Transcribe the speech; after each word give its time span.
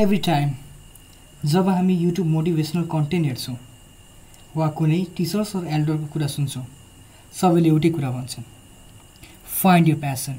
Every 0.00 0.18
time 0.24 0.50
जब 1.44 1.68
हामी 1.68 1.94
YouTube 1.94 2.26
motivational 2.26 2.82
content 2.92 3.26
हेर्छौँ 3.26 3.56
वा 4.56 4.68
कुनै 4.76 5.00
टिचर्स 5.16 5.54
र 5.56 5.66
एल्डरको 5.68 6.06
कुरा 6.12 6.26
सुन्छौँ 6.34 6.62
सबैले 7.40 7.68
एउटै 7.68 7.90
कुरा 7.96 8.10
भन्छन्। 8.10 8.44
Find 9.62 9.88
you 9.88 9.96
passion 10.04 10.36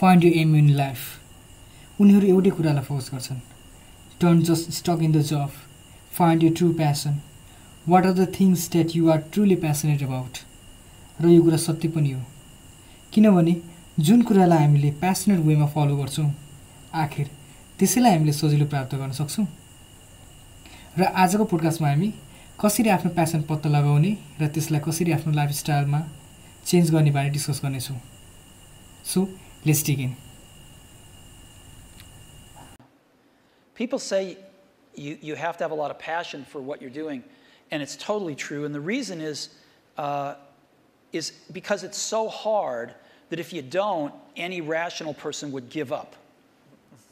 find 0.00 0.24
you 0.24 0.30
aim 0.40 0.54
in 0.56 0.68
life 0.80 2.00
उनीहरू 2.00 2.26
एउटै 2.26 2.50
कुरालाई 2.56 2.84
फोकस 2.84 3.08
गर्छन्। 3.12 3.38
Don't 4.22 4.44
just 4.46 4.70
stuck 4.78 5.02
in 5.02 5.12
the 5.12 5.22
job 5.30 5.48
find 6.18 6.42
you 6.44 6.50
true 6.56 6.72
passion 6.80 7.14
what 7.86 8.06
are 8.06 8.12
the 8.12 8.26
things 8.34 8.70
that 8.72 8.96
you 8.96 9.08
are 9.10 9.22
truly 9.32 9.56
passionate 9.64 10.02
about 10.02 10.42
र 11.18 11.28
यो 11.28 11.42
कुरा 11.42 11.56
सत्य 11.64 11.88
पनि 11.96 12.10
हो। 12.10 12.20
किनभने 13.12 13.56
जुन 14.00 14.22
कुरालाई 14.28 14.64
हामीले 14.64 14.90
प्यासनेट 15.00 15.40
वेमा 15.46 15.66
फलो 15.76 15.96
गर्छौँ 15.96 16.28
आखिर 17.04 17.30
त्यसैलाई 17.78 18.12
हामीले 18.12 18.32
सजिलो 18.32 18.66
प्राप्त 18.72 18.94
गर्न 18.94 19.12
सक्छौँ 19.20 19.46
र 20.98 21.02
आजको 21.22 21.44
पोडकास्टमा 21.52 21.88
हामी 21.90 22.10
कसरी 22.60 22.88
आफ्नो 22.96 23.10
प्यासन 23.14 23.40
पत्ता 23.50 23.68
लगाउने 23.68 24.12
र 24.40 24.46
त्यसलाई 24.54 24.80
कसरी 24.86 25.12
आफ्नो 25.12 25.32
लाइफस्टाइलमा 25.34 26.00
चेन्ज 26.70 26.90
गर्ने 26.94 27.10
बारे 27.16 27.30
डिस्कस 27.36 27.60
गर्नेछौँ 27.64 27.98
so 29.12 29.28
let's 29.66 29.90
in 29.90 30.14
People 33.74 33.98
say 33.98 34.38
you, 34.94 35.18
you 35.20 35.34
have 35.34 35.56
to 35.58 35.64
have 35.64 35.72
a 35.72 35.74
lot 35.74 35.90
of 35.90 35.98
passion 35.98 36.44
for 36.44 36.60
what 36.60 36.80
you're 36.80 36.90
doing, 36.90 37.24
and 37.72 37.82
it's 37.82 37.96
totally 37.96 38.36
true. 38.36 38.64
And 38.64 38.74
the 38.74 38.80
reason 38.80 39.20
is, 39.20 39.48
uh, 39.98 40.34
is 41.12 41.32
because 41.52 41.82
it's 41.82 41.98
so 41.98 42.28
hard 42.28 42.94
that 43.30 43.40
if 43.40 43.52
you 43.52 43.62
don't, 43.62 44.14
any 44.36 44.60
rational 44.60 45.14
person 45.14 45.50
would 45.50 45.70
give 45.70 45.92
up. 45.92 46.14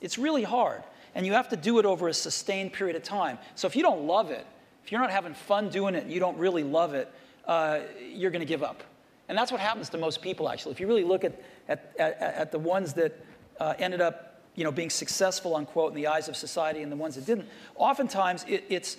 It's 0.03 0.19
really 0.19 0.43
hard, 0.43 0.83
and 1.15 1.25
you 1.25 1.33
have 1.33 1.49
to 1.49 1.57
do 1.57 1.79
it 1.79 1.87
over 1.87 2.09
a 2.09 2.15
sustained 2.15 2.75
period 2.75 2.97
of 2.97 3.03
time. 3.03 3.39
So 3.55 3.67
if 3.67 3.75
you 3.75 3.83
don't 3.83 4.07
love 4.07 4.31
it, 4.31 4.47
if 4.85 4.93
you're 4.93 5.01
not 5.01 5.11
having 5.11 5.33
fun 5.33 5.71
doing 5.71 5.95
it, 5.95 6.03
and 6.03 6.13
you 6.13 6.21
don't 6.21 6.37
really 6.37 6.63
love 6.63 6.93
it, 6.93 7.11
uh, 7.47 7.81
you're 8.13 8.31
going 8.31 8.41
to 8.41 8.47
give 8.47 8.63
up. 8.63 8.83
And 9.29 9.39
that's 9.39 9.51
what 9.51 9.61
happens 9.61 9.89
to 9.91 9.99
most 9.99 10.21
people, 10.21 10.51
actually. 10.51 10.73
If 10.73 10.81
you 10.81 10.87
really 10.87 11.05
look 11.05 11.25
at, 11.25 11.41
at, 11.69 11.95
at, 11.99 12.21
at 12.21 12.53
the 12.53 12.59
ones 12.59 12.93
that 12.95 13.19
uh, 13.59 13.75
ended 13.79 14.03
up 14.03 14.33
you 14.55 14.65
know, 14.65 14.73
being 14.73 14.91
successful, 14.91 15.57
unquote, 15.57 15.93
in 15.93 15.97
the 15.97 16.07
eyes 16.07 16.29
of 16.29 16.37
society 16.37 16.83
and 16.83 16.93
the 16.93 16.97
ones 16.97 17.15
that 17.15 17.25
didn't. 17.25 17.49
Oftentimes, 17.77 18.45
it, 18.47 18.65
it's 18.69 18.97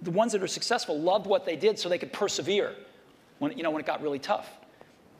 the 0.00 0.10
ones 0.10 0.32
that 0.32 0.42
are 0.42 0.48
successful 0.48 0.98
loved 0.98 1.26
what 1.26 1.44
they 1.44 1.56
did 1.56 1.78
so 1.78 1.88
they 1.88 1.98
could 1.98 2.12
persevere 2.12 2.74
when, 3.38 3.56
you 3.56 3.62
know, 3.62 3.70
when 3.70 3.80
it 3.80 3.86
got 3.86 4.00
really 4.00 4.18
tough. 4.18 4.48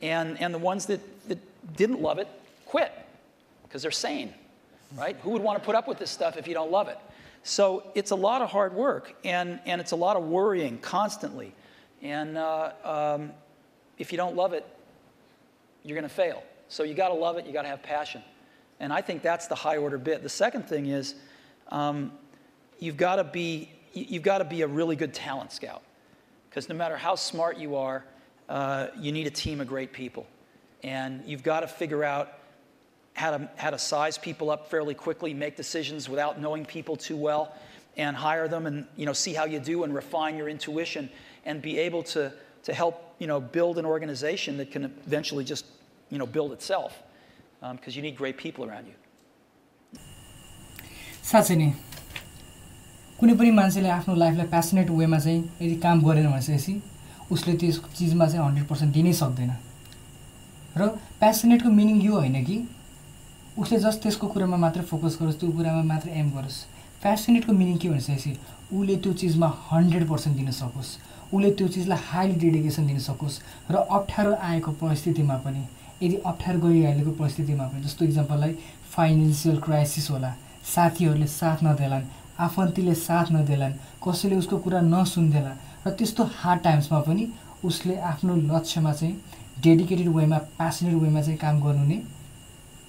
And, 0.01 0.39
and 0.41 0.53
the 0.53 0.59
ones 0.59 0.87
that, 0.87 1.01
that 1.27 1.39
didn't 1.75 2.01
love 2.01 2.17
it 2.19 2.27
quit 2.65 2.91
because 3.63 3.81
they're 3.81 3.91
sane, 3.91 4.33
right? 4.93 5.17
Who 5.21 5.31
would 5.31 5.41
want 5.41 5.59
to 5.59 5.65
put 5.65 5.75
up 5.75 5.87
with 5.87 5.97
this 5.97 6.11
stuff 6.11 6.37
if 6.37 6.47
you 6.47 6.53
don't 6.53 6.71
love 6.71 6.87
it? 6.87 6.99
So 7.43 7.91
it's 7.93 8.11
a 8.11 8.15
lot 8.15 8.41
of 8.41 8.49
hard 8.49 8.73
work 8.73 9.15
and, 9.23 9.59
and 9.65 9.79
it's 9.79 9.91
a 9.91 9.95
lot 9.95 10.17
of 10.17 10.23
worrying 10.23 10.79
constantly. 10.79 11.53
And 12.01 12.37
uh, 12.37 12.71
um, 12.83 13.31
if 13.97 14.11
you 14.11 14.17
don't 14.17 14.35
love 14.35 14.53
it, 14.53 14.65
you're 15.83 15.95
going 15.95 16.09
to 16.09 16.15
fail. 16.15 16.43
So 16.67 16.83
you 16.83 16.93
got 16.93 17.09
to 17.09 17.13
love 17.13 17.37
it, 17.37 17.45
you 17.45 17.53
got 17.53 17.61
to 17.61 17.67
have 17.67 17.83
passion. 17.83 18.23
And 18.79 18.91
I 18.91 19.01
think 19.01 19.21
that's 19.21 19.47
the 19.47 19.55
high 19.55 19.77
order 19.77 19.97
bit. 19.97 20.23
The 20.23 20.29
second 20.29 20.67
thing 20.67 20.87
is 20.87 21.15
um, 21.69 22.11
you've 22.79 22.97
got 22.97 23.17
to 23.17 23.23
be 23.23 23.71
you've 23.93 24.23
got 24.23 24.39
to 24.39 24.43
be 24.43 24.61
a 24.61 24.67
really 24.67 24.97
good 24.97 25.13
talent 25.13 25.53
scout 25.53 25.81
because 26.49 26.67
no 26.67 26.75
matter 26.75 26.97
how 26.97 27.15
smart 27.15 27.57
you 27.57 27.75
are, 27.75 28.03
uh, 28.49 28.87
you 28.99 29.11
need 29.11 29.25
a 29.25 29.31
team 29.31 29.61
of 29.61 29.67
great 29.67 29.93
people, 29.93 30.27
and 30.83 31.23
you've 31.25 31.43
got 31.43 31.61
to 31.61 31.67
figure 31.67 32.03
out 32.03 32.39
how 33.14 33.30
to 33.36 33.48
how 33.56 33.70
to 33.70 33.78
size 33.78 34.16
people 34.18 34.50
up 34.50 34.70
fairly 34.70 34.94
quickly, 34.94 35.34
make 35.34 35.56
decisions 35.56 36.08
without 36.08 36.40
knowing 36.40 36.64
people 36.64 36.96
too 36.96 37.16
well, 37.16 37.54
and 37.96 38.16
hire 38.16 38.48
them, 38.48 38.66
and 38.66 38.86
you 38.96 39.06
know 39.06 39.12
see 39.12 39.34
how 39.34 39.44
you 39.44 39.60
do, 39.60 39.84
and 39.84 39.94
refine 39.94 40.36
your 40.36 40.48
intuition, 40.48 41.10
and 41.44 41.60
be 41.60 41.78
able 41.78 42.02
to 42.02 42.32
to 42.62 42.72
help 42.72 43.14
you 43.18 43.26
know 43.26 43.40
build 43.40 43.78
an 43.78 43.86
organization 43.86 44.56
that 44.56 44.70
can 44.70 44.84
eventually 45.06 45.44
just 45.44 45.66
you 46.10 46.18
know 46.18 46.26
build 46.26 46.52
itself 46.52 47.02
because 47.60 47.94
um, 47.94 47.96
you 47.96 48.02
need 48.02 48.16
great 48.16 48.36
people 48.36 48.64
around 48.64 48.86
you. 48.86 48.94
साँच्चै 51.30 51.54
नै 51.56 51.68
कुनै 53.20 53.34
पनि 53.38 53.50
मान्छेले 53.56 53.88
आफ्नो 53.92 54.14
लाइफलाई 54.22 54.46
passionate 54.54 54.90
वेमा 54.90 55.18
चाहिँ 55.24 55.40
यदि 55.62 55.76
काम 55.84 56.00
गरेन 56.06 56.26
भनेपछि 56.32 56.72
उसले 57.30 57.52
त्यस 57.60 57.76
चिजमा 57.98 58.26
चाहिँ 58.32 58.44
हन्ड्रेड 58.46 58.66
पर्सेन्ट 58.68 58.92
दिनै 58.94 59.12
सक्दैन 59.20 59.52
र 60.80 60.88
प्यासनेटको 61.20 61.68
मिनिङ 61.80 62.00
यो 62.08 62.14
होइन 62.16 62.44
कि 62.48 62.56
उसले 63.57 63.77
जस्ट 63.79 64.01
त्यसको 64.03 64.27
कुरामा 64.27 64.57
मात्र 64.57 64.81
फोकस 64.83 65.17
गरोस् 65.21 65.39
त्यो 65.39 65.49
कुरामा 65.51 65.83
मात्र 65.83 66.09
एम 66.11 66.29
गरोस्। 66.29 66.55
प्यासनेटको 67.01 67.53
मिनिङ 67.53 67.77
के 67.77 67.89
भनिसकेपछि 67.89 68.31
उसले 68.75 68.95
त्यो 69.03 69.11
चिजमा 69.13 69.47
हन्ड्रेड 69.71 70.07
पर्सेन्ट 70.09 70.37
दिन 70.37 70.51
सकोस्। 70.51 70.89
उसले 71.33 71.51
त्यो 71.51 71.67
चिजलाई 71.67 71.99
हाइली 72.03 72.35
डेडिकेसन 72.35 72.87
दिन 72.87 72.99
सकोस्। 72.99 73.39
र 73.71 73.75
अप्ठ्यारो 73.75 74.33
आएको 74.35 74.71
परिस्थितिमा 74.81 75.37
पनि 75.45 75.63
यदि 76.03 76.15
अप्ठ्यारो 76.25 76.59
गइहालेको 76.59 77.11
परिस्थितिमा 77.15 77.67
पनि 77.67 77.81
जस्तो 77.83 78.05
इक्जाम्पललाई 78.05 78.53
फाइनेन्सियल 78.91 79.57
क्राइसिस 79.63 80.09
होला। 80.11 80.31
साथीहरूले 80.75 81.27
साथ 81.27 81.63
नदेलान् 81.63 82.03
आफन्तीले 82.39 82.95
साथ 83.07 83.31
नदेलान् 83.31 83.79
कसैले 84.03 84.35
उसको 84.35 84.57
कुरा 84.59 84.81
नसुन्देला। 84.83 85.53
र 85.87 85.91
त्यस्तो 85.95 86.23
हार्ड 86.43 86.59
टाइम्समा 86.61 86.99
पनि 87.07 87.23
उसले 87.63 87.95
आफ्नो 88.11 88.35
लक्ष्यमा 88.51 88.93
चाहिँ 88.93 89.15
डेडिकेटेड 89.63 90.07
वेमा 90.11 90.37
प्यासनेट 90.59 90.93
वेमा 90.93 91.21
चाहिँ 91.21 91.39
काम 91.39 91.61
गर्नु 91.63 91.85
नै 91.87 92.01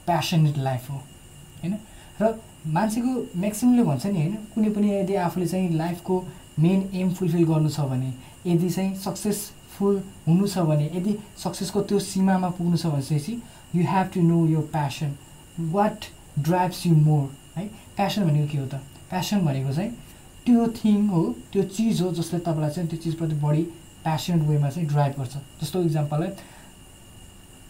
प्यासनेट 0.07 0.59
लाइफ 0.59 0.91
हो 0.91 0.97
होइन? 0.97 1.75
र 2.23 2.35
मान्छेको 2.67 3.13
म्याक्सिममले 3.37 3.83
भन्छ 3.83 4.07
नि 4.07 4.21
होइन? 4.21 4.35
कुनै 4.55 4.71
पनि 4.71 4.95
यदि 4.95 5.15
आफूले 5.27 5.47
चाहिँ 5.47 5.71
लाइफको 5.77 6.25
मेन 6.59 6.89
एम 6.95 7.11
फुलफिल 7.15 7.45
गर्नु 7.47 7.71
छ 7.71 7.81
भने 7.93 8.13
यदि 8.47 8.71
चाहिँ 8.71 8.95
सक्सेस 8.97 9.51
सक्सेसफुल 9.77 10.03
हुनु 10.27 10.47
छ 10.47 10.59
भने 10.59 10.91
यदि 10.95 11.17
सक्सेसको 11.39 11.81
त्यो 11.81 11.99
सीमामा 12.01 12.49
पुग्नु 12.57 12.77
छ 12.77 12.87
भनेपछि 12.87 13.33
यु 13.75 13.83
हेभ 13.85 14.11
टु 14.15 14.21
नो 14.23 14.47
यो 14.49 14.61
passion 14.73 15.13
what 15.73 16.05
drives 16.39 16.87
you 16.87 16.95
more 16.97 17.29
है 17.57 17.67
प्यासन 17.97 18.25
भनेको 18.25 18.53
के 18.53 18.59
हो 18.59 18.67
त? 18.67 18.75
प्यासन 19.11 19.41
भनेको 19.45 19.73
चाहिँ 19.73 19.91
त्यो 20.47 20.67
थिङ 20.77 21.09
हो 21.09 21.23
त्यो 21.53 21.63
चिज 21.77 22.03
हो 22.03 22.11
जसले 22.13 22.39
तपाईँलाई 22.41 22.71
चाहिँ 22.71 22.89
त्यो 22.89 22.99
चिजप्रति 23.05 23.35
बढी 23.45 23.63
प्यासनेट 24.05 24.49
वेमा 24.49 24.71
चाहिँ 24.71 24.89
ड्राइभ 24.89 25.13
गर्छ। 25.19 25.37
जस्तो 25.61 25.83
इक्जाम्पल 25.83 26.23
है 26.23 26.31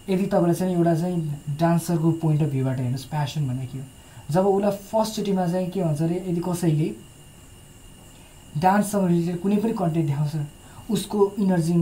यदि 0.08 0.26
तपाईँलाई 0.26 0.54
चाहिँ 0.54 0.74
एउटा 0.74 0.94
चाहिँ 0.94 1.56
डान्सरको 1.60 2.10
पोइन्ट 2.22 2.42
अफ 2.42 2.48
भ्यूबाट 2.50 2.78
हेर्नुहोस् 2.78 3.04
प्यासन 3.10 3.48
भनेको 3.48 3.72
के 3.72 3.78
हो? 3.78 3.84
जब 4.30 4.46
उसलाई 4.46 4.76
फर्स्टचोटिमा 4.90 5.46
चाहिँ 5.46 5.70
के 5.70 5.82
भन्छ 5.82 6.02
अरे 6.02 6.16
यदि 6.28 6.40
कसैले 6.48 6.88
डान्ससँग 8.56 9.06
रिलेटेड 9.08 9.40
कुनै 9.40 9.56
पनि 9.56 9.72
कन्टेन्ट 9.82 10.06
देखाउँछ 10.08 10.90
उसको 10.90 11.18
इनर्जी 11.38 11.74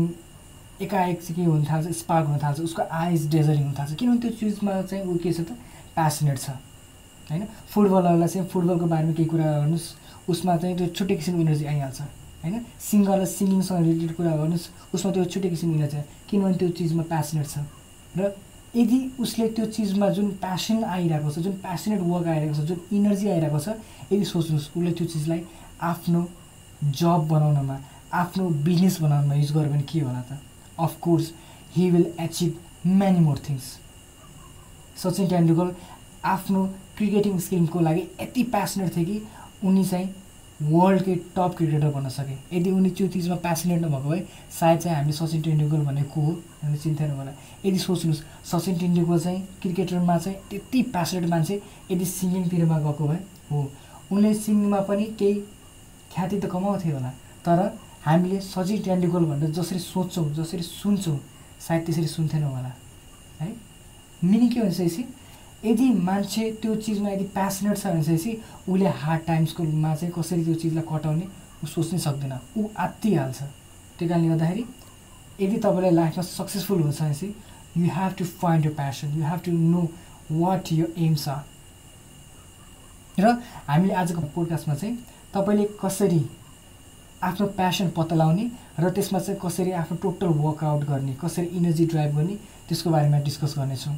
एकाएक 0.83 1.21
चाहिँ 1.23 1.35
के 1.37 1.51
हुन 1.51 1.65
थाल्छ 1.65 1.89
स्पार्क 1.99 2.27
हुन 2.29 2.39
थाल्छ 2.43 2.61
उसको 2.61 2.83
आइज 2.91 3.29
डेजरिङ 3.31 3.63
हुन 3.63 3.75
थाल्छ 3.79 3.95
किनभने 3.95 4.21
त्यो 4.21 4.31
चिजमा 4.41 4.81
चाहिँ 4.83 5.05
ऊ 5.05 5.17
के 5.23 5.33
छ 5.33 5.41
त 5.41 5.53
प्यासनेट 5.95 6.39
छ 6.39 6.51
होइन? 7.31 7.45
फुटबलरलाई 7.71 8.29
चाहिँ 8.29 8.49
फुटबलको 8.49 8.87
बारेमा 8.87 9.13
केही 9.13 9.29
कुरा 9.29 9.45
गर्नुहोस् 9.45 9.87
उसमा 10.29 10.57
चाहिँ 10.57 10.77
त्यो 10.77 10.87
छुट्टै 10.97 11.17
किसिमको 11.17 11.41
इनर्जी 11.41 11.65
आइहाल्छ 11.65 12.01
होइन? 12.01 12.65
सिङ्गरलाई 12.89 13.27
सिङ्गिङसँग 13.37 13.81
रिलेटेड 13.85 14.17
कुरा 14.17 14.33
गर्नुहोस् 14.37 14.69
उसमा 14.95 15.13
त्यो 15.13 15.25
छुट्टै 15.25 15.51
किसिमको 15.55 15.77
इनर्जी 15.79 16.01
किनभने 16.29 16.57
त्यो 16.59 16.69
चिजमा 16.81 17.03
प्यासनेट 17.13 17.47
छ। 17.47 17.59
र 18.19 18.35
यदि 18.77 18.99
उसले 19.21 19.49
त्यो 19.57 19.67
चिजमा 19.67 20.09
जुन 20.11 20.31
प्यासन 20.43 20.85
आइरहेको 20.85 21.31
छ 21.31 21.39
जुन 21.39 21.53
प्यासनेट 21.65 22.01
वर्क 22.01 22.27
आइरहेको 22.27 22.55
छ 22.55 22.67
जुन 22.71 22.81
इनर्जी 22.93 23.29
आइरहेको 23.31 23.59
छ 23.59 23.69
यदि 24.13 24.25
सोच्नुहोस् 24.25 24.69
उसले 24.77 24.93
त्यो 24.93 25.07
चिजलाई 25.07 25.43
आफ्नो 25.91 26.27
जब 27.01 27.29
बनाउनमा 27.29 27.79
आफ्नो 28.23 28.49
बिजनेस 28.67 29.01
बनाउनमा 29.01 29.35
युज 29.35 29.53
गर्यो 29.53 29.71
भने 29.71 29.83
के 29.93 30.01
होला 30.01 30.21
त? 30.21 30.39
Of course 30.79 31.33
he 31.77 31.91
will 31.91 32.07
achieve 32.21 32.59
many 33.01 33.21
more 33.21 33.39
things 33.49 33.71
Sachin 35.03 35.27
Tendulkar 35.29 35.75
आफ्नो 36.25 36.67
क्रिकेटिङ 36.97 37.39
स्किलको 37.47 37.81
लागि 37.81 38.03
यति 38.21 38.43
प्यासनेट 38.55 38.97
थियो 38.97 39.05
कि 39.05 39.23
उनी 39.67 39.85
चाहिँ 39.85 40.09
वर्ल्डकै 40.63 41.15
टप 41.37 41.55
क्रिकेटर 41.59 41.89
बन्न 41.91 42.09
सके। 42.09 42.57
यदि 42.57 42.71
उनी 42.71 42.91
त्यो 42.91 43.07
चिजमा 43.09 43.37
प्यासनेट 43.37 43.81
नभएको 43.83 44.09
भए 44.09 44.21
सायद 44.59 44.79
चाहिँ 44.81 44.97
हामी 44.97 45.13
सचिन 45.13 45.43
तेन्दुलकर 45.43 45.85
भन्ने 45.85 46.03
को 46.15 46.21
हो? 46.21 46.33
हामीले 46.63 46.79
चिन्थेन 46.79 47.11
होला। 47.11 47.33
यदि 47.65 47.79
सोच्नुहोस् 47.79 48.23
सचिन 48.51 48.79
तेन्दुलकर 48.79 49.19
चाहिँ 49.19 49.41
क्रिकेटरमा 49.63 50.19
चाहिँ 50.19 50.39
त्यति 50.51 50.83
प्यासनेट 50.95 51.29
मान्छे 51.31 51.61
यदि 51.91 52.05
सिङ्गिङतिरमा 52.05 52.79
गएको 52.79 53.09
भए 53.09 53.21
हो। 53.51 53.71
उनले 54.13 54.35
सिङ्गिङमा 54.35 54.81
पनि 54.89 55.05
केही 55.19 55.35
ख्याति 56.15 56.37
त 56.41 56.47
कमाउँथ्यो 56.47 56.95
होला 56.95 57.11
तर 57.45 57.59
हामीले 58.07 58.41
सजिलो 58.41 58.83
तेन्दुलकर 58.85 59.25
भनेर 59.27 59.51
जसरी 59.51 59.79
सोध्छौँ 59.81 60.33
जसरी 60.39 60.63
सुन्छौँ 60.63 61.19
सायद 61.61 61.83
त्यसरी 61.85 62.07
सुन्थेनौँ 62.07 62.51
होला। 62.55 62.73
है? 63.41 63.51
मिनिङ 64.23 64.49
के 64.49 64.61
भनेपछि 64.61 65.03
यदि 65.65 65.89
मान्छे 66.07 66.51
त्यो 66.63 66.75
चिजमा 66.85 67.11
यदि 67.11 67.25
प्यासनेट 67.35 67.77
छ 67.79 67.87
भनेपछि 67.87 68.33
उसले 68.69 68.89
हार्ड 69.03 69.23
टाइम्सकोमा 69.27 69.95
चाहिँ 69.95 70.13
कसरी 70.19 70.45
त्यो 70.45 70.55
चिजलाई 70.63 70.85
कटाउने 70.91 71.27
ऊ 71.65 71.67
सोच्नै 71.67 71.99
सक्दैन। 71.99 72.33
ऊ 72.59 72.69
आत्तिहाल्छ। 72.77 73.43
त्यो 73.99 74.09
कारणले 74.09 74.29
गर्दाखेरि 74.29 74.65
यदि 75.41 75.57
तपाईँलाई 75.65 75.91
लाइफमा 75.95 76.23
सक्सेसफुल 76.23 76.81
हुन्छ 76.83 77.01
भनेपछि 77.01 77.29
you 77.77 77.85
have 77.97 78.13
to 78.19 78.25
find 78.43 78.67
your 78.67 78.73
passion 78.75 79.09
you 79.19 79.25
have 79.25 79.41
to 79.45 79.53
know 79.53 79.83
what 80.31 80.73
your 80.73 80.93
aims 81.07 81.29
are 81.29 81.43
र 83.19 83.27
हामीले 83.69 83.95
आजको 83.95 84.21
पोडकास्टमा 84.35 84.75
चाहिँ 84.75 84.97
तपाईँले 85.35 85.65
कसरी 85.83 86.23
आफ्नो 87.23 87.47
प्यासन 87.59 87.89
पत्ता 87.97 88.15
लगाउने 88.17 88.51
र 88.81 88.91
त्यसमा 88.91 89.19
चाहिँ 89.19 89.41
कसरी 89.45 89.71
आफ्नो 89.81 89.97
टोटल 90.03 90.27
वर्कआउट 90.45 90.83
गर्ने 90.89 91.15
कसरी 91.23 91.47
इनर्जी 91.59 91.85
ड्राइभ 91.93 92.17
गर्ने 92.17 92.35
त्यसको 92.69 92.91
बारेमा 92.91 93.19
डिस्कस 93.29 93.55
गर्नेछौँ। 93.59 93.97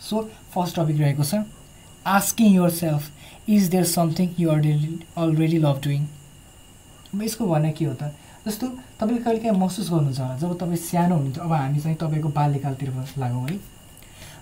सो 0.00 0.22
फर्स्ट 0.54 0.76
टपिक 0.76 1.00
रहेको 1.00 1.24
छ 1.24 1.42
asking 2.06 2.54
yourself 2.70 3.50
is 3.50 3.68
there 3.70 3.84
something 3.84 4.28
you 4.38 4.50
already 4.50 4.98
already 5.16 5.58
love 5.58 5.80
doing 5.84 6.06
अब 7.14 7.22
यसको 7.22 7.46
भने 7.46 7.72
के 7.72 7.84
हो 7.84 7.94
त? 7.94 8.12
जस्तो 8.46 8.66
तपाईँले 9.00 9.22
कहिले 9.24 9.40
काहीँ 9.40 9.58
महसुस 9.58 9.90
गर्नुहुन्छ 9.90 10.20
होला 10.20 10.36
जब 10.38 10.56
तपाईँ 10.58 10.76
सानो 10.76 11.14
हुनुहुन्थ्यो 11.14 11.44
अब 11.44 11.52
हामी 11.52 11.80
चाहिँ 11.80 11.96
तपाईँको 11.96 12.28
बाल्यकालतिर 12.28 12.92
लागौँ 13.18 13.48
है। 13.48 13.58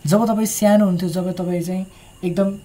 जब 0.07 0.27
तपाईँ 0.27 0.47
सानो 0.47 0.85
हुन्थ्यो 0.87 1.09
जब 1.09 1.31
तपाईँ 1.39 1.63
चाहिँ 1.63 1.87
एकदम 2.25 2.57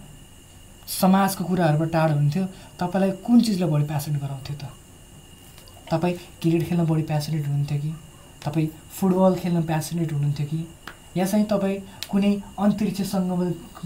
समाजको 1.00 1.44
कुराहरूबाट 1.46 1.92
टाढो 1.92 2.14
हुन्थ्यो 2.14 2.46
तपाईँलाई 2.80 3.12
कुन 3.26 3.42
चिजले 3.42 3.66
बढी 3.66 3.86
प्यासनेट 3.88 4.22
गराउँथ्यो 4.22 4.56
त? 4.58 4.70
तपाईँ 5.92 6.16
क्रिकेट 6.42 6.68
खेल्न 6.70 6.86
बढी 6.86 7.04
प्यासनेट 7.04 7.46
हुनुहुन्थ्यो 7.48 7.80
कि? 7.82 7.94
तपाईँ 8.46 8.68
फुटबल 8.98 9.36
खेल्न 9.42 9.62
प्यासनेट 9.64 10.14
हुनुहुन्थ्यो 10.14 10.48
कि? 10.48 10.60
या 11.18 11.26
चाहिँ 11.26 11.46
तपाईँ 11.46 11.80
कुनै 12.10 12.32
अन्तरिक्षसँग 12.60 13.32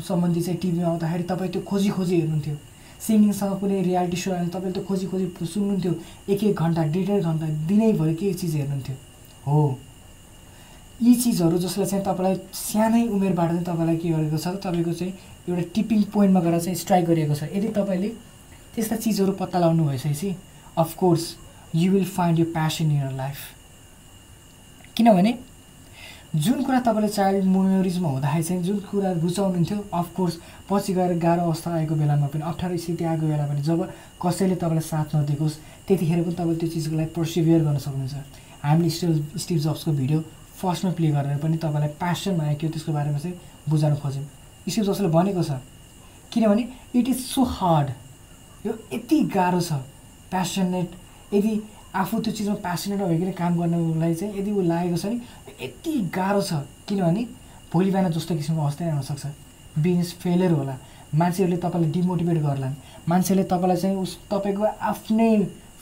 सम्बन्धी 0.07 0.42
चाहिँ 0.42 0.60
टिभीमा 0.60 0.88
आउँदाखेरि 0.88 1.24
तपाईँ 1.24 1.51
त्यो 1.51 1.62
खोजी 1.62 1.89
खोजी 1.89 2.16
हेर्नुहुन्थ्यो। 2.16 2.56
सिङ्गिङसँग 3.01 3.60
कुनै 3.60 3.81
रियालिटी 3.81 4.18
सो 4.18 4.31
आयो 4.33 4.48
तपाईँले 4.50 4.74
त्यो 4.74 4.83
खोजी 4.83 5.06
खोजी 5.07 5.25
सुन्नुहुन्थ्यो। 5.45 5.94
एक 6.30 6.44
एक 6.44 6.56
घन्टा 6.56 6.83
डेढ 6.94 7.07
डेढ 7.07 7.24
घन्टा 7.24 7.48
दिनैभरि 7.68 8.16
के 8.16 8.33
चिज 8.33 8.56
हेर्नुहुन्थ्यो? 8.56 8.95
हो। 9.48 9.80
यी 11.01 11.13
चिजहरू 11.16 11.57
जसलाई 11.57 11.88
चाहिँ 11.88 12.06
तपाईँलाई 12.06 12.36
सानै 12.54 13.07
उमेरबाट 13.07 13.50
चाहिँ 13.50 13.66
तपाईँलाई 13.66 13.98
के 13.98 14.10
गरेको 14.10 14.38
छ 14.38 14.48
तपाईँको 14.63 14.94
चाहिँ 14.94 15.13
एउटा 15.50 15.63
टिपिङ 15.75 16.04
पोइन्टमा 16.13 16.39
गएर 16.39 16.60
चाहिँ 16.60 16.75
स्ट्राइक 16.75 17.06
गरिएको 17.06 17.36
छ। 17.36 17.44
यदि 17.54 17.68
तपाईँले 17.77 18.10
त्यस्ता 18.75 18.95
चिजहरू 18.95 19.31
पत्ता 19.39 19.60
लगाउनु 19.60 19.83
भइसकेपछि 19.86 20.36
of course 20.77 21.25
you 21.75 21.92
will 21.92 22.06
find 22.06 22.39
you 22.39 22.45
passion 22.54 22.92
in 22.92 22.98
your 23.01 23.12
life 23.12 23.38
किनभने 24.95 25.31
जुन 26.36 26.64
कुरा 26.64 26.80
तपाईँले 26.82 27.08
चाइल्ड 27.08 27.44
मेमोरिजमा 27.46 28.10
हुँदाखेरि 28.10 28.44
चाहिँ 28.44 28.64
जुन 28.64 28.80
कुरा 28.92 29.12
रुचाउनुहुन्थ्यो 29.24 29.78
अफकोर्स 29.94 30.36
पछि 30.70 30.94
गएर 30.94 31.18
गाह्रो 31.18 31.42
अवस्था 31.44 31.72
आएको 31.74 31.96
बेलामा 31.96 32.28
पनि 32.28 32.44
अप्ठ्यारो 32.44 32.78
स्थिति 32.78 33.04
आएको 33.04 33.26
बेला 33.28 33.46
पनि 33.48 33.62
जब 33.62 33.80
कसैले 34.20 34.56
तपाईँलाई 34.56 34.84
साथ 34.84 35.16
नदिएकोस् 35.16 35.56
त्यतिखेर 35.88 36.24
पनि 36.24 36.36
तपाईँ 36.36 36.58
त्यो 36.60 36.70
चिजको 36.70 36.96
लागि 36.96 37.10
पर्सिभियर 37.16 37.62
गर्न 37.64 37.78
सक्नुहुन्छ। 37.78 38.16
हामीले 38.64 38.90
स्टिभ 38.90 39.38
स्टिभ 39.38 39.60
जब्सको 39.64 39.92
भिडियो 39.92 40.20
फर्स्टमा 40.60 40.92
प्ले 40.98 41.08
गरेर 41.16 41.38
पनि 41.40 41.58
तपाईँलाई 41.58 41.92
प्यासन 42.04 42.42
आयो 42.42 42.68
त्यसको 42.68 42.92
बारेमा 42.92 43.20
चाहिँ 43.20 43.36
बुझाउन 43.70 43.96
खोज्यौँ 43.96 44.26
स्टिभ 44.68 44.84
जब्सले 44.84 45.08
भनेको 45.16 45.44
छ 45.44 45.62
किनभने 46.34 46.64
इट 47.00 47.08
इज 47.10 47.20
सो 47.32 47.44
हार्ड 47.56 47.88
यो 48.66 48.74
यति 48.94 49.20
गाह्रो 49.36 49.62
छ 49.62 49.80
प्यासनेट 50.34 50.90
यदि 51.34 51.54
आफू 51.95 52.19
त्यो 52.19 52.33
चिजमा 52.33 52.56
प्यासनेट 52.65 53.00
नभइकन 53.01 53.31
काम 53.39 53.59
गर्नुलाई 53.59 54.13
चाहिँ 54.15 54.39
यदि 54.39 54.51
ऊ 54.51 54.62
लागेको 54.62 54.97
छ 54.97 55.06
नि 55.06 55.21
यति 55.62 55.94
गाह्रो 56.15 56.42
छ। 56.42 56.53
किनभने 56.88 57.24
भोलि 57.74 57.92
बिहान 57.92 58.12
जस्तो 58.12 58.36
किसिमको 58.36 58.62
अवस्था 58.62 58.86
आउनसक्छ 58.92 59.25
बिजनेस 59.80 60.13
फेलियर 60.21 60.51
होला। 60.51 60.75
मान्छेहरूले 61.15 61.57
तपाईँलाई 61.57 61.92
डिमोटिभेट 61.92 62.38
गर्लान्। 62.44 62.75
मान्छेले 63.09 63.44
तपाईँलाई 63.44 63.77
चाहिँ 63.77 63.97
उस 63.97 64.18
तपाईँको 64.31 64.63
आफ्नै 64.92 65.31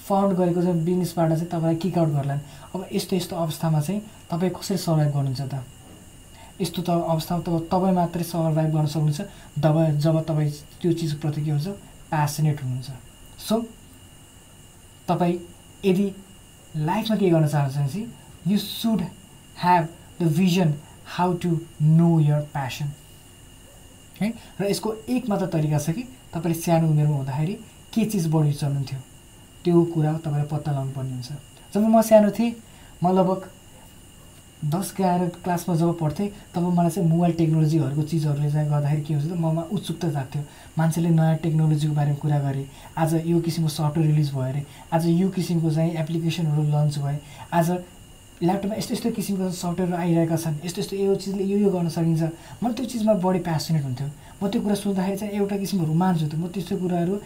फाउन्ड 0.07 0.37
गरेको 0.37 0.61
चाहिँ 0.61 0.83
बिजनेसबाट 0.85 1.29
चाहिँ 1.29 1.49
तपाईँलाई 1.49 1.75
किक 1.81 1.97
आउट 1.97 2.09
गर्लान्। 2.09 2.39
अब 2.75 2.85
यस्तो 2.93 3.15
यस्तो 3.15 3.35
अवस्थामा 3.35 3.79
चाहिँ 3.81 4.01
तपाईँ 4.29 4.51
कसरी 4.53 4.77
सर्भाइभ 4.77 5.11
गर्नुहुन्छ 5.13 5.41
त? 5.41 5.63
यस्तो 6.61 6.81
त 6.81 6.89
अवस्थामा 6.89 7.41
त 7.41 7.49
तपाईँ 7.71 7.95
मात्रै 7.95 8.23
सर्भाइभ 8.23 8.69
गर्न 8.75 8.85
सक्नुहुन्छ। 8.85 9.21
जब 9.57 9.75
जब 9.97 10.15
तपाईँ 10.29 10.51
त्यो 10.81 10.91
चिजप्रति 10.93 11.41
के 11.45 11.51
हुन्छ 11.51 11.67
प्यासनेट 12.11 12.57
हुनुहुन्छ। 12.63 12.89
सो 13.47 13.55
तपाईँ 15.07 15.37
यदि 15.85 16.11
लाइफमा 16.77 17.15
के 17.17 17.29
गर्न 17.29 17.47
चाहनुहुन्छ 17.47 17.77
भनेपछि 17.77 18.51
you 18.51 18.57
should 18.57 19.01
have 19.61 19.87
the 20.21 20.27
vision 20.37 20.73
how 21.15 21.33
to 21.43 21.49
know 21.81 22.19
your 22.19 22.41
passion 22.53 22.91
है? 24.21 24.33
र 24.61 24.65
यसको 24.65 24.93
एक 25.09 25.29
मात्र 25.29 25.47
तरिका 25.53 25.79
छ 25.79 25.89
कि 25.91 26.03
तपाईँले 26.33 26.59
सानो 26.61 26.87
उमेरमा 26.89 27.15
हुँदाखेरि 27.15 27.53
के 27.93 28.05
चिज 28.05 28.27
बढी 28.33 28.53
चल्नुहुन्थ्यो? 28.53 28.99
त्यो 29.63 29.83
कुरा 29.93 30.13
तपाईँले 30.23 30.47
पत्ता 30.47 30.71
लगाउनु 30.71 30.91
पर्ने 30.91 31.11
हुन्छ। 31.11 31.31
जब 31.73 31.81
म 31.87 32.01
सानो 32.01 32.31
थिएँ 32.31 32.55
म 33.03 33.11
लगभग 33.11 33.49
दस 34.63 34.93
एघार 34.99 35.27
क्लासमा 35.43 35.75
जब 35.75 35.97
पढ्थेँ 35.99 36.27
तब 36.55 36.63
मलाई 36.73 36.89
चाहिँ 36.89 37.09
मोबाइल 37.09 37.33
टेक्नोलोजीहरूको 37.35 38.03
चिजहरूले 38.03 38.51
चाहिँ 38.51 38.69
गर्दाखेरि 38.69 39.01
के 39.03 39.13
हुन्छ 39.13 39.31
त 39.31 39.35
ममा 39.35 39.61
उत्सुकता 39.71 40.09
जाग्थ्यो। 40.09 40.41
मान्छेले 40.77 41.09
नयाँ 41.09 41.35
टेक्नोलोजीको 41.43 41.93
बारेमा 41.93 42.17
कुरा 42.21 42.39
गरे। 42.39 42.65
आज 42.97 43.13
यो 43.27 43.39
किसिमको 43.43 43.69
सफ्टवेयर 43.69 44.09
रिलिज 44.09 44.31
भयो 44.31 44.43
अरे। 44.43 44.63
आज 44.93 45.07
यो 45.07 45.29
किसिमको 45.35 45.71
चाहिँ 45.71 45.91
एप्लिकेसनहरू 45.99 46.63
लन्च 46.63 46.97
भए 46.99 47.17
आज 47.53 47.69
ल्यापटपमा 48.43 48.75
यस्तो 48.75 48.93
यस्तो 48.93 49.11
किसिमको 49.11 49.49
सफ्टवेयरहरू 49.51 49.97
आइरहेका 49.99 50.35
छन्। 50.35 50.55
यस्तो 50.65 50.81
यस्तो 50.81 50.95
यो 50.95 51.15
चिजले 51.15 51.43
यो 51.43 51.57
यो 51.57 51.69
गर्न 51.69 51.89
सकिन्छ। 51.89 52.23
म 52.63 52.71
त्यो 52.71 52.85
चिजमा 52.85 53.13
बढी 53.19 53.39
प्यासनेट 53.43 53.83
हुन्थ्यो। 53.83 54.07
म 54.43 54.47
त्यो 54.47 54.61
कुरा 54.63 54.75
सुन्दाखेरि 54.75 55.17
चाहिँ 55.17 55.33
एउटा 55.43 55.57
किसिमको 55.57 55.85
रोमान्च 55.91 56.21
हुन्थ्यो। 56.21 56.39
म 56.39 56.47
त्यस्तो 56.47 56.75
कुराहरू 56.79 57.19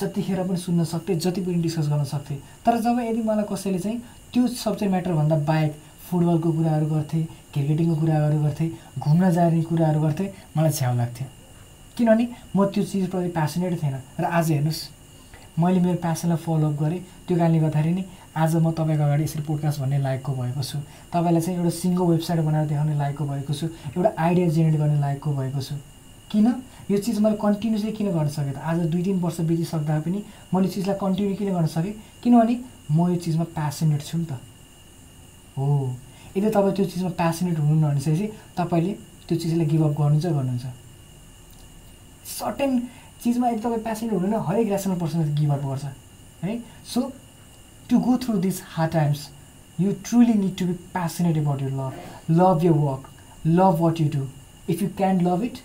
जतिखेर 0.00 0.42
पनि 0.44 0.56
सुन्न 0.56 0.84
सक्थेँ 0.84 1.16
जति 1.18 1.40
पनि 1.40 1.62
डिस्कस 1.64 1.88
गर्न 1.88 2.04
सक्थेँ। 2.04 2.38
तर 2.64 2.80
जब 2.84 3.00
यदि 3.00 3.22
मलाई 3.24 3.44
कसैले 3.48 3.78
चाहिँ 3.78 3.98
त्यो 4.32 4.46
सब्जेक्ट 4.46 4.90
म्याटरभन्दा 4.92 5.36
बाहेक 5.48 5.72
फुटबलको 6.12 6.52
कुराहरू 6.52 6.86
गर्थेँ 6.86 7.24
क्रिकेटिङको 7.52 7.94
कुराहरू 8.00 8.38
गर्थेँ 8.44 8.70
घुम्न 9.00 9.30
जाने 9.32 9.62
कुराहरू 9.64 10.00
गर्थेँ 10.00 10.28
मलाई 10.56 10.72
छ्याउ 10.72 10.96
लाग्थ्यो। 10.96 11.26
किनभने 11.96 12.24
म 12.56 12.64
त्यो 12.68 12.82
चिजप्रति 12.84 13.28
प्यासनेट 13.36 13.82
थिएन। 13.82 13.96
र 14.20 14.24
आज 14.24 14.50
हेर्नुहोस् 14.50 14.80
मैले 15.58 15.80
मेरो 15.80 15.98
प्यासनलाई 16.00 16.38
फलोअप 16.44 16.74
गरेँ। 16.80 17.00
त्यो 17.28 17.36
कारणले 17.36 17.58
गर्दाखेरि 17.60 17.92
नै 17.92 18.04
आज 18.32 18.56
म 18.56 18.70
तपाईँको 18.72 19.04
अगाडि 19.04 19.22
यसरी 19.24 19.42
पोडकास्ट 19.44 19.80
भन्ने 19.80 19.98
लायकको 20.00 20.32
भएको 20.32 20.62
छु। 20.62 20.78
तपाईँलाई 21.12 21.40
चाहिँ 21.40 21.58
एउटा 21.58 21.70
सिङ्गल 21.80 22.04
वेबसाइट 22.12 22.40
बनाएर 22.40 22.66
देखाउने 22.68 22.94
लायकको 22.96 23.24
भएको 23.24 23.52
छु। 23.52 23.66
एउटा 23.96 24.10
आइडिया 24.16 24.48
जेनेरेट 24.48 24.80
गर्ने 24.80 25.00
लायकको 25.00 25.30
भएको 25.32 25.60
छु। 25.60 25.74
किन? 26.32 26.46
यो 26.90 26.98
चिज 26.98 27.18
मैले 27.20 27.36
कन्टिन्युसली 27.36 27.92
किन 27.92 28.08
गर्न 28.16 28.28
सकेँ 28.28 28.52
त? 28.52 28.58
आज 28.64 28.78
दुई 28.88 29.02
तिन 29.02 29.20
वर्ष 29.20 29.40
बितिसक्दा 29.44 30.00
पनि 30.00 30.18
मैले 30.54 30.68
चिजलाई 30.68 30.96
कन्टिन्यू 30.96 31.36
किन 31.36 31.52
गर्न 31.52 31.66
सकेँ? 31.66 31.94
किनभने 32.22 32.54
म 32.90 33.08
यो 33.12 33.16
चिजमा 33.20 33.44
प्यासनेट 33.52 34.00
छु 34.00 34.18
नि 34.18 34.24
त। 34.24 34.40
हो। 35.56 35.96
यदि 36.36 36.50
तपाईँ 36.50 36.74
त्यो 36.76 36.84
चिजमा 36.84 37.10
प्यासनेट 37.20 37.58
हुनुहुन्न 37.58 37.88
भनेपछि 37.88 38.26
तपाईँले 38.58 38.92
त्यो 39.28 39.38
चिजलाई 39.38 39.66
गिभअप 39.66 39.92
गर्नुहुन्छ 39.98 40.26
गर्नुहुन्छ। 40.26 40.66
सर्टेन 42.38 42.78
चिजमा 43.22 43.48
यदि 43.48 43.60
तपाईँ 43.62 43.82
प्यासनेट 43.82 44.12
हुनुहुन्न 44.12 44.44
हरेक 44.48 44.66
ऱ्यासनल 44.68 44.98
पर्सन 45.00 45.34
गिभअप 45.34 45.62
गर्छ। 45.66 45.84
है? 46.44 46.58
So 46.84 47.00
to 47.90 47.98
go 48.00 48.16
through 48.22 48.38
this 48.38 48.60
hard 48.74 48.92
times 48.92 49.28
you 49.80 49.92
truly 50.04 50.34
need 50.34 50.56
to 50.58 50.66
be 50.66 50.72
passionate 50.92 51.36
about 51.38 51.62
your 51.62 51.70
love 51.72 51.92
love 52.30 52.64
your 52.64 52.72
work 52.72 53.08
love 53.46 53.80
what 53.80 54.00
you 54.00 54.08
do 54.10 54.26
if 54.72 54.82
you 54.82 54.88
can 54.96 55.20
love 55.26 55.42
it 55.44 55.58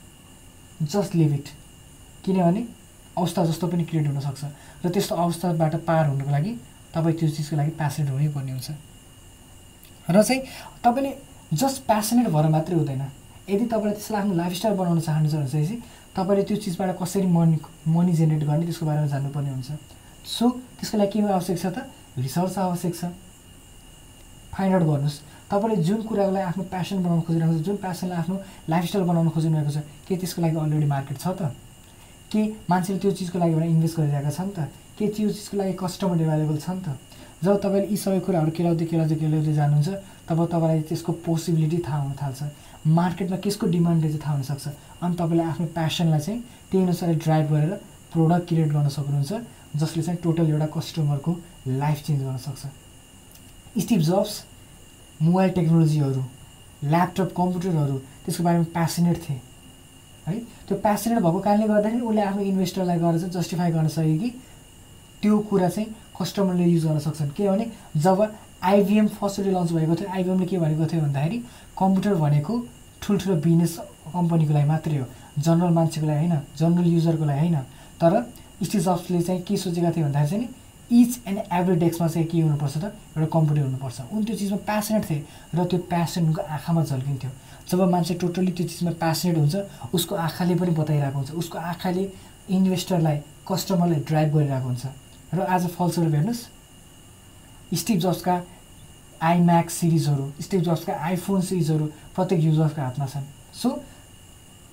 just 0.84 1.15
live 1.15 1.34
it 1.34 1.48
किनभने 2.25 2.65
अवस्था 3.17 3.46
जस्तो 3.46 3.67
पनि 3.67 3.84
create 3.86 4.08
हुनसक्छ। 4.08 4.44
र 4.86 4.89
त्यस्तो 4.89 5.15
अवस्थाबाट 5.15 5.75
पार 5.88 6.08
हुनुको 6.08 6.32
लागि 6.32 6.51
तपाईँ 6.94 7.15
त्यो 7.17 7.29
चिजको 7.29 7.56
लागि 7.56 7.72
प्यासनेट 7.79 8.10
हुनैपर्ने 8.12 8.51
हुन्छ। 8.51 8.70
र 10.10 10.24
चाहिँ 10.24 10.42
तपाईँले 10.84 11.12
जस्ट 11.54 11.78
प्यासनेट 11.88 12.28
भएर 12.32 12.48
मात्रै 12.56 12.76
हुँदैन। 12.76 13.04
यदि 13.50 13.66
तपाईँले 13.66 13.94
त्यसलाई 13.96 14.22
आफ्नो 14.22 14.36
लाइफस्टाइल 14.36 14.76
बनाउन 14.76 15.00
चाहनुहुन्छ 15.00 15.36
भने 15.36 15.48
चाहिँ 15.48 15.82
तपाईँले 16.16 16.44
त्यो 16.48 16.58
चिजबाट 16.64 16.90
कसरी 17.02 17.28
मनी 17.28 17.58
मनी 17.88 18.14
जेनेरेट 18.14 18.44
गर्ने 18.48 18.66
त्यसको 18.66 18.86
बारेमा 18.86 19.08
जान्नुपर्ने 19.08 19.50
हुन्छ। 19.52 19.70
सो 20.26 20.46
त्यसको 20.80 20.98
लागि 20.98 21.20
के 21.20 21.28
आवश्यक 21.28 21.58
छ 21.60 21.66
त? 21.76 21.78
रिसर्च 22.18 22.58
आवश्यक 22.58 22.94
छ। 22.96 23.04
फाइन्ड 24.56 24.74
आउट 24.76 24.84
गर्नुहोस्। 24.84 25.18
तपाईँले 25.52 25.76
जुन 25.88 26.02
कुरालाई 26.08 26.44
आफ्नो 26.44 26.64
प्यासन 26.72 27.04
बनाउन 27.04 27.22
खोजिरहेको 27.28 27.60
छ 27.60 27.64
जुन 27.68 27.76
प्यासनलाई 27.78 28.18
आफ्नो 28.18 28.36
लाइफस्टाइल 28.68 29.06
बनाउन 29.08 29.30
खोजिरहेको 29.32 29.72
छ 29.72 29.78
के 30.08 30.16
त्यसको 30.18 30.42
लागि 30.42 30.56
अलरेडी 30.56 30.88
मार्केट 30.88 31.18
छ 31.20 31.28
त? 31.36 31.52
के 32.32 32.42
मान्छेले 32.68 33.00
त्यो 33.00 33.12
चिजको 33.12 33.40
लागि 33.40 33.54
भनेर 33.56 33.70
इन्भेस्ट 33.72 33.96
गरिरहेका 34.00 34.32
छन् 34.32 34.52
त? 34.52 34.60
के 34.98 35.08
त्यो 35.08 35.30
चिजको 35.32 35.56
लागि 35.58 35.74
कस्टमर 35.80 36.22
एभाइलेबल 36.22 36.58
छन् 36.58 36.82
त? 36.84 36.88
जब 37.44 37.60
तपाईँले 37.63 37.88
यी 37.88 37.98
सबै 37.98 38.20
कुराहरू 38.25 38.51
केलाउँदै 38.58 38.86
केलाउँदै 38.86 39.15
केलाउँदै 39.15 39.53
जानुहुन्छ 39.53 39.89
तब 40.27 40.39
तपाईँलाई 40.51 40.82
त्यसको 40.89 41.12
पोसिबिलिटी 41.25 41.77
थाहा 41.88 42.00
हुन 42.01 42.13
थाल्छ। 42.22 42.39
मार्केटमा 42.88 43.38
केसको 43.44 43.67
डिमान्ड 43.67 44.01
चाहिँ 44.03 44.20
थाहा 44.25 44.34
हुनसक्छ 44.34 44.67
अनि 45.03 45.15
तपाईँले 45.15 45.44
आफ्नो 45.44 45.65
प्यासनलाई 45.77 46.20
चाहिँ 46.20 46.41
त्यही 46.72 46.84
अनुसार 46.84 47.13
ड्राइभ 47.25 47.46
गरेर 47.51 47.74
प्रोडक्ट 48.13 48.48
क्रिएट 48.48 48.70
गर्न 48.74 48.89
सक्नुहुन्छ 48.89 49.32
जसले 49.77 50.03
चाहिँ 50.03 50.20
टोटल 50.24 50.50
एउटा 50.50 50.67
कस्टमरको 50.75 51.32
लाइफ 51.67 51.98
चेन्ज 52.08 52.22
गर्न 52.24 52.38
सक्छ। 52.48 53.82
स्टिभ 53.82 54.01
जब्स 54.01 54.34
मोबाइल 55.22 55.50
टेक्नोलोजीहरू 55.51 56.24
ल्यापटप 56.84 57.29
कम्प्युटरहरू 57.38 57.98
त्यसको 58.25 58.44
बारेमा 58.44 58.65
प्यासनेट 58.74 59.17
थिए। 59.29 59.39
है? 60.27 60.39
त्यो 60.67 60.77
प्यासनेट 60.77 61.20
भएको 61.20 61.39
कारणले 61.39 61.67
गर्दाखेरि 61.67 62.01
उसले 62.01 62.22
आफ्नो 62.22 62.41
इन्भेस्टरलाई 62.41 63.00
गएर 63.00 63.17
चाहिँ 63.20 63.32
जस्टिफाई 63.34 63.72
गर्न 63.72 63.88
सक्यो 63.88 64.17
कि 64.20 64.29
त्यो 65.22 65.39
कुरा 65.50 65.70
चाहिँ 65.70 65.89
कस्टमरले 66.20 66.66
युज 66.66 66.86
गर्न 66.86 67.00
सक्छन्। 67.00 67.30
किनभने 67.38 67.66
जब 67.98 68.20
आइबिएम 68.64 69.08
फर्स्टली 69.18 69.52
लन्च 69.52 69.72
भएको 69.72 69.96
थियो 69.96 70.10
आइबिएमले 70.10 70.46
के 70.46 70.58
भनेको 70.58 70.86
थियो 70.92 71.02
भन्दाखेरि 71.02 71.38
कम्प्युटर 71.80 72.16
भनेको 72.16 72.54
ठुल्ठुलो 73.02 73.36
बिजनेस 73.46 73.78
कम्पनीको 74.14 74.54
लागि 74.54 74.68
मात्रै 74.68 74.98
हो। 74.98 75.06
जनरल 75.38 75.72
मान्छेको 75.74 76.08
लागि 76.08 76.28
होइन 76.28 76.42
जनरल 76.58 76.88
युजरको 76.88 77.26
लागि 77.26 77.40
होइन। 77.40 77.58
तर 78.02 78.14
स्टिभ 78.64 78.82
जब्सले 78.82 79.22
चाहिँ 79.22 79.42
के 79.46 79.58
सोचेका 79.58 79.92
थिए 79.92 80.04
भन्दाखेरि 80.04 80.46
चाहिँ 80.46 81.02
इच 81.02 81.20
एन्ड 81.28 81.40
एभ्री 81.54 81.76
डेस्कमा 81.76 82.08
चाहिँ 82.08 82.28
के 82.28 82.42
हुनुपर्छ 82.42 82.78
त 82.78 82.86
एउटा 83.14 83.26
कम्प्युटर 83.30 83.62
हुनुपर्छ। 83.62 83.98
उनी 84.12 84.26
त्यो 84.26 84.36
चिजमा 84.36 84.58
प्यासनेट 84.66 85.04
थिए 85.10 85.24
र 85.56 85.64
त्यो 85.70 85.80
प्यासन 85.92 86.22
उनको 86.26 86.42
आँखामा 86.42 86.84
झल्किन्थ्यो। 86.84 87.32
जब 87.70 87.82
मान्छे 87.92 88.14
टोटल्ली 88.24 88.52
त्यो 88.58 88.68
चिजमा 88.68 88.92
प्यासनेट 88.98 89.38
हुन्छ 89.38 89.56
उसको 89.94 90.16
आँखाले 90.16 90.56
पनि 90.56 90.72
बताइरहेको 90.82 91.18
हुन्छ। 91.18 91.32
उसको 91.32 91.58
आँखाले 91.60 92.04
इन्भेस्टरलाई 92.50 93.18
कस्टमरलाई 93.46 94.00
ड्राइभ 94.08 94.30
गरिरहेको 94.36 94.68
हुन्छ। 94.68 94.86
र 95.34 95.40
आज 95.44 95.68
फलस्वरूप 95.70 96.14
हेर्नुहोस् 96.14 96.44
स्टिभ 97.76 98.00
जब्सका 98.00 98.36
आइम्याक्स 99.22 99.74
सिरिजहरू 99.74 100.26
स्टिभ 100.42 100.62
जब्सका 100.64 100.94
आइफोन 101.06 101.42
सिरिजहरू 101.42 101.86
प्रत्येक 102.16 102.44
युजर्सको 102.44 102.82
हातमा 102.82 103.06
छन्। 103.06 103.26
सो 103.54 103.70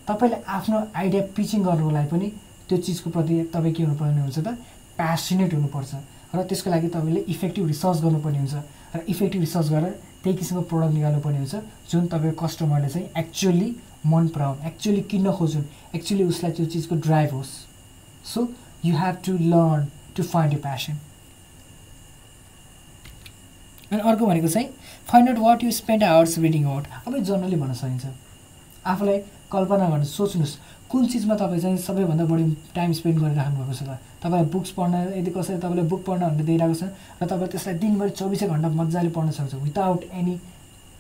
तपाईँले 0.07 0.37
आफ्नो 0.47 0.79
आइडिया 0.95 1.23
पिचिङ 1.37 1.63
गर्नुको 1.65 1.91
लागि 1.91 2.09
पनि 2.09 2.29
त्यो 2.69 2.79
चिजको 2.79 3.11
प्रति 3.11 3.43
तपाईँ 3.55 3.75
के 3.75 3.83
हुनुपर्ने 3.83 4.21
हुन्छ 4.21 4.39
त 4.39 4.49
प्यासनेट 4.95 5.55
हुनुपर्छ 5.55 5.93
र 6.35 6.43
त्यसको 6.47 6.71
लागि 6.71 6.89
तपाईँले 6.95 7.21
इफेक्टिभ 7.35 7.67
रिसर्च 7.67 7.99
गर्नुपर्ने 8.05 8.39
हुन्छ 8.39 8.55
र 8.95 9.01
इफेक्टिभ 9.11 9.41
रिसर्च 9.41 9.69
गरेर 9.75 9.93
त्यही 10.23 10.37
किसिमको 10.39 10.63
प्रडक्ट 10.71 10.95
निकाल्नुपर्ने 10.95 11.39
हुन्छ 11.39 11.55
जुन 11.91 12.07
तपाईँको 12.15 12.47
कस्टमरले 12.47 12.89
चाहिँ 12.95 13.09
एक्चुअली 13.19 13.69
मन 14.07 14.29
पराउन् 14.31 14.67
एक्चुअली 14.71 15.03
किन्न 15.11 15.33
खोजुन् 15.35 15.67
एक्चुअली 15.97 16.25
उसलाई 16.31 16.53
त्यो 16.53 16.67
चिजको 16.73 16.95
ड्राइभ 17.07 17.31
होस्। 17.35 17.53
So 18.25 18.49
you 18.85 18.97
have 18.97 19.17
to 19.27 19.33
learn 19.51 19.83
to 20.17 20.23
find 20.25 20.53
you 20.53 20.59
passion 20.61 20.99
अनि 23.93 24.01
अर्को 24.01 24.27
भनेको 24.27 24.49
चाहिँ 24.49 24.69
find 25.11 25.29
out 25.29 25.39
what 25.39 25.65
you 25.65 25.71
spend 25.73 26.05
hours 26.05 26.39
reading 26.39 26.65
out 26.67 26.85
अब 27.07 27.19
जर्नली 27.19 27.57
भन्न 27.57 27.75
सकिन्छ। 27.75 28.07
आफूलाई 28.87 29.19
कल्पना 29.53 29.89
गर्नु 29.89 30.05
सोच्नुहोस् 30.05 30.57
कुन 30.91 31.07
चिजमा 31.09 31.35
तपाईँ 31.37 31.61
चाहिँ 31.61 31.79
सबैभन्दा 31.79 32.25
बढी 32.25 32.45
टाइम 32.75 32.93
स्पेन्ड 32.93 33.19
गरिराख्नु 33.21 33.57
भएको 33.59 33.75
छ 33.75 33.83
त? 33.83 33.99
तपाईँलाई 34.23 34.51
बुक्स 34.51 34.71
पढ्न 34.79 34.95
यदि 35.19 35.31
कसैले 35.31 35.59
तपाईँले 35.59 35.83
बुक 35.93 36.05
पढ्न 36.07 36.23
भनेर 36.29 36.47
दिइरहेको 36.47 36.75
छ 36.75 36.85
र 37.23 37.27
तपाईँ 37.27 37.51
त्यसलाई 37.53 37.75
दिनभरि 37.83 38.11
चौबिसै 38.11 38.47
घन्टा 38.47 38.69
मजाले 38.81 39.11
पढ्न 39.17 39.31
सक्छ 39.31 39.55
विदाउट 39.55 40.05
एनी 40.13 40.35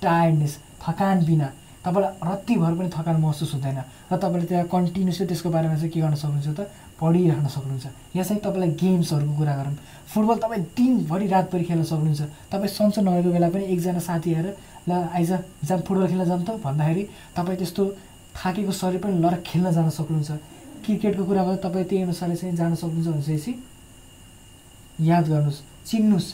टायर्डनेस 0.02 0.58
थकान 0.82 1.24
बिना। 1.26 1.48
तपाईँलाई 1.84 2.12
रत्तिभर 2.24 2.72
पनि 2.74 2.88
थकान 2.96 3.16
महसुस 3.20 3.52
हुँदैन 3.54 3.78
र 4.10 4.16
तपाईँले 4.16 4.46
त्यहाँ 4.48 4.66
कन्टिन्युसली 4.72 5.26
त्यसको 5.28 5.48
बारेमा 5.52 5.76
चाहिँ 5.76 5.90
के 5.92 6.00
गर्न 6.00 6.14
सक्नुहुन्छ 6.16 6.48
त 6.58 6.60
पढिराख्न 7.00 7.46
सक्नुहुन्छ। 7.46 7.86
यहाँ 8.16 8.24
चाहिँ 8.24 8.40
तपाईँलाई 8.40 8.70
गेम्सहरूको 8.80 9.34
कुरा 9.36 9.54
गरौँ। 9.58 9.74
फुटबल 10.08 10.36
तपाईँ 10.40 10.62
दिनभरि 10.76 11.26
रातभरि 11.28 11.64
खेल्न 11.64 11.84
सक्नुहुन्छ। 11.84 12.22
तपाईँ 12.52 12.72
सन्चो 12.72 13.00
नभएको 13.04 13.30
बेला 13.34 13.48
पनि 13.52 13.64
एकजना 13.74 14.00
साथी 14.00 14.30
आएर 14.34 14.48
ल 14.88 14.92
आइज 15.12 15.30
जाम 15.68 15.80
फुटबल 15.84 16.06
खेल्न 16.08 16.24
जाऊँ 16.24 16.44
त। 16.44 16.50
भन्दाखेरि 16.64 17.02
तपाईँ 17.36 17.58
त्यस्तो 17.58 17.82
थाकेको 18.32 18.72
शरीर 18.72 19.00
पनि 19.04 19.18
लर 19.20 19.34
खेल्न 19.44 19.70
जान 19.76 19.90
सक्नुहुन्छ। 19.90 20.30
क्रिकेटको 20.84 21.24
कुरामा 21.24 21.54
तपाईँ 21.64 21.84
त्यही 21.84 22.02
अनुसारले 22.04 22.36
चाहिँ 22.36 22.56
जान 22.56 22.74
सक्नुहुन्छ 22.74 23.08
भनेपछि 23.08 23.52
याद 25.04 25.24
गर्नुहोस् 25.28 25.60
चिन्नुहोस् 25.88 26.28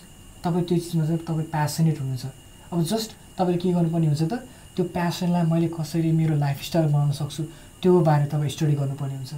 तपाईँ 0.44 0.64
त्यो 0.68 0.78
चिजमा 0.78 1.04
चाहिँ 1.06 1.18
तपाईँ 1.26 1.48
प्यासनेट 1.50 1.96
हुनुहुन्छ। 2.00 2.24
अब 2.70 2.78
जस्ट 2.84 3.10
तपाईँले 3.38 3.58
के 3.58 3.72
गर्नुपर्ने 3.72 4.06
हुन्छ 4.06 4.22
त 4.28 4.34
त्यो 4.80 4.88
प्यासनलाई 4.96 5.44
मैले 5.44 5.68
कसरी 5.76 6.10
मेरो 6.16 6.34
लाइफस्टाइल 6.40 6.86
बनाउन 6.88 7.12
सक्छु 7.12 7.42
त्यो 7.84 8.00
बारे 8.00 8.24
तपाईँ 8.32 8.50
स्टडी 8.50 8.74
गर्नुपर्ने 8.80 9.14
हुन्छ 9.14 9.32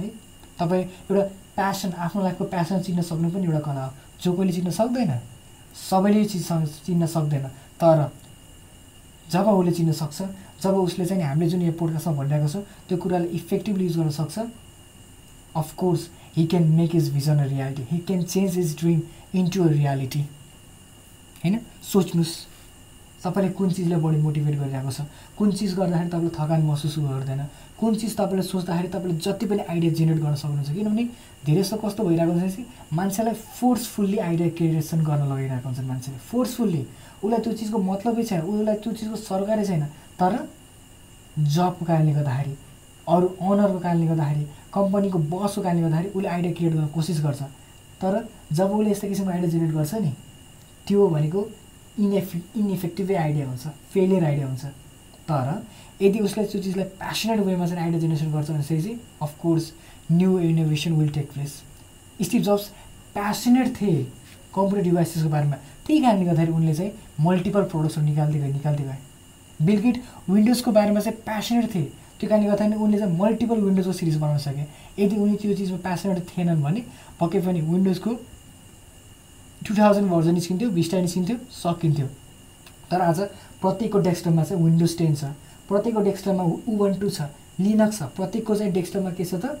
है? 0.00 0.08
तपाईँ 0.56 0.84
एउटा 1.12 1.22
प्यासन 1.56 1.92
आफ्नो 1.92 2.22
लाइफको 2.22 2.44
प्यासन 2.48 2.80
चिन्न 2.80 3.02
सक्नु 3.04 3.28
पनि 3.36 3.44
एउटा 3.44 3.60
कला 3.60 3.84
हो। 3.84 3.92
जो 4.16 4.32
कोहीले 4.32 4.52
चिन्न 4.56 4.70
सक्दैन 4.80 5.12
सबैले 5.76 6.24
चिजसँग 6.24 6.64
चिन्न 6.86 7.06
सक्दैन 7.06 7.44
तर 7.76 8.08
जब 9.28 9.44
उसले 9.44 9.72
चिन्न 9.76 9.92
सक्छ 9.92 10.22
जब 10.64 10.74
उसले 10.80 11.04
चाहिँ 11.04 11.22
हामीले 11.22 11.50
जुन 11.50 11.62
यो 11.62 11.72
पोडकास्टमा 11.76 12.16
भनिरहेको 12.16 12.48
छौँ 12.48 12.64
त्यो 12.88 12.96
कुरालाई 12.96 13.28
इफेक्टिभली 13.36 13.84
युज 13.84 13.96
गर्न 13.98 14.10
सक्छ 14.16 14.38
of course 15.52 16.08
he 16.36 16.46
can 16.48 16.64
make 16.80 16.94
his 16.94 17.12
vision 17.12 17.44
a 17.44 17.46
reality 17.52 17.82
he 17.92 17.98
can 18.08 18.22
change 18.24 18.56
his 18.56 18.76
dream 18.80 19.00
into 19.36 19.64
a 19.64 19.70
reality 19.76 20.22
होइन? 21.44 21.60
सोच्नुहोस्। 21.92 22.34
तपाईँले 23.26 23.52
कुन 23.58 23.70
चिजले 23.74 23.96
बढी 23.98 24.18
मोटिभेट 24.22 24.54
गरिरहेको 24.54 24.90
छ? 24.90 25.00
कुन 25.38 25.50
चिज 25.52 25.74
गर्दाखेरि 25.74 26.08
तपाईँले 26.08 26.30
थकान 26.38 26.62
महसुस 26.62 26.98
गर्दैन? 26.98 27.42
कुन 27.80 27.94
चिज 28.00 28.16
तपाईँले 28.16 28.42
सोच्दाखेरि 28.42 28.88
तपाईँले 28.88 29.18
जति 29.18 29.46
पनि 29.46 29.62
आइडिया 29.66 29.92
जेनेरेट 29.92 30.22
गर्न 30.22 30.34
सक्नुहुन्छ? 30.34 30.70
किनभने 30.70 31.04
धेरै 31.46 31.62
जस्तो 31.62 31.76
कस्तो 31.76 32.04
भइरहेको 32.04 32.32
हुन्छ 32.32 32.58
मान्छेलाई 32.92 33.34
फोर्सफुल्ली 33.34 34.18
आइडिया 34.18 34.48
क्रिएसन 34.56 35.00
गर्न 35.04 35.22
लगाइरहेको 35.26 35.68
हुन्छ 35.68 35.80
मान्छेले। 35.90 36.18
फोर्सफुल्ली। 36.30 36.82
उसलाई 37.24 37.40
त्यो 37.42 37.52
चिजको 37.52 37.78
मतलबै 37.82 38.22
छैन। 38.22 38.40
उसलाई 38.40 38.76
त्यो 38.82 38.92
चिजको 38.92 39.16
सरकारै 39.16 39.64
छैन। 39.66 39.84
तर 40.20 40.32
जबको 41.36 41.84
कारणले 41.84 42.12
गर्दाखेरि 42.12 42.54
अरू 43.06 43.26
अनरको 43.26 43.78
कारणले 43.78 44.06
गर्दाखेरि 44.06 44.44
कम्पनीको 44.74 45.18
बसको 45.18 45.62
कारणले 45.62 45.82
गर्दाखेरि 45.82 46.08
उसले 46.14 46.28
आइडिया 46.28 46.52
क्रिएट 46.52 46.72
गर्न 46.74 46.86
कोसिस 46.96 47.20
गर्छ। 47.24 47.42
तर 48.00 48.12
जब 48.52 48.70
उसले 48.70 48.90
यस्तो 48.90 49.08
किसिमको 49.08 49.30
आइडिया 49.30 49.50
जेनेरेट 49.50 49.74
गर्छ 49.74 49.94
नि 49.94 50.12
त्यो 50.86 51.08
भनेको 51.08 51.40
इनएफि 51.98 52.42
इनइफेक्टिभै 52.56 53.14
आइडिया 53.16 53.46
हुन्छ 53.46 53.66
फेलियर 53.92 54.24
आइडिया 54.24 54.46
हुन्छ। 54.46 54.64
तर 55.28 55.62
यदि 56.02 56.18
उसले 56.20 56.44
त्यो 56.44 56.60
चिजलाई 56.62 56.84
प्यासनेट 57.00 57.40
वेमा 57.46 57.66
चाहिँ 57.66 57.82
आइडिया 57.82 58.00
जेनेरेसन 58.00 58.32
गर्छ 58.32 58.50
भने 58.50 58.62
चाहिँ 58.62 58.98
of course 59.22 59.72
new 60.12 60.38
innovation 60.38 60.92
will 60.92 61.08
take 61.12 61.32
place 61.32 61.52
Steve 62.22 62.42
Jobs 62.42 62.68
passionate 63.14 63.68
थिए 63.80 64.02
कम्प्युटर 64.54 64.82
डिभाइसेसको 64.82 65.28
बारेमा। 65.28 65.56
त्यही 65.86 66.00
कारणले 66.02 66.24
गर्दाखेरि 66.24 66.52
उनले 66.52 66.74
चाहिँ 66.74 66.92
मल्टिपल 67.20 67.62
प्रोडक्ट्सहरू 67.72 68.06
निकाल्दै 68.06 68.38
गए 68.38 68.52
निकाल्दै 68.52 68.84
गए। 68.84 68.98
बिलकिट 69.66 70.02
विन्डोजको 70.28 70.70
बारेमा 70.72 71.00
चाहिँ 71.00 71.18
प्यासनेट 71.24 71.74
थिए। 71.74 71.90
त्यो 72.20 72.28
कारणले 72.28 72.48
गर्दाखेरि 72.48 72.82
उनले 72.84 72.98
चाहिँ 72.98 73.18
मल्टिपल 73.18 73.58
विन्डोजको 73.60 73.92
सिरिज 73.92 74.16
बनाउन 74.16 74.38
सके। 74.38 74.64
यदि 75.02 75.16
उनी 75.16 75.36
त्यो 75.42 75.54
चिजमा 75.56 75.78
प्यासनेट 75.86 76.18
थिएनन् 76.28 76.62
भने 76.62 76.80
पक्कै 77.20 77.40
पनि 77.40 77.60
विन्डोजको 77.60 78.10
टु 79.66 79.74
थाउजन्ड 79.74 80.10
भर्जन 80.10 80.34
निस्किन्थ्यो 80.34 80.70
बिस्टा 80.70 81.00
निस्किन्थ्यो 81.00 81.36
सकिन्थ्यो। 81.52 82.06
तर 82.90 83.00
आज 83.00 83.20
प्रत्येकको 83.60 83.98
डेस्कटपमा 83.98 84.44
चाहिँ 84.44 84.62
विन्डोज 84.64 84.96
टेन 84.98 85.14
छ। 85.14 85.24
प्रत्येकको 85.68 86.00
डेस्कटपमा 86.02 86.42
उवन 86.72 86.94
टू 87.00 87.10
छ। 87.10 87.22
लिनक्स 87.60 87.98
छ। 87.98 88.02
प्रत्येकको 88.16 88.54
चाहिँ 88.56 88.72
डेस्कटपमा 88.72 89.10
के 89.10 89.24
छ 89.24 89.34
त? 89.34 89.58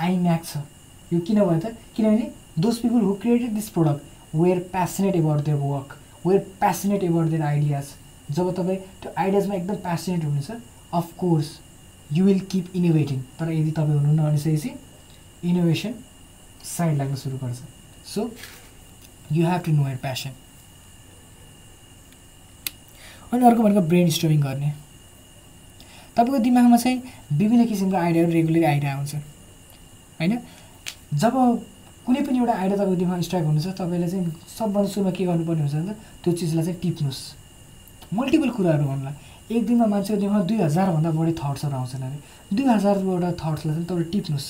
आइम्याक्स 0.00 0.52
छ। 0.52 0.56
यो 1.12 1.20
किन 1.20 1.40
भयो 1.44 1.60
त? 1.60 1.76
किनभने 1.96 2.30
those 2.58 2.78
people 2.78 3.02
who 3.02 3.12
created 3.22 3.54
this 3.54 3.68
product 3.76 4.34
were 4.34 4.58
passionate 4.72 5.16
about 5.16 5.44
their 5.44 5.58
work 5.58 5.96
were 6.26 6.40
passionate 6.60 7.02
about 7.04 7.26
their 7.28 7.42
ideas 7.42 7.86
जब 8.36 8.50
तपाईँ 8.56 8.78
त्यो 9.02 9.12
आइडियाजमा 9.18 9.54
एकदम 9.54 9.74
प्यासनेट 9.84 10.24
हुनुहुन्छ 10.24 10.50
of course 10.94 11.48
you 12.12 12.24
will 12.24 12.40
keep 12.52 12.76
innovating 12.76 13.20
तर 13.38 13.52
यदि 13.52 13.70
तपाईँ 13.70 13.98
हुनुहुन्न 13.98 14.22
भनेपछि 14.22 14.70
इनोभेसन 15.44 15.94
साइड 16.76 16.98
लाग्न 16.98 17.14
सुरु 17.14 17.36
गर्छ। 17.38 17.58
So 18.14 18.30
you 19.32 19.46
have 19.46 19.60
to 19.64 19.72
know 19.72 19.88
your 19.88 19.96
passion 20.02 20.30
अनि 23.32 23.44
अर्को 23.46 23.62
भनेको 23.62 23.80
ब्रेन 23.88 24.08
स्टोरिङ 24.10 24.40
गर्ने। 24.40 24.70
तपाईँको 26.16 26.38
दिमागमा 26.44 26.76
चाहिँ 26.76 27.02
विभिन्न 27.32 27.66
किसिमको 27.66 27.96
आइडियाहरू 27.96 28.32
रेगुलर 28.32 28.64
आइडिया 28.64 28.94
हुन्छ 28.96 29.14
होइन? 29.14 30.38
जब 31.14 31.34
कुनै 32.06 32.20
पनि 32.24 32.38
एउटा 32.38 32.52
आइडिया 32.52 32.76
तपाईँको 32.76 32.96
दिमागमा 32.96 33.22
स्ट्राइक 33.22 33.44
हुनुहुन्छ 33.46 33.76
तपाईँले 33.78 34.08
चाहिँ 34.08 34.24
सबभन्दा 34.58 34.88
सुरुमा 34.88 35.10
के 35.12 35.24
गर्नुपर्ने 35.24 35.62
हुन्छ 35.62 35.74
भने 35.74 35.92
त्यो 36.24 36.32
चिजलाई 36.32 36.64
चाहिँ 36.64 36.80
टिप्नुहोस्। 36.80 37.20
मल्टिपल 38.16 38.50
कुराहरू 38.56 38.84
भन्नुलाई 38.88 39.14
एक 39.56 39.66
दिनमा 39.66 39.86
मान्छेको 39.92 40.20
दिमागमा 40.20 40.44
दुई 40.48 40.58
हजारभन्दा 40.64 41.10
बढी 41.12 41.32
थट्सहरू 41.36 41.76
आउँछन् 41.76 42.02
अरे। 42.08 42.18
दुई 42.56 42.64
हजारवटा 42.64 43.30
थट्सलाई 43.42 43.74
चाहिँ 43.76 43.86
तपाईँले 43.86 44.10
टिप्नुहोस्। 44.12 44.48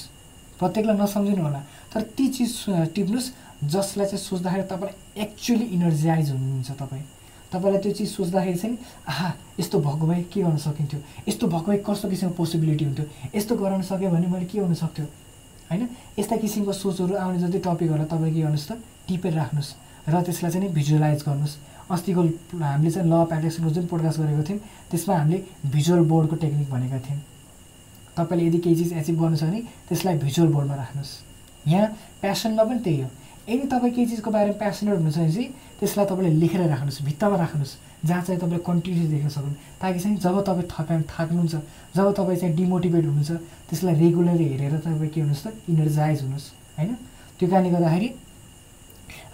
प्रत्येकलाई 0.59 0.97
नसम्झिनु 1.03 1.43
होला 1.43 1.61
तर 1.93 2.03
ती 2.17 2.25
चिज 2.35 2.53
टिप्नुहोस्। 2.95 3.27
जसलाई 3.65 4.07
चाहिँ 4.07 4.23
सोच्दाखेरि 4.23 4.63
तपाईँलाई 4.71 5.23
एक्चुली 5.23 5.65
इनर्जाइज 5.77 6.31
हुनुहुन्छ 6.31 6.71
तपाईँ। 6.79 7.05
तपाईँलाई 7.53 7.81
त्यो 7.83 7.93
चिज 7.93 8.09
सोच्दाखेरि 8.09 8.59
चाहिँ 8.59 8.79
आहा 9.09 9.33
यस्तो 9.61 9.79
भएको 9.81 10.07
भए 10.07 10.23
के 10.33 10.43
गर्न 10.43 10.57
सकिन्थ्यो? 10.57 11.01
यस्तो 11.29 11.47
भएको 11.47 11.71
भए 11.71 11.79
कस्तो 11.87 12.09
किसिमको 12.09 12.35
पोसिबिलिटी 12.37 12.85
हुन्थ्यो? 12.85 13.07
यस्तो 13.35 13.57
गराउन 13.57 13.83
सक्यो 13.83 14.11
भने 14.11 14.27
मैले 14.27 14.47
के 14.47 14.59
हुनसक्थ्यो 14.61 15.07
होइन? 15.71 15.89
यस्ता 16.19 16.37
किसिमको 16.37 16.73
सोचहरू 16.73 17.15
आउने 17.17 17.39
जति 17.39 17.59
टपिकहरूलाई 17.59 18.07
तपाईँ 18.07 18.35
के 18.35 18.41
गर्नुहोस् 18.41 18.69
त? 18.69 18.73
टिपेर 19.09 19.33
राख्नुहोस् 19.33 19.75
र 20.09 20.23
त्यसलाई 20.23 20.51
चाहिँ 20.53 20.73
भिजुअलाइज 20.73 21.23
गर्नुहोस्। 21.27 21.57
अस्तिको 21.89 22.23
हामीले 22.63 22.91
चाहिँ 22.91 23.09
ल 23.09 23.15
अफ 23.17 23.33
एट्रेक्सनको 23.33 23.71
जुन 23.75 23.87
पोडकास्ट 23.89 24.19
गरेको 24.21 24.43
थियौँ 24.49 24.61
त्यसमा 24.91 25.15
हामीले 25.17 25.39
भिजुअल 25.73 26.01
बोर्डको 26.05 26.37
टेक्निक 26.37 26.69
भनेका 26.71 26.99
थियौँ। 27.01 27.21
तपाईँले 28.17 28.47
यदि 28.47 28.59
केही 28.61 28.77
चिज 28.77 28.93
एचिभ 28.93 29.17
गर्नु 29.21 29.37
छ 29.37 29.45
भने 29.49 29.61
त्यसलाई 29.89 30.19
भिजुअल 30.21 30.49
बोर्डमा 30.53 30.75
राख्नुहोस्। 30.75 31.13
यहाँ 31.69 31.89
प्यासनमा 32.21 32.65
पनि 32.65 32.81
त्यही 32.85 33.01
हो। 33.03 33.09
यदि 33.49 33.67
तपाईँ 33.67 33.93
केही 33.95 34.07
चिजको 34.07 34.31
बारेमा 34.31 34.57
प्यासनेट 34.59 34.95
हुनुहुन्छ 34.95 35.19
भने 35.19 35.33
चाहिँ 35.33 35.49
त्यसलाई 35.81 36.07
तपाईँले 36.07 36.31
लेखेर 36.41 36.61
राख्नुहोस् 36.69 37.03
भित्तामा 37.05 37.37
राख्नुहोस् 37.39 37.75
जहाँ 38.05 38.23
चाहिँ 38.23 38.41
तपाईँले 38.41 38.63
कन्टिन्युसली 38.67 39.09
देख्न 39.15 39.29
सक्नु 39.29 39.53
ताकि 39.81 39.99
चाहिँ 39.99 40.17
जब 40.19 40.37
तपाईँ 40.47 40.67
थका 40.69 40.95
थाक्नुहुन्छ 41.09 41.55
जब 41.97 42.07
तपाईँ 42.19 42.39
चाहिँ 42.39 42.55
डिमोटिभेट 42.57 43.05
हुनुहुन्छ 43.05 43.33
त्यसलाई 43.69 43.95
रेगुलरली 44.01 44.47
हेरेर 44.53 44.79
तपाईँ 44.81 45.11
के 45.11 45.21
हुनुहोस् 45.21 45.45
त 45.47 45.53
इनर्जाइज 45.69 46.23
हुनुहोस् 46.23 46.47
होइन? 46.79 46.95
त्यो 47.41 47.49
कारणले 47.49 47.71
गर्दाखेरि 47.71 48.09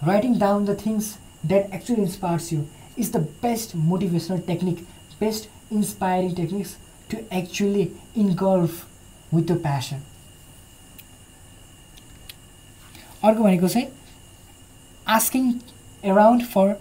writing 0.04 0.38
down 0.38 0.64
the 0.64 0.76
things 0.80 1.04
that 1.46 1.74
actually 1.74 2.02
inspires 2.02 2.52
you 2.52 2.60
is 2.98 3.10
the 3.12 3.16
best 3.42 3.76
motivational 3.90 4.38
technique 4.46 4.78
best 5.20 5.48
inspiring 5.72 6.34
techniques 6.34 6.76
to 7.10 7.16
actually 7.38 7.84
involve 8.16 8.72
with 9.34 9.44
the 9.44 9.58
passion 9.62 10.00
अर्को 13.24 13.42
भनेको 13.42 13.68
चाहिँ 13.68 13.86
आस्किङ 15.06 15.52
एराउन्ड 16.04 16.42
फर 16.48 16.72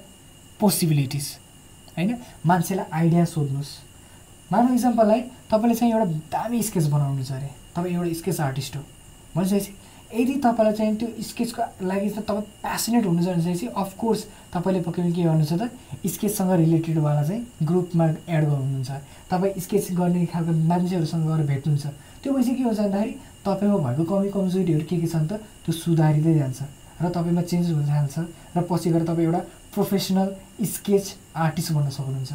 पोसिबिलिटिज 0.59 1.25
होइन? 1.97 2.15
मान्छेलाई 2.45 2.85
आइडिया 2.99 3.23
सोध्नुहोस्। 3.25 3.71
मानव 4.51 4.73
इक्जाम्पललाई 4.73 5.21
तपाईँले 5.51 5.75
चाहिँ 5.75 5.93
एउटा 5.93 6.05
दामी 6.31 6.61
स्केच 6.63 6.85
बनाउनु 6.87 7.23
छ 7.23 7.31
अरे। 7.31 7.49
तपाईँ 7.75 7.93
एउटा 7.93 8.13
स्केच 8.19 8.39
आर्टिस्ट 8.39 8.75
हो। 8.75 8.83
भनेपछि 9.35 9.71
यदि 10.15 10.33
तपाईँलाई 10.39 10.73
चाहिँ 10.73 10.95
त्यो 10.95 11.07
स्केचको 11.19 11.61
लागि 11.83 12.09
चाहिँ 12.09 12.23
तपाईँ 12.23 12.47
प्यासनेट 12.63 13.05
हुनुहुन्छ 13.05 13.27
भने 13.27 13.55
चाहिँ 13.55 13.73
अफकोर्स 13.75 14.21
तपाईँले 14.53 14.81
पक्कै 14.87 15.11
के 15.11 15.23
गर्नु 15.23 15.45
छ 15.45 15.53
त 15.59 16.07
स्केचसँग 16.07 16.51
रिलेटेडवाला 16.63 17.23
चाहिँ 17.27 17.43
ग्रुपमा 17.67 18.05
एड 18.07 18.43
गर्नुहुन्छ। 18.47 18.91
तपाईँ 19.31 19.59
स्केच 19.59 19.91
गर्ने 19.99 20.25
खालको 20.31 20.51
मान्छेहरूसँग 20.71 21.27
गएर 21.27 21.43
भेट्नुहुन्छ। 21.51 21.85
त्यो 22.23 22.33
भएपछि 22.33 22.55
के 22.55 22.63
हुन्छ 22.63 22.79
भन्दाखेरि 22.79 23.11
तपाईँमा 23.43 23.77
भएको 23.83 24.03
कमी 24.07 24.29
कमजोरीहरू 24.31 24.85
के 24.87 24.95
के 25.01 25.07
छन् 25.11 25.27
त? 25.27 25.43
त्यो 25.67 25.71
सुधारिँदै 25.75 26.33
जान्छ। 26.39 26.61
र 27.03 27.09
तपाईँमा 27.11 27.41
चेन्ज 27.51 27.71
हुन 27.71 27.85
जान्छ 27.85 28.15
र 28.55 28.61
पछि 28.69 28.89
गएर 28.89 29.03
तपाईँ 29.03 29.25
एउटा 29.27 29.41
प्रोफेसनल 29.75 30.27
स्केच 30.63 31.05
आर्टिस्ट 31.35 31.71
बन्न 31.73 31.89
सक्नुहुन्छ। 31.89 32.33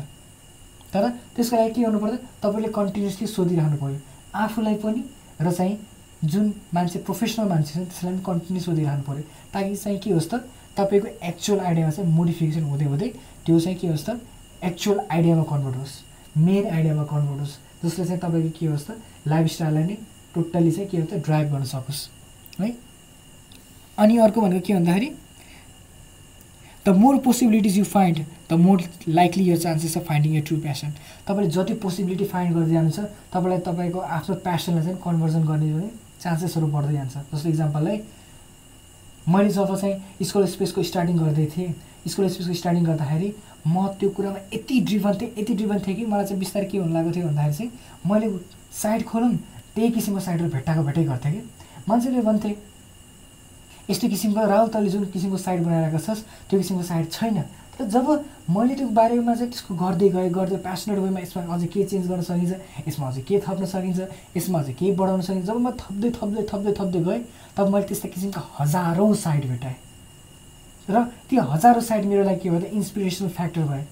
तर 0.92 1.04
त्यसको 1.36 1.56
लागि 1.56 1.72
के 1.74 1.80
गर्नु 1.82 1.98
पर्छ 1.98 2.14
तपाईँले 2.42 2.68
कन्टिन्युसली 2.68 3.26
सोधिरहनु 3.26 3.76
पऱ्यो। 3.76 3.98
आफूलाई 4.34 4.74
पनि 4.84 5.02
र 5.40 5.52
चाहिँ 5.52 5.76
जुन 6.24 6.44
मान्छे 6.74 6.98
प्रोफेसनल 7.06 7.48
मान्छे 7.48 7.72
छ 7.72 7.76
त्यसलाई 7.78 8.12
पनि 8.12 8.22
कन्टिन्यू 8.26 8.62
सोधिरहनु 8.62 9.02
पऱ्यो। 9.08 9.22
ताकि 9.52 9.76
चाहिँ 9.76 9.98
के 9.98 10.10
होस् 10.12 10.28
त 10.30 10.34
तपाईँको 10.76 11.08
एक्चुअल 11.28 11.60
आइडियामा 11.60 11.90
चाहिँ 11.90 12.10
मोडिफिकेसन 12.10 12.62
हुँदै 12.62 12.84
हुँदै 12.84 13.08
त्यो 13.46 13.60
चाहिँ 13.60 13.78
के 13.78 13.86
होस् 13.88 14.06
त 14.08 14.20
एक्चुअल 14.64 14.98
आइडियामा 15.10 15.44
कन्भर्ट 15.52 15.76
होस्। 15.76 15.94
मेन 16.36 16.66
आइडियामा 16.66 17.04
कन्भर्ट 17.12 17.40
होस्। 17.40 17.54
जसले 17.84 18.04
चाहिँ 18.04 18.20
तपाईँको 18.20 18.50
के 18.58 18.66
होस् 18.66 18.86
त 18.90 18.98
लाइफस्टाइललाई 19.28 19.84
नै 19.84 19.96
टोटल्ली 20.34 20.72
चाहिँ 20.72 20.88
के 20.90 21.02
त 21.02 21.22
ड्राइभ 21.22 21.46
गर्न 21.52 21.64
सकोस्। 21.64 22.00
है? 22.60 22.68
अनि 23.98 24.16
अर्को 24.26 24.40
भनेको 24.40 24.66
के 24.66 24.74
भन्दाखेरि 24.74 25.10
the 26.86 26.94
more 26.96 27.16
possibilities 27.24 27.78
you 27.78 27.84
find 27.84 28.18
the 28.50 28.52
more 28.64 28.82
likely 29.08 29.44
your 29.50 29.58
chances 29.58 29.96
of 29.96 30.04
finding 30.08 30.36
a 30.36 30.40
true 30.48 30.56
passion 30.60 30.92
तपाईँले 31.28 31.50
जति 31.56 31.74
पोसिबिलिटी 31.82 32.24
फाइन्ड 32.34 32.54
गर्दै 32.56 32.72
जानुहुन्छ 32.72 33.00
तपाईँलाई 33.32 33.58
तपाईँको 33.66 33.98
आफ्नो 34.18 34.34
प्यासनलाई 34.46 34.84
चाहिँ 34.84 34.98
कन्भर्जन 35.04 35.42
गर्ने 35.50 35.88
चान्सेसहरू 36.22 36.66
बढ्दै 36.76 36.92
जान्छ। 36.92 37.16
जस्तो 37.34 37.48
इक्जाम्पललाई 37.48 38.00
मैले 39.28 39.50
जब 39.50 39.74
चाहिँ 39.74 40.24
स्कुल 40.26 40.46
स्पेसको 40.54 40.82
स्टार्टिङ 40.90 41.16
गर्दै 41.18 41.46
थिएँ 41.56 41.74
स्कुल 42.08 42.28
स्पेसको 42.28 42.54
स्टार्टिङ 42.60 42.84
गर्दाखेरि 42.84 43.28
म 43.66 43.86
त्यो 44.00 44.08
कुरामा 44.16 44.38
यति 44.54 44.80
ड्रिभन 44.88 45.18
थिएँ 45.20 45.30
यति 45.38 45.54
ड्रिभन 45.54 45.78
थिएँ 45.86 45.96
कि 45.96 46.04
मलाई 46.06 46.24
चाहिँ 46.24 46.38
बिस्तारै 46.40 46.66
के 46.66 46.78
हुनु 46.78 46.94
लागेको 46.94 47.14
थियो 47.16 47.26
भन्दाखेरि 47.28 47.56
चाहिँ 47.58 47.70
मैले 48.10 48.28
साइड 48.80 49.04
खोलौँ 49.10 49.32
त्यही 49.74 49.90
किसिमको 49.90 50.20
साइडहरू 50.20 50.48
भेट्टाएको 50.50 50.82
भेटै 50.88 51.04
गर्थेँ 51.04 51.32
कि। 51.32 51.42
मान्छेले 51.88 52.20
भन्थे 52.30 52.56
यस्तो 53.90 54.08
किसिमको 54.08 54.46
राहुल 54.46 54.68
तैँले 54.68 54.90
जुन 54.90 55.04
किसिमको 55.12 55.36
साइड 55.36 55.64
बनाइरहेको 55.64 55.98
छस् 55.98 56.20
त्यो 56.48 56.58
किसिमको 56.58 56.82
साइड 56.84 57.10
छैन। 57.10 57.42
तर 57.78 57.84
जब 57.88 58.06
मैले 58.50 58.74
त्यो 58.74 58.88
बारेमा 58.90 59.34
चाहिँ 59.34 59.50
त्यसको 59.50 59.74
गर्दै 59.74 60.08
गएँ 60.10 60.30
गर्दै 60.34 60.56
प्यासनेट 60.66 60.98
वेमा 60.98 61.20
यसमा 61.20 61.54
अझै 61.54 61.66
के 61.72 61.84
चेन्ज 61.84 62.06
गर्न 62.10 62.22
सकिन्छ 62.26 62.52
यसमा 62.88 63.06
अझै 63.08 63.22
के 63.22 63.38
थप्न 63.38 63.64
सकिन्छ 63.64 63.98
यसमा 64.36 64.58
अझै 64.60 64.72
के 64.72 64.92
बढाउन 64.98 65.20
सकिन्छ 65.22 65.46
जब 65.46 65.58
म 65.62 65.70
थप्दै 65.78 66.10
थप्दै 66.18 66.42
थप्दै 66.50 66.72
थप्दै 66.78 67.00
गएँ 67.06 67.22
तब 67.56 67.68
मैले 67.72 67.86
त्यस्ता 67.86 68.08
किसिमका 68.08 68.42
हजारौँ 68.58 69.14
साइड 69.14 69.46
भेटाएँ 69.48 69.78
र 70.88 71.04
ती 71.30 71.36
हजारौँ 71.36 71.82
साइड 71.84 72.04
मेरो 72.10 72.24
लागि 72.24 72.40
के 72.42 72.50
भयो 72.50 72.68
इन्सपिरेसनल 72.72 73.28
फ्याक्टर 73.38 73.62
भयो। 73.70 73.84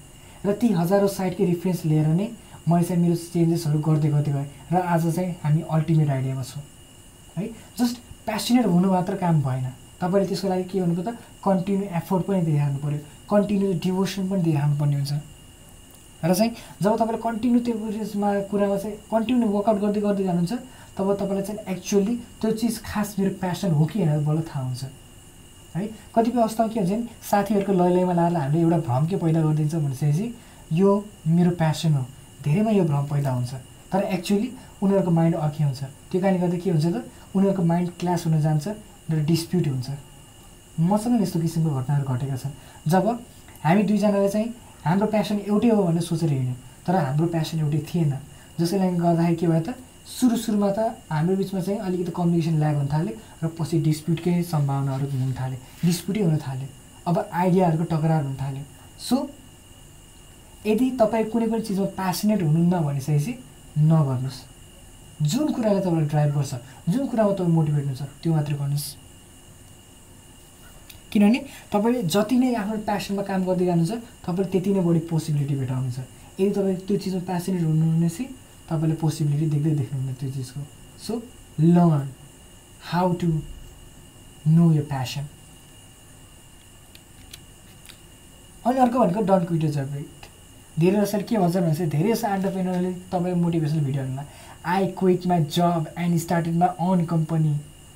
र 0.45 0.53
ती 0.61 0.67
हजारौँ 0.73 1.09
साइडकै 1.09 1.45
रिफरेन्स 1.45 1.85
लिएर 1.85 2.07
नै 2.11 2.27
मैले 2.67 2.85
चाहिँ 2.85 3.01
मेरो 3.01 3.15
चेन्जेसहरू 3.15 3.79
गर्दै 3.79 4.09
गर्दै 4.09 4.31
गएँ। 4.35 4.47
र 4.73 4.75
आज 4.83 5.03
चाहिँ 5.15 5.31
हामी 5.43 5.61
अल्टिमेट 5.63 6.09
आइडियामा 6.09 6.43
छौँ। 6.43 6.63
है 7.37 7.49
जस्ट 7.79 7.95
प्यासनेट 8.25 8.65
हुनु 8.65 8.91
मात्र 8.91 9.15
काम 9.15 9.41
भएन। 9.41 9.67
तपाईँले 10.01 10.27
त्यसको 10.27 10.47
लागि 10.47 10.63
के 10.71 10.81
भन्नु 10.81 11.03
त 11.03 11.09
कन्टिन्यू 11.45 11.85
एफोर्ट 11.99 12.23
पनि 12.27 12.41
दिइरहनु 12.47 12.77
पऱ्यो 12.83 12.99
कन्टिन्यू 13.29 13.73
डिभोसन 13.83 14.23
पनि 14.29 14.41
दिइरहनु 14.43 14.75
पर्ने 14.79 14.95
हुन्छ। 14.95 15.13
र 16.23 16.33
चाहिँ 16.33 16.51
जब 16.81 16.95
तपाईँले 16.97 17.21
कन्टिन्यू 17.21 17.59
त्यो 17.65 17.73
उयसमा 17.77 18.29
कुरामा 18.51 18.77
चाहिँ 18.77 18.95
कन्टिन्यू 19.11 19.47
वर्कआउट 19.49 19.79
गर्दै 19.81 20.01
गर्दै 20.01 20.23
जानुहुन्छ 20.23 20.53
तब 20.97 21.07
तपाईँलाई 21.21 21.43
चाहिँ 21.45 21.59
एक्चुअली 21.73 22.13
त्यो 22.41 22.51
चिज 22.57 22.81
खास 22.85 23.15
मेरो 23.19 23.31
प्यासन 23.41 23.71
हो 23.77 23.85
कि 23.85 24.03
होइन 24.03 24.25
बल्ल 24.25 24.41
थाहा 24.49 24.63
हुन्छ। 24.65 24.83
है? 25.75 25.87
कतिपय 26.15 26.41
अवस्थामा 26.41 26.69
के 26.73 26.79
हुन्छ 26.79 26.91
नि 26.91 27.07
साथीहरूको 27.29 27.73
लय 27.73 27.89
लयमा 27.95 28.13
लाएर 28.13 28.37
हामीले 28.37 28.61
एउटा 28.61 28.77
भ्रम 28.87 29.05
के 29.07 29.15
पैदा 29.21 29.41
गरिदिन्छ 29.41 29.75
भनेपछि 29.75 30.33
यो 30.73 30.89
मेरो 31.27 31.51
प्यासन 31.61 31.93
हो। 31.93 32.05
धेरैमा 32.43 32.71
यो 32.71 32.83
भ्रम 32.83 33.05
पैदा 33.13 33.31
हुन्छ। 33.31 33.53
तर 33.93 34.01
एक्चुअली 34.17 34.49
उनीहरूको 34.81 35.11
माइन्ड 35.11 35.35
अर्कै 35.35 35.63
हुन्छ। 35.63 35.81
त्यो 36.09 36.21
कारणले 36.21 36.39
गर्दा 36.41 36.57
के 36.57 36.69
हुन्छ 36.69 36.85
त? 36.85 36.97
उनीहरूको 37.35 37.63
माइन्ड 37.63 37.89
क्लास 37.99 38.25
हुन 38.25 38.41
जान्छ। 38.41 38.67
र 39.11 39.23
डिस्प्युट 39.25 39.67
हुन्छ। 39.67 39.89
मसँग 40.79 41.21
यस्तो 41.21 41.39
किसिमको 41.39 41.69
घटनाहरू 41.79 42.13
घटेका 42.13 42.35
छन्। 42.37 42.51
जब 42.87 43.05
हामी 43.63 43.83
दुईजनाले 43.83 44.29
चाहिँ 44.29 44.53
हाम्रो 44.85 45.07
प्यासन 45.07 45.37
एउटै 45.47 45.69
हो 45.69 45.83
भनेर 45.83 46.01
सोचेर 46.01 46.31
हिँड्यौँ 46.31 46.55
तर 46.87 46.95
हाम्रो 46.95 47.27
प्यासन 47.27 47.59
एउटै 47.59 47.79
थिएन। 47.89 48.13
जसले 48.59 48.91
गर्दाखेरि 48.97 49.35
के 49.35 49.47
भयो 49.47 49.61
त 49.61 49.75
सुरु 50.07 50.37
सुरुमा 50.37 50.69
त 50.71 50.79
हाम्रो 51.11 51.35
बिचमा 51.35 51.61
चाहिँ 51.61 51.79
अलिकति 51.79 52.11
कम्युनिकेसन 52.15 52.57
ल्याग 52.59 52.75
हुन 52.77 52.87
थाल्यो 52.87 53.13
र 53.43 53.47
पछि 53.59 53.77
डिस्प्युटकै 53.83 54.41
सम्भावनाहरू 54.43 55.05
हुन 55.07 55.33
थाल्यो। 55.39 55.59
डिस्प्युटै 55.85 56.21
हुन 56.21 56.37
थाल्यो। 56.37 56.67
अब 57.07 57.15
आइडियाहरूको 57.33 57.85
टकरार 57.95 58.23
हुन 58.23 58.35
थाल्यो। 58.35 58.63
सो 58.99 59.15
यदि 60.65 60.85
तपाईँ 60.99 61.25
कुनै 61.31 61.47
पनि 61.47 61.61
चिजमा 61.61 61.85
प्यासनेट 61.99 62.41
हुनुहुन्न 62.41 62.75
भनिसकेपछि 62.87 63.33
नगर्नुहोस्। 63.91 64.37
जुन 65.21 65.51
कुराले 65.51 65.79
तपाईँलाई 65.81 66.07
ड्राइभ 66.07 66.31
गर्छ 66.37 66.53
जुन 66.89 67.05
कुरामा 67.07 67.33
तपाईँ 67.33 67.53
मोटिभेट 67.53 67.85
हुन्छ 67.85 68.01
त्यो 68.23 68.33
मात्रै 68.33 68.55
गर्नुहोस्। 68.57 68.87
किनभने 71.11 71.39
तपाईँले 71.73 72.01
जति 72.13 72.35
नै 72.37 72.53
आफ्नो 72.53 72.77
प्यासनमा 72.85 73.23
काम 73.29 73.41
गर्दै 73.45 73.65
जानुहुन्छ 73.65 73.93
तपाईँले 74.25 74.49
त्यति 74.51 74.69
नै 74.73 74.81
बढी 74.87 74.99
पोसिबिलिटी 75.09 75.55
भेटाउनुहुन्छ। 75.55 75.99
यदि 76.39 76.51
तपाईँ 76.53 76.77
त्यो 76.87 76.97
चिजमा 77.01 77.21
प्यासनेट 77.29 77.61
चाहिँ 77.61 78.29
तपाईँले 78.69 78.95
पोसिबिलिटी 79.01 79.45
देख्दै 79.53 79.71
देख्नुहुन्न 79.81 80.13
त्यो 80.19 80.29
चिजको। 80.37 80.61
So 81.05 81.13
learn 81.59 82.07
how 82.91 83.13
to 83.21 83.27
know 84.47 84.71
your 84.73 84.85
passion 84.85 85.25
अनि 88.65 88.79
अर्को 88.79 88.99
भनेको 88.99 89.21
डन्ट 89.21 89.47
क्विट 89.47 89.65
जब 89.77 89.95
इट 89.97 90.21
धेरै 90.79 91.01
जसरी 91.01 91.23
के 91.23 91.37
भन्छ 91.37 91.55
भने 91.57 91.73
चाहिँ 91.75 91.89
धेरै 91.91 92.11
जस्तो 92.11 92.27
एन्टरप्रेनरले 92.27 92.91
तपाईँ 93.11 93.35
मोटिभेसनल 93.43 93.81
भिडियोहरूमा 93.87 94.23
I 94.65 94.87
quit 94.99 95.27
my 95.27 95.43
job 95.55 95.87
and 95.97 96.19
started 96.19 96.55
my 96.55 96.69
own 96.91 97.05
company 97.05 97.53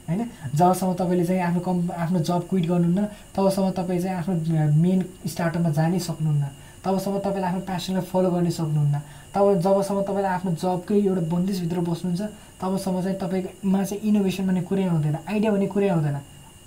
होइन? 0.08 0.30
जबसम्म 0.56 0.93
तपाईँले 0.93 1.26
चाहिँ 1.26 1.41
आफ्नो 1.41 1.60
कम् 1.62 1.89
आफ्नो 1.91 2.19
जब 2.19 2.47
क्विट 2.50 2.65
गर्नुहुन्न 2.67 3.06
तबसम्म 3.36 3.69
तपाईँ 3.71 4.02
चाहिँ 4.02 4.17
आफ्नो 4.17 4.34
मेन 4.82 5.06
स्टार्टअपमा 5.28 5.69
जानै 5.71 6.00
सक्नुहुन्न 6.00 6.45
तबसम्म 6.86 7.19
तपाईँले 7.19 7.47
आफ्नो 7.47 7.62
प्यासनलाई 7.69 8.04
फलो 8.12 8.30
गर्न 8.32 8.50
सक्नुहुन्न 8.50 9.02
तब 9.34 9.45
जबसम्म 9.62 10.02
तपाईँले 10.02 10.28
आफ्नो 10.28 10.52
जबकै 10.63 10.95
एउटा 11.00 11.21
बन्दिसभित्र 11.32 11.80
बस्नुहुन्छ 11.89 12.21
तबसम्म 12.62 13.02
चाहिँ 13.02 13.17
तपाईँकोमा 13.19 13.84
चाहिँ 13.84 14.04
इनोभेसन 14.10 14.47
भन्ने 14.47 14.62
कुरै 14.69 14.84
आउँदैन 14.86 15.17
आइडिया 15.30 15.52
भन्ने 15.52 15.67
कुरै 15.67 15.89
आउँदैन. 15.89 16.17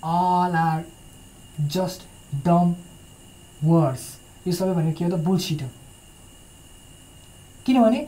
All 0.03 0.55
are 0.55 0.83
just 1.73 1.99
dumb 2.45 2.73
words 3.63 4.03
यो 4.47 4.53
सबै 4.53 4.73
भनेको 4.73 4.97
के 4.97 5.05
हो 5.05 5.11
त? 5.11 5.23
बुलसिट 5.23 5.61
हो। 5.63 5.69
किनभने 7.65 8.07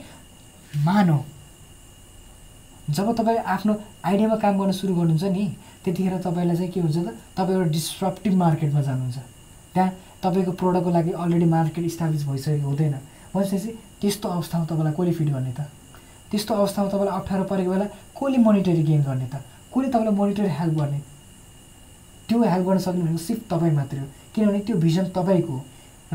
मानव 0.85 1.19
जब 2.89 3.15
तपाईँ 3.15 3.37
आफ्नो 3.37 3.73
आइडियामा 4.05 4.35
काम 4.39 4.59
गर्न 4.59 4.71
सुरु 4.71 4.95
गर्नुहुन्छ 4.95 5.23
नि 5.35 5.45
त्यतिखेर 5.83 6.17
तपाईँलाई 6.23 6.55
चाहिँ 6.55 6.71
के 6.71 6.79
हुन्छ 6.79 6.97
त 6.97 7.11
तपाईँ 7.35 7.57
एउटा 7.57 7.71
डिस्ट्रप्टिभ 7.71 8.33
मार्केटमा 8.33 8.81
जानुहुन्छ। 8.81 9.17
त्यहाँ 9.75 9.91
तपाईँको 10.23 10.51
प्रोडक्टको 10.55 10.89
लागि 10.95 11.11
अलरेडी 11.11 11.45
मार्केट 11.51 11.85
इस्टाब्लिस 11.85 12.23
भइसकेको 12.27 12.67
हुँदैन। 12.67 12.95
भनेपछि 13.35 13.69
त्यस्तो 13.99 14.27
अवस्थामा 14.29 14.65
तपाईँलाई 14.71 14.93
कसले 14.95 15.11
फिट 15.19 15.29
गर्ने 15.35 15.51
त? 15.51 15.67
त्यस्तो 16.31 16.53
अवस्थामा 16.53 16.87
तपाईँलाई 16.87 17.15
अप्ठ्यारो 17.19 17.43
परेको 17.43 17.71
बेला 17.71 17.85
कसले 18.15 18.37
मोनिटरी 18.39 18.83
गेन 18.87 19.01
गर्ने 19.03 19.27
त? 19.27 19.35
कसले 19.67 19.87
तपाईँलाई 19.91 20.15
मोनिटरी 20.15 20.47
हेल्प 20.47 20.75
गर्ने? 20.79 20.99
त्यो 22.27 22.39
हेल्प 22.39 22.65
गर्न 22.67 22.79
सक्ने 22.87 23.01
भनेको 23.03 23.19
सिर्फ 23.19 23.41
तपाईँ 23.51 23.75
मात्रै 23.75 23.99
हो। 23.99 24.07
किनभने 24.31 24.59
त्यो 24.63 24.75
भिजन 24.79 25.05
तपाईँको 25.11 25.53
हो। 25.53 25.63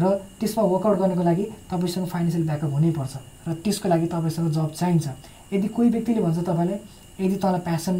र 0.00 0.04
त्यसमा 0.40 0.62
वर्कआउट 0.64 0.98
गर्नको 0.98 1.22
लागि 1.22 1.44
तपाईँसँग 1.68 2.06
फाइनेन्सियल 2.08 2.44
ब्याकअप 2.48 2.72
हुनैपर्छ। 2.72 3.14
र 3.48 3.50
त्यसको 3.60 3.88
लागि 3.92 4.06
तपाईँसँग 4.08 4.50
जब 4.56 4.72
चाहिन्छ। 4.72 5.08
यदि 5.52 5.68
कोही 5.68 5.88
व्यक्तिले 5.90 6.20
भन्छ 6.20 6.38
तपाईँलाई 6.38 6.78
यदि 7.20 7.36
तँलाई 7.42 7.60
प्यासन 7.60 7.96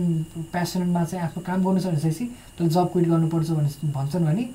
प्यासनमा 0.53 1.05
चाहिँ 1.05 1.25
आफ्नो 1.25 1.43
काम 1.47 1.65
गर्नु 1.65 1.81
छ 1.81 1.87
भनेपछि 1.87 2.25
तैँले 2.59 2.71
जब 2.75 2.93
क्विट 2.93 3.09
गर्नुपर्छ 3.09 3.51
भने 3.51 3.93
भन्छन् 3.93 4.25
भने 4.27 4.49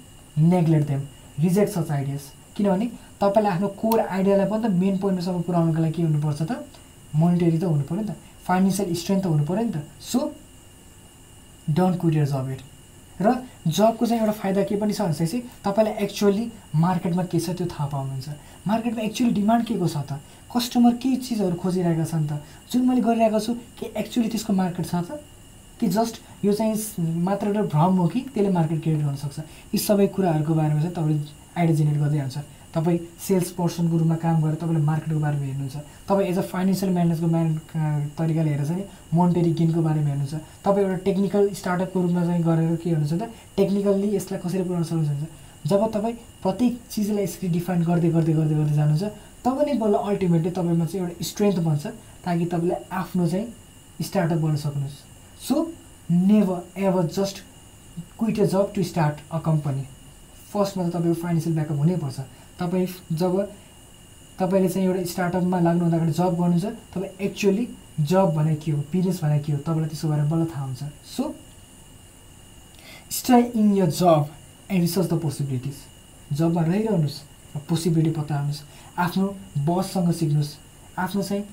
neglect 0.53 0.87
them 0.87 1.01
reject 1.39 1.71
such 1.73 1.91
ideas 1.91 2.23
किनभने 2.55 2.85
तपाईँले 3.21 3.49
आफ्नो 3.49 3.67
कोर 3.81 3.99
आइडियालाई 3.99 4.47
पनि 4.49 4.63
त 4.63 4.71
मेन 4.81 4.97
पोइन्टसम्म 4.97 5.41
पुऱ्याउनुको 5.41 5.81
लागि 5.81 5.93
के 5.93 6.01
हुनुपर्छ 6.03 6.41
त? 6.41 6.51
मोनिटरी 7.15 7.57
त 7.57 7.63
हुनु 7.63 7.83
पऱ्यो 7.89 8.01
नि 8.01 8.07
त 8.07 8.15
फाइनेन्सियल 8.47 8.93
स्ट्रेन्थ 8.93 9.23
त 9.23 9.27
हुनु 9.27 9.45
पऱ्यो 9.45 9.63
नि 9.65 9.71
त. 9.71 9.77
So 10.01 10.19
don't 11.77 11.99
quit 12.01 12.15
your 12.15 12.25
job 12.25 12.49
it 12.51 12.61
र 13.21 13.33
जबको 13.67 14.05
चाहिँ 14.05 14.21
एउटा 14.21 14.33
फाइदा 14.41 14.63
के 14.63 14.75
पनि 14.77 14.93
छ 14.93 15.01
भनेपछि 15.01 15.37
तपाईँलाई 15.65 15.93
एक्चुअली 16.05 16.45
मार्केटमा 16.75 17.23
के 17.31 17.39
छ 17.39 17.49
त्यो 17.57 17.67
थाहा 17.67 17.87
पाउनुहुन्छ। 17.93 18.29
मार्केटमा 18.67 19.01
एक्चुअली 19.01 19.33
डिमान्ड 19.33 19.65
के 19.67 19.77
को 19.77 19.87
छ 19.87 19.97
त? 20.09 20.19
कस्टमर 20.53 20.93
के 21.03 21.15
चिजहरू 21.15 21.55
खोजिरहेका 21.55 22.05
छन् 22.05 22.27
त। 22.27 22.41
जुन 22.71 22.81
मैले 22.87 23.01
गरिरहेको 23.01 23.39
छु 23.39 23.53
के 23.79 23.85
एक्चुली 23.99 24.27
त्यसको 24.31 24.53
मार्केट 24.53 24.85
छ 24.85 24.95
त? 25.03 25.19
कि 25.79 25.87
जस्ट 25.87 26.15
यो 26.45 26.53
चाहिँ 26.53 26.73
मात्र 27.21 27.47
एउटा 27.47 27.61
भ्रम 27.69 27.93
हो 28.01 28.07
कि 28.07 28.19
त्यसले 28.33 28.49
मार्केट 28.49 28.81
क्रिएट 28.81 29.01
गर्नसक्छ 29.03 29.39
यी 29.73 29.77
सबै 29.77 30.07
कुराहरूको 30.15 30.53
बारेमा 30.53 30.81
चाहिँ 30.81 30.95
तपाईँले 30.95 31.19
आइडिया 31.57 31.75
जेनेरेट 31.77 31.99
गर्दै 32.01 32.17
जान्छ। 32.17 32.37
तपाईँ 32.73 32.99
सेल्स 33.27 33.49
पर्सनको 33.57 33.97
रूपमा 33.97 34.15
काम 34.23 34.41
गरेर 34.41 34.55
तपाईँले 34.61 34.81
मार्केटको 34.85 35.19
बारेमा 35.19 35.45
हेर्नुहुन्छ। 35.45 35.77
तपाईँ 36.09 36.27
एज 36.29 36.37
अ 36.37 36.41
फाइनेन्सियल 36.53 36.91
म्यानेजको 36.93 37.27
म्यान 37.27 37.49
तरिकाले 38.17 38.49
हेरेर 38.49 38.65
चाहिँ 38.65 38.83
मोन्टेरी 39.13 39.51
गेनको 39.53 39.81
बारेमा 39.81 40.09
हेर्नुहुन्छ। 40.09 40.35
तपाईँ 40.65 40.85
एउटा 40.85 40.97
टेक्निकल 41.07 41.43
स्टार्टअपको 41.59 41.97
रूपमा 42.01 42.23
चाहिँ 42.25 42.43
गरेर 42.43 42.75
के 42.81 42.89
हेर्नुहुन्छ 42.89 43.13
त? 43.21 43.29
टेक्निकल्ली 43.57 44.07
यसलाई 44.15 44.39
कसरी 44.45 44.63
पुऱ्याउन 44.63 44.83
सक्नुहुन्छ। 44.83 45.25
जब 45.67 45.81
तपाईँ 45.93 46.15
प्रत्येक 46.43 46.73
चिजलाई 46.91 47.23
यसरी 47.23 47.47
डिफाइन 47.57 47.81
गर्दै 47.89 48.09
गर्दै 48.15 48.33
गर्दै 48.33 48.55
गर्दै 48.55 48.75
जानुहुन्छ 48.77 49.05
तब 49.47 49.61
नै 49.63 49.73
बल्ल 49.79 49.95
अल्टिमेटली 50.11 50.51
तपाईँमा 50.51 50.85
चाहिँ 50.85 51.07
एउटा 51.07 51.23
स्ट्रेन्थ 51.23 51.57
बन्छ 51.63 51.85
ताकि 52.23 52.45
तपाईँले 52.53 52.75
आफ्नो 52.91 53.27
चाहिँ 53.27 54.03
स्टार्टअप 54.03 54.39
गर्न 54.43 54.55
सक्नुहोस्। 54.59 54.97
So 55.47 55.55
never 56.11 56.81
ever 56.83 57.05
just 57.17 57.37
quit 58.19 58.39
a 58.39 58.45
job 58.45 58.73
to 58.75 58.83
start 58.83 59.15
a 59.31 59.39
company 59.45 59.83
फर्स्टमा 60.51 60.83
त 60.83 60.91
तपाईँको 60.93 61.21
फाइनेन्सियल 61.21 61.55
ब्याकअप 61.55 61.77
हुनैपर्छ। 61.77 62.19
तपाईँ 62.59 62.87
जब 63.13 63.33
तपाईँले 64.39 64.69
चाहिँ 64.69 64.87
एउटा 64.87 65.03
स्टार्टअपमा 65.13 65.59
लाग्नु 65.59 65.85
अगाडि 65.85 66.11
जब 66.11 66.35
गर्नुहुन्छ 66.39 66.65
तपाईँ 66.93 67.11
एक्चुअली 67.27 67.67
जब 67.99 68.33
भने 68.35 68.55
के 68.55 68.71
हो? 68.71 68.79
बिजनेस 68.91 69.19
भने 69.23 69.39
के 69.39 69.51
हो? 69.51 69.57
तपाईँलाई 69.59 69.89
त्यसको 69.89 70.07
बारेमा 70.07 70.29
बल्ल 70.29 70.45
थाहा 70.45 70.65
हुन्छ। 70.65 70.83
So 71.15 71.23
stay 73.11 73.39
in 73.55 73.75
your 73.77 73.89
job 73.89 74.25
and 74.71 74.81
research 74.81 75.07
the 75.09 75.19
possibilities 75.23 75.77
जबमा 76.37 76.61
रहिरहनुहोस् 76.61 77.21
र 77.55 77.59
पोसिबिलिटी 77.69 78.11
पत्ताउनुहोस् 78.19 78.61
आफ्नो 78.97 79.27
बससँग 79.67 80.11
सिक्नुहोस्। 80.11 80.55
आफ्नो 80.97 81.21
चाहिँ 81.21 81.43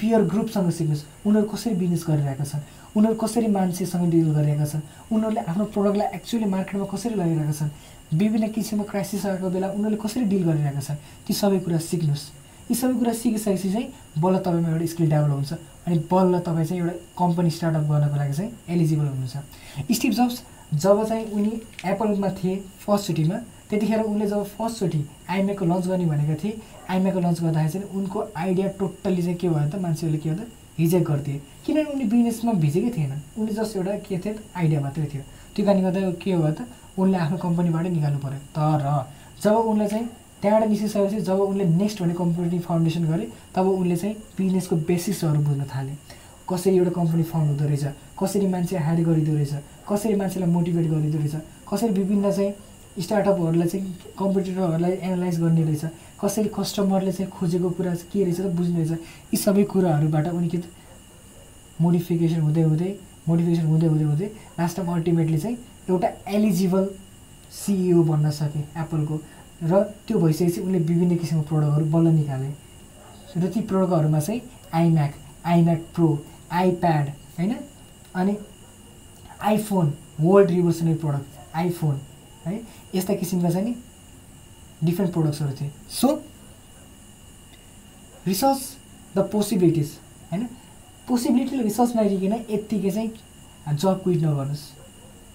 पियर 0.00 0.22
ग्रुपसँग 0.30 0.70
सिक्नुहोस्। 0.70 1.04
उनीहरू 1.26 1.46
कसरी 1.48 1.74
बिजनेस 1.74 2.04
गरिरहेका 2.08 2.44
छन्? 2.44 2.60
उनीहरू 2.96 3.16
कसरी 3.18 3.46
मान्छेसँग 3.46 4.10
डिल 4.10 4.32
गरिरहेका 4.32 4.66
छन्? 4.66 4.82
उनीहरूले 5.12 5.40
आफ्नो 5.40 5.64
प्रडक्टलाई 5.74 6.08
एक्चुअली 6.14 6.46
मार्केटमा 6.46 6.86
कसरी 6.86 7.14
लगिरहेका 7.14 7.52
छन्? 7.52 7.70
विभिन्न 8.14 8.48
किसिमको 8.54 8.84
क्राइसिस 8.86 9.26
आएको 9.26 9.50
बेला 9.50 9.68
उनीहरूले 9.74 9.98
कसरी 10.04 10.24
डिल 10.24 10.42
गरिरहेका 10.48 10.80
छन्? 10.80 10.96
ती 11.26 11.32
सबै 11.34 11.58
कुरा 11.66 11.78
सिक्नुहोस्। 11.78 12.24
यी 12.70 12.74
सबै 12.74 12.94
कुरा 12.98 13.12
सिकिसकेपछि 13.12 13.70
चाहिँ 13.72 13.88
बल्ल 14.22 14.38
तपाईँमा 14.38 14.68
एउटा 14.70 14.86
स्किल 14.86 15.10
डेभलप 15.10 15.34
हुन्छ 15.34 15.52
अनि 15.86 15.98
बल्ल 16.10 16.38
तपाईँ 16.46 16.66
चाहिँ 16.66 16.82
एउटा 16.82 16.94
कम्पनी 17.18 17.50
स्टार्टअप 17.50 17.84
गर्नको 17.90 18.16
लागि 18.16 18.34
चाहिँ 18.34 18.50
एलिजिबल 18.68 19.06
हुनुहुन्छ। 19.06 19.36
स्टिभ 19.96 20.12
जब्स 20.12 20.42
जब 20.74 21.04
चाहिँ 21.08 21.24
उनी 21.30 21.52
एप्पलमा 21.86 22.30
थिए 22.38 22.54
फर्स्टचोटिमा 22.86 23.38
त्यतिखेर 23.70 24.00
उनले 24.00 24.26
जब 24.26 24.44
फर्स्टचोटि 24.58 25.00
आइमेको 25.30 25.64
लन्च 25.64 25.86
गर्ने 25.86 26.06
भनेको 26.06 26.34
थिए 26.42 26.60
आइमेको 26.90 27.20
लन्च 27.20 27.40
गर्दाखेरि 27.42 27.72
चाहिँ 27.72 27.98
उनको 27.98 28.24
आइडिया 28.36 28.66
टोटल्ली 28.78 29.22
चाहिँ 29.22 29.38
के 29.38 29.48
भयो 29.48 29.68
त 29.70 29.80
मान्छेहरूले 29.82 30.18
के 30.18 30.30
भयो 30.30 30.44
त 30.44 30.48
हिजेक्ट 30.78 31.06
गर्थ्यो 31.08 31.38
किनभने 31.66 31.92
उनी 31.92 32.04
बिजनेसमा 32.04 32.52
भिजेकै 32.64 32.90
थिएन। 32.96 33.12
उनले 33.38 33.52
जस्ट 33.54 33.76
एउटा 33.76 33.94
के 34.06 34.18
थियो 34.18 34.34
आइडिया 34.56 34.80
मात्रै 34.80 35.06
थियो। 35.12 35.22
त्यो 35.56 35.64
कारणले 35.66 35.82
गर्दा 35.82 36.10
के 36.22 36.36
भयो 36.36 36.52
त 36.52 36.68
उनले 36.98 37.18
आफ्नो 37.18 37.36
कम्पनीबाटै 37.46 37.90
निकाल्नु 37.96 38.18
पऱ्यो 38.24 38.38
तर 38.56 38.84
जब 39.42 39.54
उनलाई 39.72 39.88
चाहिँ 39.88 40.06
त्यहाँबाट 40.42 40.68
निस्किसकेपछि 40.70 41.20
जब 41.26 41.40
उनले 41.40 41.64
नेक्स्ट 41.64 42.02
भन्ने 42.02 42.14
कम्पनी 42.14 42.58
फाउन्डेसन 42.68 43.04
गरे 43.10 43.26
तब 43.54 43.66
उनले 43.66 43.96
चाहिँ 43.96 44.14
बिजनेसको 44.38 44.76
बेसिसहरू 44.88 45.40
बुझ्न 45.48 45.64
थाले। 45.74 45.92
कसरी 46.50 46.76
एउटा 46.76 46.90
कम्पनी 47.00 47.22
फाउन्ड 47.32 47.48
हुँदो 47.50 47.64
रहेछ 47.66 47.84
कसरी 48.20 48.46
मान्छे 48.46 48.76
हायर 48.78 49.04
गरिँदो 49.08 49.32
रहेछ 49.34 49.52
कसरी 49.88 50.14
मान्छेलाई 50.22 50.50
मोटिभेट 50.50 50.86
गरिँदो 50.86 51.18
रहेछ 51.18 51.34
कसरी 51.72 51.90
विभिन्न 51.98 52.30
चाहिँ 52.32 52.52
स्टार्टअपहरूलाई 53.02 53.68
चाहिँ 53.68 53.94
कम्पिटिटरहरूलाई 54.18 54.92
एनालाइज 54.92 55.40
गर्ने 55.40 55.62
रहेछ। 55.62 55.84
कसरी 56.20 56.48
कस्टमरले 56.58 57.12
चाहिँ 57.12 57.30
खोजेको 57.30 57.70
कुरा 57.70 57.94
के 58.12 58.24
रहेछ 58.24 58.40
त 58.40 58.46
बुझ्ने 58.56 58.84
रहेछ। 58.84 59.00
यी 59.32 59.36
सबै 59.36 59.64
कुराहरूबाट 59.72 60.26
के 60.52 60.58
मोडिफिकेसन 61.80 62.40
हुँदै 62.40 62.62
हुँदै 62.62 62.90
मोटिभेसन 63.28 63.66
हुँदै 63.66 63.86
हुँदै 63.86 64.04
हुँदै 64.04 64.26
लास्टमा 64.58 64.94
अल्टिमेटली 64.94 65.38
चाहिँ 65.38 65.56
एउटा 65.90 66.08
एलिजिबल 66.28 66.84
सिइओ 67.52 68.02
बन्न 68.04 68.30
सके 68.30 68.60
एप्पलको 68.80 69.20
र 69.62 69.82
त्यो 70.06 70.18
भइसकेपछि 70.18 70.60
उनले 70.60 70.78
विभिन्न 70.78 71.16
किसिमको 71.16 71.44
प्रडक्टहरू 71.48 71.84
बल्ल 71.92 72.08
निकाले। 72.14 72.48
र 73.36 73.50
ती 73.52 73.60
प्रडक्टहरूमा 73.60 74.20
चाहिँ 74.20 74.40
आइम्याक 74.74 75.14
आइम्याक 75.46 75.80
प्रो 75.94 76.08
आइप्याड 76.52 77.08
होइन? 77.38 77.54
अनि 78.14 78.36
iPhone 79.42 79.92
world 80.20 80.50
revolutionary 80.50 80.94
product 80.94 81.56
iPhone 81.56 81.96
है? 82.46 82.60
यस्ता 82.94 83.14
किसिमका 83.14 83.50
चाहिँ 83.50 83.66
नि 83.66 83.74
डिफ्रेन्ट 84.84 85.12
प्रडक्ट्सहरू 85.14 85.52
थिए। 85.60 85.70
सो 85.90 86.08
रिसर्च 88.26 88.60
द 89.16 89.28
पोसिबिलिटिज 89.32 89.90
होइन? 90.30 90.46
पोसिबिलिटीले 91.08 91.62
रिसर्च 91.62 91.96
नहेरिकन 91.96 92.32
यत्तिकै 92.50 92.90
चाहिँ 92.90 93.10
जब 93.74 94.02
क्विट 94.02 94.18
नगर्नुहोस्। 94.18 94.64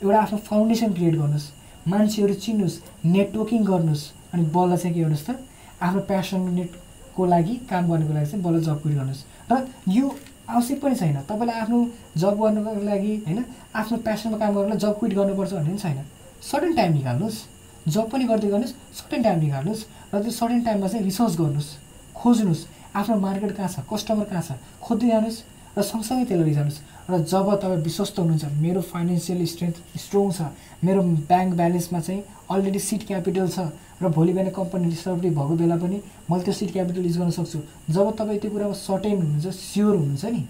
एउटा 0.04 0.20
आफ्नो 0.22 0.38
फाउन्डेसन 0.40 0.94
क्रिएट 0.94 1.16
गर्नुहोस्। 1.16 1.52
मान्छेहरू 1.88 2.34
चिन्नुहोस् 2.34 2.80
नेटवर्किङ 3.06 3.64
गर्नुहोस् 3.66 4.04
अनि 4.34 4.44
बल्ल 4.56 4.78
चाहिँ 4.78 4.94
के 4.96 5.02
गर्नुहोस् 5.02 5.28
त? 5.28 5.40
आफ्नो 5.82 6.02
प्यासनेटको 6.10 7.26
लागि 7.26 7.56
काम 7.70 7.90
गर्नुको 7.92 8.14
लागि 8.14 8.26
चाहिँ 8.32 8.44
बल्ल 8.44 8.62
जब 8.62 8.82
क्विट 8.82 8.96
गर्नुहोस्। 8.96 9.24
र 9.52 9.68
यो 9.90 10.16
आवश्यक 10.50 10.82
पनि 10.82 10.96
छैन। 10.96 11.18
तपाईँलाई 11.30 11.60
आफ्नो 11.62 11.78
जब 12.18 12.34
गर्नुको 12.42 12.72
लागि 12.86 13.14
होइन? 13.28 13.46
आफ्नो 13.76 13.98
प्यासनमा 13.98 14.38
काम 14.38 14.52
गर्नुलाई 14.56 14.78
जब 14.78 15.00
क्विट 15.00 15.14
गर्नुपर्छ 15.14 15.54
भन्ने 15.54 15.70
पनि 15.70 15.78
छैन। 15.80 16.06
सर्टेन 16.42 16.76
टाइम 16.76 16.94
निकाल्नुहोस्। 16.94 17.38
जब 17.88 18.10
पनि 18.12 18.24
गर्दै 18.26 18.50
गर्नुहोस् 18.50 18.76
सर्टेन 18.98 19.22
टाइम 19.24 19.40
निकाल्नुहोस् 19.40 19.84
र 20.14 20.22
त्यो 20.22 20.32
सर्टेन 20.32 20.62
टाइममा 20.66 20.88
चाहिँ 20.88 21.06
रिसर्च 21.06 21.34
गर्नुहोस् 21.38 21.72
खोज्नुहोस्। 22.16 22.66
आफ्नो 22.96 23.16
मार्केट 23.16 23.52
कहाँ 23.58 23.70
छ 23.70 23.80
कस्टमर 23.90 24.26
कहाँ 24.32 24.42
छ 24.42 24.52
खोज्दै 24.84 25.08
जानुहोस् 25.08 25.40
र 25.78 25.82
सँगसँगै 25.82 26.26
त्यसलाई 26.26 26.48
लैजानुहोस् 26.50 26.80
र 27.10 27.14
जब 27.32 27.48
तपाईँ 27.62 27.82
विश्वस्त 27.88 28.20
हुनुहुन्छ 28.20 28.46
मेरो 28.62 28.82
फाइनेन्सियल 28.92 29.46
स्ट्रेन्थ 29.46 29.76
स्ट्रङ 29.98 30.32
छ 30.32 30.42
मेरो 30.84 31.02
ब्याङ्क 31.30 31.52
ब्यालेन्समा 31.56 32.00
चाहिँ 32.00 32.22
अलरेडी 32.52 32.80
सिट 32.80 33.02
क्यापिटल 33.08 33.48
छ 33.48 33.72
र 34.02 34.10
भोलि 34.10 34.34
बिहान 34.34 34.50
कम्पनी 34.52 34.90
डिस्टर्ब 34.90 35.20
भएको 35.22 35.56
बेला 35.56 35.76
पनि 35.78 35.98
मैले 36.30 36.44
त्यो 36.44 36.54
सिट 36.54 36.72
क्यापिटल 36.74 37.06
युज 37.06 37.18
गर्न 37.18 37.32
सक्छु। 37.32 37.60
जब 37.90 38.08
तपाईँ 38.18 38.40
त्यो 38.42 38.52
कुरामा 38.52 38.74
सर्टेन 38.76 39.18
हुनुहुन्छ 39.22 39.48
स्योर 39.48 39.96
हुनुहुन्छ 39.96 40.26
नि 40.26 40.44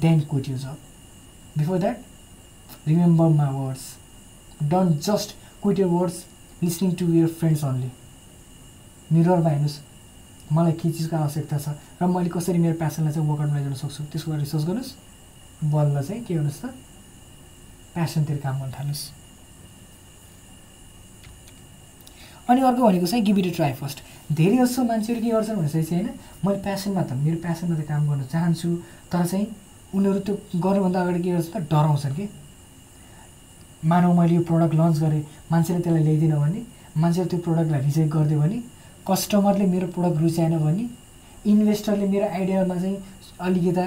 then 0.00 0.20
quit 0.30 0.48
you 0.48 0.56
job 0.56 0.76
before 1.58 1.78
that 1.78 1.96
remember 2.88 3.28
my 3.34 3.50
words 3.54 3.84
don't 4.62 5.00
just 5.04 5.34
quit 5.62 5.78
your 5.78 5.86
words 5.86 6.24
listening 6.62 6.92
to 7.00 7.12
your 7.14 7.26
friends 7.40 7.64
only 7.64 7.90
मिररमा 9.12 9.50
हेर्नुहोस् 9.50 9.78
मलाई 10.52 10.72
के 10.72 10.90
चिजको 10.90 11.16
आवश्यकता 11.16 11.58
छ 11.58 11.68
र 12.02 12.06
मैले 12.06 12.30
कसरी 12.30 12.58
मेरो 12.58 12.74
प्यासनलाई 12.78 13.12
चाहिँ 13.12 13.28
वर्कआउटमा 13.28 13.58
लैजान 13.58 13.74
सक्छु 13.74 14.04
त्यसको 14.12 14.30
बारे 14.30 14.42
रिसर्च 14.42 14.64
गर्नुहोस्। 14.64 14.92
बल्ल 15.64 16.02
चाहिँ 16.02 16.22
के 16.24 16.34
गर्नुहोस् 16.34 16.62
त? 16.62 16.66
प्यासनतिर 17.94 18.36
काम 18.44 18.60
गर्न 18.60 18.72
थाल्नुहोस् 18.78 19.04
अनि 22.48 22.60
अर्को 22.62 22.82
भनेको 22.86 23.06
चाहिँ 23.06 23.24
गिभ 23.24 23.38
इट 23.38 23.54
ट्राई 23.56 23.72
फर्स्ट 23.74 23.98
धेरै 24.32 24.56
जस्तो 24.56 24.84
मान्छेहरू 24.84 25.20
के 25.22 25.30
गर्छन् 25.30 25.56
भनेपछि 25.56 25.94
होइन 25.94 26.08
मैले 26.44 26.58
प्यासनमा 26.62 27.02
त 27.02 27.12
मेरो 27.26 27.38
प्यासनमा 27.42 27.74
त 27.76 27.86
काम 27.88 28.02
गर्न 28.08 28.22
चाहन्छु। 28.32 28.68
तर 29.12 29.26
चाहिँ 29.26 29.46
उनीहरू 29.94 30.18
त्यो 30.26 30.34
गर्नुभन्दा 30.60 31.00
अगाडि 31.02 31.20
के 31.22 31.30
गर्छ 31.30 31.48
त? 31.50 31.56
डराउँछन् 31.70 32.14
कि? 32.16 32.26
मानव 33.90 34.12
मैले 34.20 34.34
यो 34.34 34.42
प्रडक्ट 34.50 34.74
लन्च 34.74 34.98
गरेँ 35.04 35.22
मान्छेले 35.52 35.80
त्यसलाई 35.84 36.02
ल्याइदिनँ 36.02 36.38
भने 36.40 36.60
मान्छेले 37.02 37.28
त्यो 37.30 37.38
प्रडक्टलाई 37.46 37.80
रिजेक्ट 37.88 38.10
गरिदियो 38.14 38.40
भने 38.40 38.58
कस्टमरले 39.08 39.66
मेरो 39.74 39.86
प्रडक्ट 39.94 40.18
रुचाएन 40.22 40.58
भने 40.64 40.84
इन्भेस्टरले 41.52 42.06
मेरो 42.14 42.26
आइडियामा 42.38 42.74
चाहिँ 42.82 42.96
अलिकता 43.46 43.84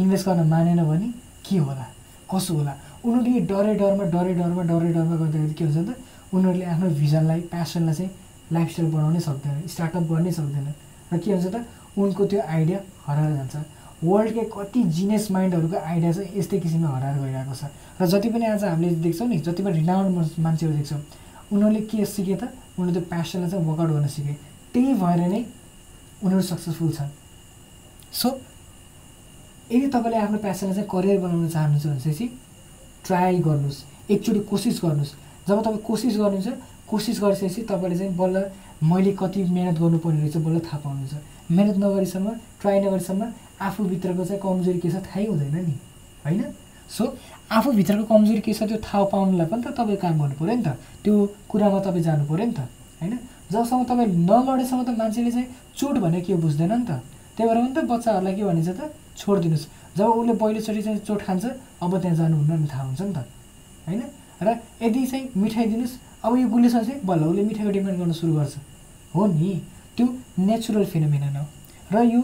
इन्भेस्ट 0.00 0.26
गर्न 0.28 0.46
मानेन 0.54 0.80
भने 0.90 1.08
के 1.46 1.56
होला 1.58 1.86
कसो 2.30 2.54
होला? 2.54 2.74
उनीहरूले 3.04 3.40
डरै 3.50 3.74
डरमा 3.80 4.04
डरै 4.14 4.34
डरमा 4.40 4.62
डरै 4.70 4.92
डरमा 4.94 5.16
गर्दाखेरि 5.20 5.54
के 5.58 5.64
हुन्छ 5.64 5.78
त 5.88 5.90
उनीहरूले 6.34 6.64
आफ्नो 6.72 6.88
भिजनलाई 7.00 7.40
प्यासनलाई 7.50 7.94
चाहिँ 7.94 8.10
लाइफस्टाइल 8.54 8.88
बनाउनै 8.94 9.20
सक्दैन 9.26 9.56
स्टार्टअप 9.72 10.04
गर्नै 10.10 10.32
सक्दैन। 10.38 10.66
र 11.12 11.18
के 11.18 11.30
हुन्छ 11.32 11.46
त 11.54 11.56
उनको 11.98 12.22
त्यो 12.30 12.40
आइडिया 12.54 12.78
हराएर 13.06 13.32
जान्छ। 13.36 13.56
वर्ल्डकै 14.04 14.44
कति 14.48 14.82
जिनेस 14.96 15.30
माइन्डहरूको 15.30 15.76
आइडिया 15.76 16.12
चाहिँ 16.12 16.38
यस्तै 16.38 16.58
किसिमले 16.60 16.88
हराएर 16.88 17.16
गइरहेको 17.20 17.54
छ। 17.54 17.64
र 18.00 18.06
जति 18.06 18.28
पनि 18.32 18.44
आज 18.46 18.64
हामीले 18.64 18.94
देख्छौँ 19.04 19.28
नि 19.28 19.38
जति 19.44 19.62
पनि 19.62 19.74
रिनाउन्ड 19.76 20.40
मान्छेहरू 20.40 20.76
देख्छौँ 20.76 21.00
उनीहरूले 21.52 21.80
के 21.84 22.04
सिके 22.04 22.34
त? 22.34 22.48
उनीहरूले 22.78 23.00
त्यो 23.00 23.08
प्यासनलाई 23.12 23.50
चाहिँ 23.50 23.64
वर्कआउट 23.66 23.90
गर्न 23.90 24.06
सिके। 24.08 24.32
त्यही 24.72 24.94
भएर 24.94 25.20
नै 25.28 25.40
उनीहरू 26.24 26.42
सक्सेसफुल 26.42 26.90
छन्। 26.96 27.10
सो 28.12 28.28
यदि 29.70 29.86
तपाईँले 29.92 30.16
आफ्नो 30.16 30.38
प्यासनलाई 30.38 30.74
चाहिँ 30.74 30.88
करियर 30.88 31.18
बनाउन 31.20 31.48
चाहनुहुन्छ 31.48 31.86
भनेपछि 31.86 32.26
ट्राई 33.04 33.38
गर्नुहोस्। 33.38 33.78
एकचोटि 34.10 34.40
कोसिस 34.50 34.80
गर्नुहोस्। 34.80 35.12
जब 35.48 35.60
तपाईँ 35.60 35.82
कोसिस 35.84 36.16
गर्नुहुन्छ 36.16 36.48
कोसिस 36.88 37.16
गरिसकेपछि 37.20 37.62
तपाईँले 37.68 37.96
चाहिँ 37.98 38.16
बल्ल 38.16 38.36
मैले 38.82 39.12
कति 39.12 39.44
मिहिनेत 39.44 39.76
गर्नुपर्ने 39.78 40.20
रहेछ 40.20 40.36
बल्ल 40.40 40.58
थाहा 40.64 40.78
पाउनुहुन्छ। 40.84 41.14
मिहिनेत 41.50 41.76
नगरेसम्म 41.76 42.28
ट्राई 42.60 42.80
नगरेसम्म 42.80 43.22
आफूभित्रको 43.60 44.24
चाहिँ 44.24 44.40
कमजोरी 44.42 44.78
के 44.80 44.90
छ 44.90 44.96
थाहै 45.06 45.26
हुँदैन 45.26 45.54
नि 45.54 45.74
होइन? 46.24 46.42
सो 46.90 47.04
आफूभित्रको 47.50 48.04
कमजोरी 48.04 48.40
के 48.40 48.52
छ 48.52 48.62
त्यो 48.68 48.78
थाहा 48.80 49.04
पाउनुलाई 49.12 49.46
पनि 49.46 49.62
त 49.62 49.68
तपाईँ 49.78 49.98
काम 49.98 50.18
गर्नु 50.20 50.34
पऱ्यो 50.40 50.54
नि 50.56 50.62
त। 50.62 50.68
त्यो 51.04 51.14
कुरामा 51.48 51.78
तपाईँ 51.86 52.04
जानु 52.04 52.24
पऱ्यो 52.26 52.46
नि 52.46 52.54
त 52.54 52.60
होइन? 53.00 53.14
जबसम्म 53.52 53.82
तपाईँ 53.84 54.08
नलडेसम्म 54.30 54.82
त 54.84 54.90
मान्छेले 54.98 55.30
चाहिँ 55.30 55.48
चोट 55.76 55.94
भने 56.04 56.20
के 56.20 56.34
बुझ्दैन 56.34 56.72
नि 56.72 56.84
त। 56.86 56.90
त्यही 57.36 57.48
भएर 57.48 57.58
पनि 57.60 57.74
त 57.74 57.78
बच्चाहरूलाई 57.90 58.34
के 58.34 58.44
भनिन्छ 58.44 58.70
त 58.78 58.80
छोडिदिनुहोस्। 59.16 59.66
जब 59.98 60.08
उसले 60.08 60.34
पहिलोचोटि 60.40 60.82
चाहिँ 60.82 60.98
चोट 61.06 61.20
खान्छ 61.26 61.44
अब 61.82 61.92
त्यहाँ 62.00 62.16
जानुहुन्न 62.16 62.52
नि 62.60 62.68
थाहा 62.70 62.84
हुन्छ 62.86 63.00
नि 63.02 63.12
त 63.12 63.18
होइन? 63.86 64.02
र 64.42 64.48
यदि 64.82 65.06
चाहिँ 65.06 65.24
मिठाई 65.36 65.66
दिनुहोस् 65.66 65.94
अब 66.24 66.32
यो 66.36 66.46
गुलेसँग 66.48 66.84
चाहिँ 66.86 67.00
बल्ल 67.04 67.22
उसले 67.30 67.42
मिठाईको 67.42 67.70
डिमान्ड 67.70 67.98
गर्न 67.98 68.12
सुरु 68.12 68.32
गर्छ। 68.34 68.54
हो 69.14 69.26
नि? 69.26 69.50
त्यो 69.96 70.06
नेचुरल 70.38 70.84
फिनोमिनन 70.84 71.36
हो। 71.36 71.44
र 71.92 71.96
यो 72.06 72.20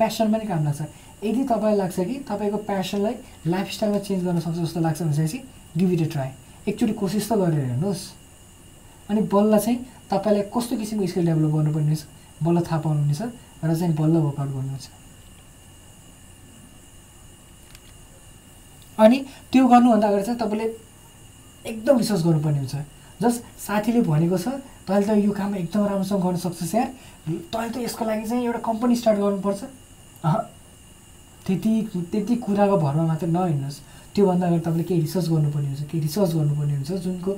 प्यासनमा 0.00 0.38
नै 0.38 0.46
काम 0.48 0.64
लाग्छ। 0.64 0.80
यदि 1.22 1.42
तपाईँलाई 1.44 1.76
लाग्छ 1.78 1.96
कि 2.00 2.14
तपाईँको 2.28 2.58
प्यासनलाई 2.68 3.14
लाइफस्टाइलमा 3.46 3.98
चेन्ज 4.00 4.24
गर्न 4.24 4.40
सक्छ 4.40 4.58
जस्तो 4.58 4.80
लाग्छ 4.80 5.02
भनेपछि 5.02 5.38
गिभ 5.76 5.90
इट 5.92 6.02
ट्राई 6.12 6.30
एकचोटि 6.68 6.92
कोसिस 7.00 7.28
त 7.28 7.32
गरेर 7.40 7.64
हेर्नुहोस्। 7.64 8.02
अनि 9.10 9.20
बल्ल 9.28 9.58
चाहिँ 9.58 9.78
तपाईँलाई 10.10 10.44
कस्तो 10.54 10.76
किसिमको 10.80 11.06
स्किल 11.06 11.26
डेभलप 11.26 11.52
गर्नुपर्ने 11.54 11.86
रहेछ 11.86 12.02
बल्ल 12.42 12.60
थाहा 12.66 12.78
पाउनुहुनेछ 12.80 13.22
र 13.64 13.74
चाहिँ 13.76 13.94
बल्ल 13.94 14.16
वर्कआउट 14.24 14.50
गर्नुहुन्छ 14.50 14.86
अनि 18.98 19.18
त्यो 19.52 19.66
गर्नुभन्दा 19.68 20.06
अगाडि 20.08 20.24
चाहिँ 20.24 20.40
तपाईँले 20.40 20.66
एकदम 21.64 21.98
रिसर्च 21.98 22.22
गर्नुपर्ने 22.24 22.58
हुन्छ। 22.58 22.76
जस 23.20 23.34
साथीले 23.60 24.00
भनेको 24.08 24.38
छ 24.38 24.48
तैँले 24.88 25.06
त 25.06 25.10
यो 25.20 25.32
काम 25.32 25.54
एकदम 25.56 25.84
राम्रोसँग 25.84 26.22
गर्न 26.24 26.36
सक्छस् 26.40 26.74
यार। 26.74 26.88
तैँले 27.28 27.70
त 27.70 27.76
यसको 27.84 28.04
लागि 28.04 28.24
चाहिँ 28.28 28.44
एउटा 28.44 28.60
कम्पनी 28.64 28.96
स्टार्ट 28.96 29.18
गर्नुपर्छ। 29.20 29.60
त्यति 30.24 31.72
त्यति 32.12 32.36
कुराको 32.44 32.76
भरमा 32.76 33.04
मात्र 33.06 33.26
नहिँड्नुहोस्। 33.26 33.78
त्योभन्दा 34.14 34.46
अगाडि 34.46 34.60
तपाईँले 34.60 34.84
केही 34.84 35.00
रिसर्च 35.00 35.28
गर्नुपर्ने 35.28 35.68
हुन्छ। 35.68 35.82
केही 35.90 36.00
रिसर्च 36.02 36.30
गर्नुपर्ने 36.34 36.74
हुन्छ 36.74 36.90
जुनको 37.04 37.32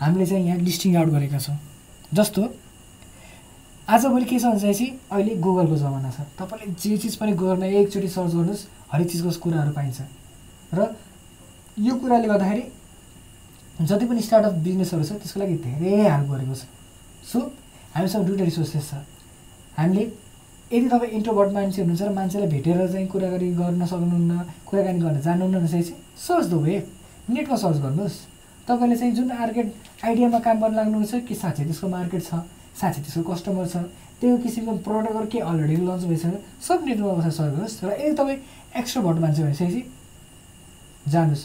हामीले 0.00 0.26
चाहिँ 0.26 0.46
यहाँ 0.46 0.58
लिस्टिङ 0.58 0.96
आउट 0.96 1.08
गरेका 1.08 1.38
छौँ। 1.38 1.56
जस्तो 2.14 2.42
आजभोलि 3.88 4.24
के 4.24 4.38
छ 4.38 4.44
भनेपछि 4.44 4.86
अहिले 5.10 5.34
गुगलको 5.40 5.76
जमाना 5.76 6.10
छ। 6.10 6.20
तपाईँले 6.38 6.72
जे 6.76 6.96
चिज 6.96 7.14
पनि 7.16 7.32
गुगलमा 7.32 7.66
एकचोटि 7.66 8.08
सर्च 8.08 8.32
गर्नुहोस् 8.34 8.66
हरेक 8.92 9.08
चिजको 9.10 9.30
कुराहरू 9.42 9.72
पाइन्छ। 9.72 9.98
र 10.74 10.94
यो 11.78 11.94
कुराले 11.96 12.28
गर्दाखेरि 12.28 12.64
जति 13.88 14.04
पनि 14.06 14.20
स्टार्टअप 14.22 14.54
बिजनेसहरू 14.62 15.04
छ 15.04 15.12
त्यसको 15.18 15.40
लागि 15.40 15.56
धेरै 15.64 15.90
हेल्प 16.04 16.28
गरेको 16.30 16.54
छ। 16.54 16.62
सो 17.24 17.38
हामीसँग 17.96 18.24
दुइटा 18.26 18.44
रिसोर्सेस 18.44 18.90
छ। 18.90 18.94
हामीले 19.78 20.04
यदि 20.72 20.88
तपाईँ 20.88 21.10
इन्ट्रोभर्ट 21.16 21.52
मान्छे 21.52 21.82
हुनुहुन्छ 21.82 22.02
र 22.02 22.12
मान्छेलाई 22.12 22.48
भेटेर 22.48 22.78
चाहिँ 22.92 23.06
कुराकानी 23.08 23.48
गर्न 23.56 23.86
सक्नुहुन्न 23.86 24.32
कुराकानी 24.68 24.98
गर्न 25.00 25.20
जान्नुहुन्न 25.20 25.58
भनेपछि 25.58 25.94
सर्च 26.26 26.46
दो 26.46 26.58
भए। 26.60 26.78
नेटमा 27.28 27.56
सर्च 27.56 27.76
गर्नुहोस्। 27.84 28.16
तपाईँले 28.68 28.96
चाहिँ 28.96 29.14
जुन 29.14 29.26
मार्केट 29.32 29.66
आइडियामा 30.04 30.38
काम 30.44 30.60
गर्न 30.60 30.74
लाग्नुहुन्छ 30.76 31.14
कि 31.28 31.34
साँच्चै 31.34 31.64
त्यसको 31.64 31.88
मार्केट 31.88 32.22
छ 32.22 32.32
साँच्चै 32.80 33.00
त्यसको 33.00 33.22
कस्टमर 33.32 33.66
छ 33.66 33.76
त्यो 34.20 34.36
किसिमको 34.44 34.72
प्रडक्टहरू 34.84 35.26
के 35.32 35.38
अलरेडी 35.40 35.76
लन्च 35.88 36.04
भइसक्यो 36.04 36.40
सब 36.60 36.78
नेटमा 36.84 37.12
बसेर 37.16 37.32
सर्च 37.32 37.48
गर्नुहोस्। 37.48 37.76
र 37.84 37.90
यदि 37.96 38.14
तपाईँ 38.20 38.38
एक्स्ट्रोभर्ट 38.76 39.18
मान्छे 39.24 39.42
भइसकेपछि 39.42 39.82
जानुहोस्। 41.08 41.44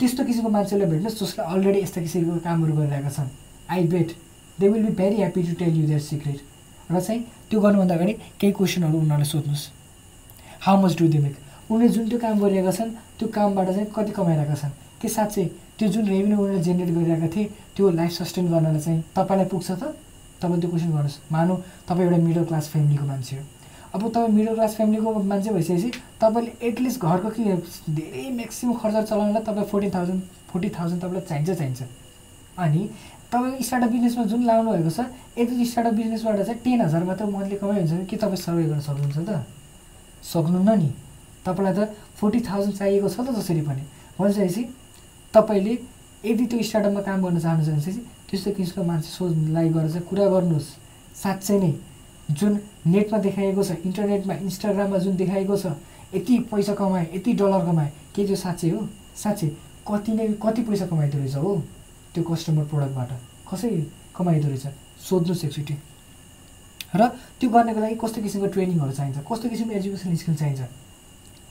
त्यस्तो 0.00 0.24
किसिमको 0.26 0.50
मान्छेलाई 0.50 0.88
भेट्नुहोस् 0.90 1.18
जसले 1.22 1.42
अलरेडी 1.54 1.78
यस्ता 1.86 2.00
किसिमको 2.02 2.38
कामहरू 2.42 2.72
गरिरहेका 2.74 3.10
छन्। 3.14 3.30
I 3.70 3.82
bet 3.94 4.08
they 4.58 4.68
will 4.68 4.82
be 4.86 4.92
very 4.98 5.16
happy 5.16 5.42
to 5.42 5.54
tell 5.54 5.74
you 5.80 5.86
their 5.86 6.02
secret 6.02 6.40
र 6.90 7.00
चाहिँ 7.00 7.20
त्यो 7.50 7.60
गर्नुभन्दा 7.60 7.94
अगाडि 7.94 8.12
केही 8.40 8.52
क्वेसनहरू 8.52 8.98
उनीहरूलाई 8.98 9.28
सोध्नुहोस्। 9.32 9.64
How 10.66 10.76
much 10.82 10.92
do 10.98 11.06
they 11.08 11.18
make 11.18 11.34
उनीहरूले 11.70 11.88
जुन 11.94 12.08
त्यो 12.08 12.18
काम 12.18 12.38
गरिरहेका 12.40 12.72
छन् 12.78 12.90
त्यो 13.18 13.28
कामबाट 13.28 13.68
चाहिँ 13.70 13.86
कति 13.96 14.12
कमाइरहेका 14.12 14.54
छन्? 14.54 14.72
के 15.00 15.08
साँच्चै 15.08 15.44
त्यो 15.78 15.88
जुन 15.88 16.04
रेभेन्यू 16.06 16.38
उनीहरूले 16.38 16.62
जेनेरेट 16.62 16.94
गरिरहेका 16.94 17.28
थिए 17.34 17.44
त्यो 17.76 17.90
लाइफ 17.90 18.12
सस्टेन 18.12 18.46
गर्नलाई 18.50 18.80
चाहिँ 18.80 19.02
तपाईँलाई 19.16 19.48
पुग्छ 19.50 19.70
त? 19.70 19.82
तपाईँ 20.40 20.60
त्यो 20.60 20.70
क्वेसन 20.70 20.90
गर्नुहोस्। 20.94 21.18
मानौँ 21.32 21.56
तपाईँ 21.88 22.06
एउटा 22.06 22.18
मिडल 22.22 22.44
क्लास 22.44 22.68
फ्यामिलीको 22.70 23.04
मान्छे 23.06 23.36
हो। 23.36 23.42
अब 23.94 24.02
तपाईँ 24.08 24.32
मिडल 24.36 24.54
क्लास 24.54 24.72
फ्यामिलीको 24.76 25.12
मान्छे 25.26 25.50
भइसकेपछि 25.50 25.90
तपाईँले 26.20 26.52
एटलिस्ट 26.68 27.00
घरको 27.02 27.28
के 27.34 27.42
धेरै 27.98 28.30
म्याक्सिमम् 28.36 28.78
खर्च 28.80 28.96
चलाउनलाई 29.10 29.42
तपाईँ 29.42 29.66
फोर्टी 29.70 29.90
थाउजन्ड 29.90 30.20
फोर्टी 30.50 30.68
थाउजन्ड 30.76 31.00
तपाईँलाई 31.02 31.24
चाहिन्छ 31.28 31.50
चाहिन्छ। 31.50 31.82
अनि 32.58 32.88
तपाईँको 33.32 33.62
स्टार्टअप 33.64 33.90
बिजनेसमा 33.90 34.24
जुन 34.24 34.44
लाउनु 34.46 34.70
भएको 34.72 34.90
छ 34.90 35.00
यदि 35.38 35.64
स्टार्टअप 35.66 35.94
बिजनेसबाट 35.94 36.40
चाहिँ 36.46 36.60
टेन 36.64 36.80
हजार 36.80 37.04
मात्र 37.04 37.24
मन्थली 37.26 37.56
कमाइ 37.56 37.78
हुन्छ 37.80 37.92
भने 37.92 38.04
के 38.06 38.16
तपाईँ 38.16 38.36
सर्वे 38.36 38.64
गर्न 38.64 38.80
सक्नुहुन्छ 38.80 39.18
त? 39.28 39.42
सक्नुहुन्न 40.22 40.78
नि। 40.78 40.90
तपाईँलाई 41.46 41.74
त 41.74 41.94
फोर्टी 42.16 42.40
थाउजन्ड 42.48 42.76
चाहिएको 42.76 43.08
छ 43.08 43.20
त 43.20 43.34
जसरी 43.36 43.62
पनि। 43.68 43.82
भनिसकेपछि 44.18 44.62
तपाईँले 45.34 45.74
यदि 46.24 46.44
त्यो 46.46 46.62
स्टार्टअपमा 46.62 47.00
काम 47.02 47.18
गर्न 47.24 47.38
चाहनुहुन्छ 47.38 47.68
भने 47.68 47.82
चाहिँ 47.82 48.00
त्यस्तो 48.30 48.50
किसिमको 48.56 48.82
मान्छे 48.88 49.10
सोचलाई 49.10 49.68
गरेर 49.68 49.90
चाहिँ 49.90 50.06
कुरा 50.08 50.26
गर्नुहोस्। 50.34 50.68
साँच्चै 51.22 51.58
नै 51.60 51.72
जुन 52.30 52.52
नेटमा 52.86 53.18
देखाइएको 53.26 53.62
छ 53.62 53.70
इन्टरनेटमा 53.86 54.34
इन्स्टाग्राममा 54.46 54.98
जुन 55.04 55.16
देखाइएको 55.16 55.56
छ 55.56 55.66
यति 56.14 56.34
पैसा 56.50 56.74
कमाए 56.74 57.06
यति 57.14 57.32
डलर 57.38 57.62
कमाए 57.66 57.90
के 58.14 58.26
त्यो 58.26 58.36
साँच्चै 58.36 58.70
हो? 58.70 58.80
साँच्चै 59.22 59.48
कति 59.86 60.12
नै 60.12 60.26
कति 60.42 60.62
पैसा 60.62 60.86
कमाइदो 60.86 61.18
रहेछ 61.18 61.36
हो? 61.36 61.62
त्यो 62.16 62.22
कस्टमर 62.24 62.64
प्रडक्टबाट 62.72 63.10
कसरी 63.50 63.80
कमाइदो 64.16 64.48
रहेछ 64.48 64.66
सोध्नुहोस् 65.08 65.44
एकचोटि 65.44 65.76
र 66.96 67.08
त्यो 67.40 67.48
गर्नको 67.54 67.80
लागि 67.80 67.96
कस्तो 68.02 68.22
किसिमको 68.24 68.48
ट्रेनिङहरू 68.54 68.92
चाहिन्छ 68.98 69.18
कस्तो 69.30 69.48
किसिमको 69.52 69.74
एजुकेसन 69.80 70.16
स्किल 70.22 70.34
चाहिन्छ 70.40 70.62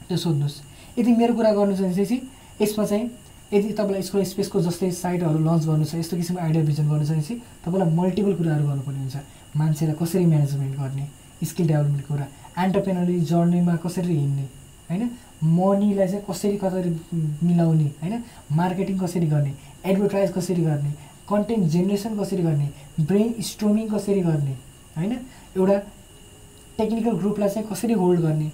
त्यो 0.10 0.18
सोध्नुहोस् 0.26 0.58
यदि 1.00 1.12
मेरो 1.22 1.34
कुरा 1.38 1.52
गर्नु 1.60 1.76
चाहिँ 1.78 2.20
यसमा 2.62 2.86
चाहिँ 2.86 3.06
यदि 3.54 3.70
तपाईँलाई 3.78 4.00
यसको 4.02 4.24
स्पेसको 4.26 4.62
जस्तै 4.68 4.90
साइटहरू 4.92 5.40
लन्च 5.40 5.66
गर्नु 5.70 5.86
छ 5.86 5.96
यस्तो 6.02 6.18
किसिमको 6.18 6.42
आइडिया 6.42 6.64
भिजन 6.66 6.90
गर्नु 6.90 7.06
छ 7.06 7.12
भनेपछि 7.12 7.36
तपाईँलाई 7.66 7.90
मल्टिपल 7.96 8.34
कुराहरू 8.40 8.68
गर्नुपर्ने 8.68 9.00
हुन्छ। 9.00 9.18
मान्छेलाई 9.56 9.96
कसरी 10.02 10.26
म्यानेजमेन्ट 10.26 10.74
गर्ने 10.80 11.06
स्किल 11.50 11.68
डेभलपमेन्टको 11.68 12.14
कुरा 12.14 12.28
एन्टरप्रेनरी 12.64 13.20
जर्नीमा 13.32 13.76
कसरी 13.86 14.16
हिँड्ने 14.18 14.46
होइन? 14.90 15.04
मनीलाई 15.44 16.08
चाहिँ 16.08 16.24
कसरी 16.30 16.58
कसरी 16.64 16.90
मिलाउने 17.48 17.88
होइन? 18.02 18.24
मार्केटिङ 18.60 18.98
कसरी 19.00 19.28
गर्ने 19.28 19.54
एडभर्टाइज 19.86 20.32
कसरी 20.34 20.62
गर्ने 20.64 20.92
कन्टेन्ट 21.30 21.66
जेनेरेसन 21.72 22.18
कसरी 22.20 22.44
गर्ने 22.44 22.70
ब्रेन 23.00 23.34
स्ट्रोमिङ 23.42 23.88
कसरी 23.90 24.22
गर्ने 24.22 24.56
होइन? 24.98 25.14
एउटा 25.58 25.78
टेक्निकल 26.78 27.18
ग्रुपलाई 27.18 27.50
चाहिँ 27.50 27.68
कसरी 27.70 27.94
होल्ड 27.94 28.22
गर्ने 28.22 28.48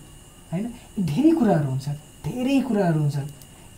होइन? 0.52 0.66
धेरै 1.00 1.32
कुराहरू 1.32 1.70
हुन्छन् 1.70 1.96
धेरै 2.26 2.60
कुराहरू 2.68 3.00
हुन्छन्। 3.00 3.28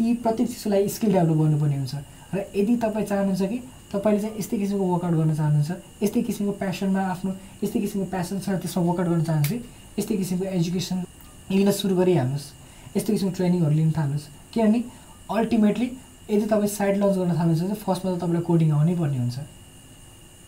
यी 0.01 0.13
प्रत्येक 0.23 0.49
चिजलाई 0.49 0.87
स्किल 0.89 1.13
डेभलप 1.13 1.37
गर्नुपर्ने 1.37 1.77
हुन्छ। 1.77 1.95
र 2.33 2.45
यदि 2.55 2.75
तपाईँ 2.83 3.05
चाहनुहुन्छ 3.05 3.41
कि 3.41 3.57
तपाईँले 3.93 4.21
चाहिँ 4.21 4.37
यस्तै 4.39 4.57
किसिमको 4.57 4.85
वर्कआउट 4.93 5.15
गर्न 5.15 5.35
चाहनुहुन्छ 5.35 6.03
यस्तै 6.03 6.21
किसिमको 6.27 6.53
प्यासनमा 6.61 7.01
आफ्नो 7.13 7.31
यस्तै 7.63 7.79
किसिमको 7.79 8.05
प्यासन 8.09 8.39
छ 8.39 8.49
त्यसमा 8.61 8.83
वर्कआउट 8.83 9.09
गर्न 9.09 9.23
चाहनुहुन्छ 9.23 9.99
यस्तै 9.99 10.15
किसिमको 10.17 10.45
एजुकेसन 10.57 10.97
लिन 11.51 11.71
सुरु 11.71 11.95
गरिहाल्नुहोस् 11.95 12.47
यस्तो 12.97 13.13
किसिमको 13.13 13.35
ट्रेनिङहरू 13.37 13.75
लिन 13.75 13.91
थाल्नुहोस्। 13.97 14.25
किनभने 14.53 14.79
अल्टिमेटली 15.29 15.87
यदि 16.29 16.45
तपाईँ 16.45 16.71
साइड 16.71 16.95
लन्च 16.97 17.15
गर्न 17.17 17.33
थाल्नुहुन्छ 17.37 17.63
भने 17.63 17.75
फर्स्टमा 17.83 18.09
त 18.11 18.15
तपाईँलाई 18.23 18.43
कोडिङ 18.49 18.69
आउनै 18.71 18.95
पर्ने 18.95 19.17
हुन्छ। 19.17 19.39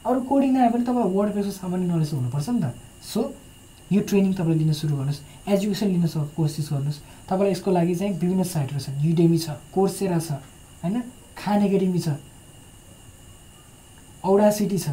अरू 0.06 0.20
कोडिङ 0.30 0.52
नआए 0.54 0.70
पनि 0.72 0.84
तपाईँ 0.86 1.10
वर्ड 1.16 1.32
पेसको 1.36 1.52
सामान्य 1.52 1.86
नलेज 1.92 2.12
हुनुपर्छ 2.14 2.50
नि 2.50 2.62
त। 2.62 2.66
सो 3.04 3.20
यो 3.92 4.02
ट्रेनिङ 4.02 4.34
तपाईँले 4.34 4.64
लिन 4.64 4.74
सुरु 4.74 4.96
गर्नुहोस्। 4.96 5.22
एजुकेसन 5.52 5.88
लिन 5.94 6.06
सक् 6.08 6.34
कोसिस 6.36 6.68
गर्नुहोस्। 6.72 7.00
तपाईँलाई 7.30 7.52
यसको 7.52 7.70
लागि 7.72 7.96
चाहिँ 7.96 8.14
विभिन्न 8.22 8.44
साइटहरू 8.44 8.80
छन् 8.80 8.98
युडेमी 9.06 9.38
छ 9.38 9.48
कोर्सेरा 9.76 10.20
छ 10.20 10.32
होइन? 10.82 10.96
खान 11.38 11.60
एकाडेमी 11.68 12.00
छ 12.00 12.10
औडा 14.24 14.50
सिटी 14.58 14.78
छ 14.80 14.88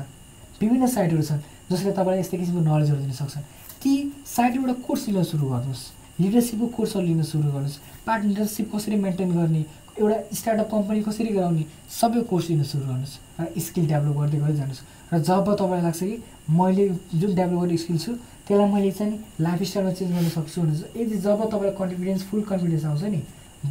विभिन्न 0.60 0.86
साइटहरू 0.86 1.22
छन् 1.22 1.40
जसले 1.70 1.92
तपाईँलाई 1.92 2.20
यस्तै 2.20 2.36
किसिमको 2.36 2.60
नलेजहरू 2.68 3.00
दिन 3.00 3.12
सक्छन् 3.16 3.44
ती 3.80 3.92
साइटबाट 4.26 4.80
कोर्स 4.86 5.02
लिन 5.08 5.22
सुरु 5.24 5.44
गर्नुहोस्। 5.46 5.82
लिडरसिपको 6.22 6.66
कोर्सहरू 6.76 7.06
लिन 7.06 7.22
सुरु 7.22 7.48
गर्नुहोस्। 7.50 7.78
पार्टनरसिप 8.06 8.66
कसरी 8.74 8.96
मेन्टेन 8.96 9.30
गर्ने 9.32 9.62
एउटा 10.00 10.18
स्टार्टअप 10.38 10.68
कम्पनी 10.70 11.00
कसरी 11.02 11.30
गराउने 11.36 11.64
सबै 12.00 12.20
कोर्स 12.30 12.48
लिन 12.50 12.62
सुरु 12.64 12.84
गर्नुहोस् 12.86 13.18
र 13.40 13.60
स्किल 13.60 13.86
डेभलप 13.92 14.16
गर्दै 14.18 14.38
गर्दै 14.38 14.56
जानुहोस्। 14.56 14.82
र 15.12 15.18
जब 15.28 15.46
तपाईँलाई 15.52 15.82
लाग्छ 15.82 16.00
कि 16.00 16.16
मैले 16.50 16.84
जुन 17.20 17.34
डेभलप 17.34 17.60
गर्ने 17.60 17.76
स्किल 17.76 17.98
छु 17.98 18.12
त्यसलाई 18.46 18.68
मैले 18.72 18.90
चाहिँ 18.92 19.10
नि 19.12 19.18
लाइफस्टाइलमा 19.40 19.92
चेन्ज 19.92 20.10
गर्न 20.12 20.28
सक्छु 20.36 20.60
भने 20.62 20.74
यदि 21.00 21.16
जब 21.26 21.40
तपाईँलाई 21.52 21.74
कन्फिडेन्स 21.80 22.22
फुल 22.28 22.40
कन्फिडेन्स 22.50 22.84
आउँछ 22.84 23.02
नि 23.12 23.20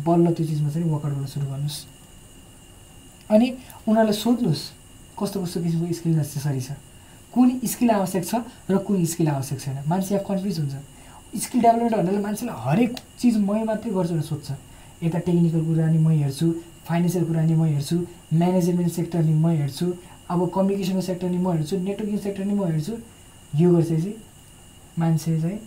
बल्ल 0.05 0.25
त्यो 0.33 0.45
चिजमा 0.47 0.69
चाहिँ 0.69 0.87
वर्कआउट 0.91 1.13
गर्न 1.15 1.25
सुरु 1.33 1.45
गर्नुहोस्। 1.51 1.79
अनि 3.31 3.47
उनीहरूलाई 3.87 4.17
सोध्नुहोस् 4.23 4.63
कस्तो 5.19 5.37
कस्तो 5.43 5.57
किसिमको 5.63 5.93
स्किल 5.93 6.13
नेसेसरी 6.15 6.61
छ। 6.61 6.71
कुन 7.33 7.47
स्किल 7.63 7.89
आवश्यक 7.91 8.23
छ 8.25 8.33
र 8.71 8.77
कुन 8.85 9.05
स्किल 9.05 9.27
आवश्यक 9.27 9.59
छैन? 9.59 9.77
मान्छे 9.87 10.15
यहाँ 10.15 10.25
कन्फ्युज 10.27 10.57
हुन्छ। 10.59 10.75
स्किल 11.33 11.61
डेभलपमेन्ट 11.61 11.95
भन्नाले 11.95 12.19
मान्छेलाई 12.21 12.55
हरेक 12.63 12.95
चिज 13.19 13.37
मै 13.47 13.63
मात्रै 13.63 13.91
गर्छु 13.93 14.13
भनेर 14.13 14.23
सोध्छ। 14.23 14.51
यता 15.03 15.19
टेक्निकल 15.27 15.63
कुरा 15.65 15.85
नि 15.91 15.97
म 15.97 16.09
हेर्छु 16.21 16.47
फाइनेन्सियल 16.87 17.25
कुरा 17.25 17.41
नि 17.41 17.53
म 17.55 17.63
हेर्छु 17.65 17.95
म्यानेजमेन्ट 18.33 18.91
सेक्टर 18.91 19.23
नि 19.23 19.33
म 19.33 19.49
हेर्छु 19.61 19.85
अब 20.29 20.39
कम्युनिकेसनको 20.55 21.01
सेक्टर 21.01 21.29
नि 21.29 21.37
म 21.37 21.51
हेर्छु 21.55 21.77
नेटवर्किङ 21.87 22.17
सेक्टर 22.25 22.43
नि 22.45 22.53
म 22.53 22.67
हेर्छु 22.71 22.93
यो 23.61 23.71
गरिसकेपछि 23.75 24.11
मान्छे 24.99 25.39
चाहिँ 25.41 25.57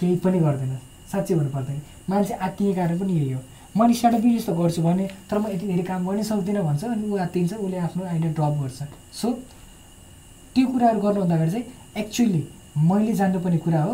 केही 0.00 0.16
पनि 0.24 0.38
गर्दैन। 0.40 0.76
साँच्चै 1.12 1.34
भन्नु 1.34 1.50
पर्दैन 1.56 1.80
मान्छे 2.10 2.34
आत्तिने 2.34 2.74
कारण 2.74 2.98
पनि 2.98 3.12
यही 3.20 3.32
हो। 3.32 3.40
मैले 3.76 3.94
स्टार्टअप 3.94 4.20
बिजनेस 4.20 4.46
त 4.46 4.50
गर्छु 4.60 4.82
भने 4.82 5.08
तर 5.30 5.38
म 5.38 5.48
यति 5.48 5.66
धेरै 5.66 5.82
काम 5.88 6.06
गर्नै 6.08 6.24
सक्दिनँ 6.28 6.62
भन्छ 6.68 6.84
अनि 6.84 7.08
ऊ 7.08 7.16
आत्तिन्छ 7.24 7.52
उसले 7.54 7.78
आफ्नो 7.88 8.04
आइडिया 8.04 8.32
ड्रप 8.36 8.54
गर्छ। 8.60 8.78
सो 9.16 9.32
त्यो 10.54 10.66
कुराहरू 10.66 11.00
गर्नुभन्दा 11.00 11.34
अगाडि 11.34 11.50
चाहिँ 11.50 11.64
एक्चुली 12.04 12.42
मैले 12.76 13.12
जान्नुपर्ने 13.20 13.58
कुरा 13.64 13.82
हो 13.82 13.92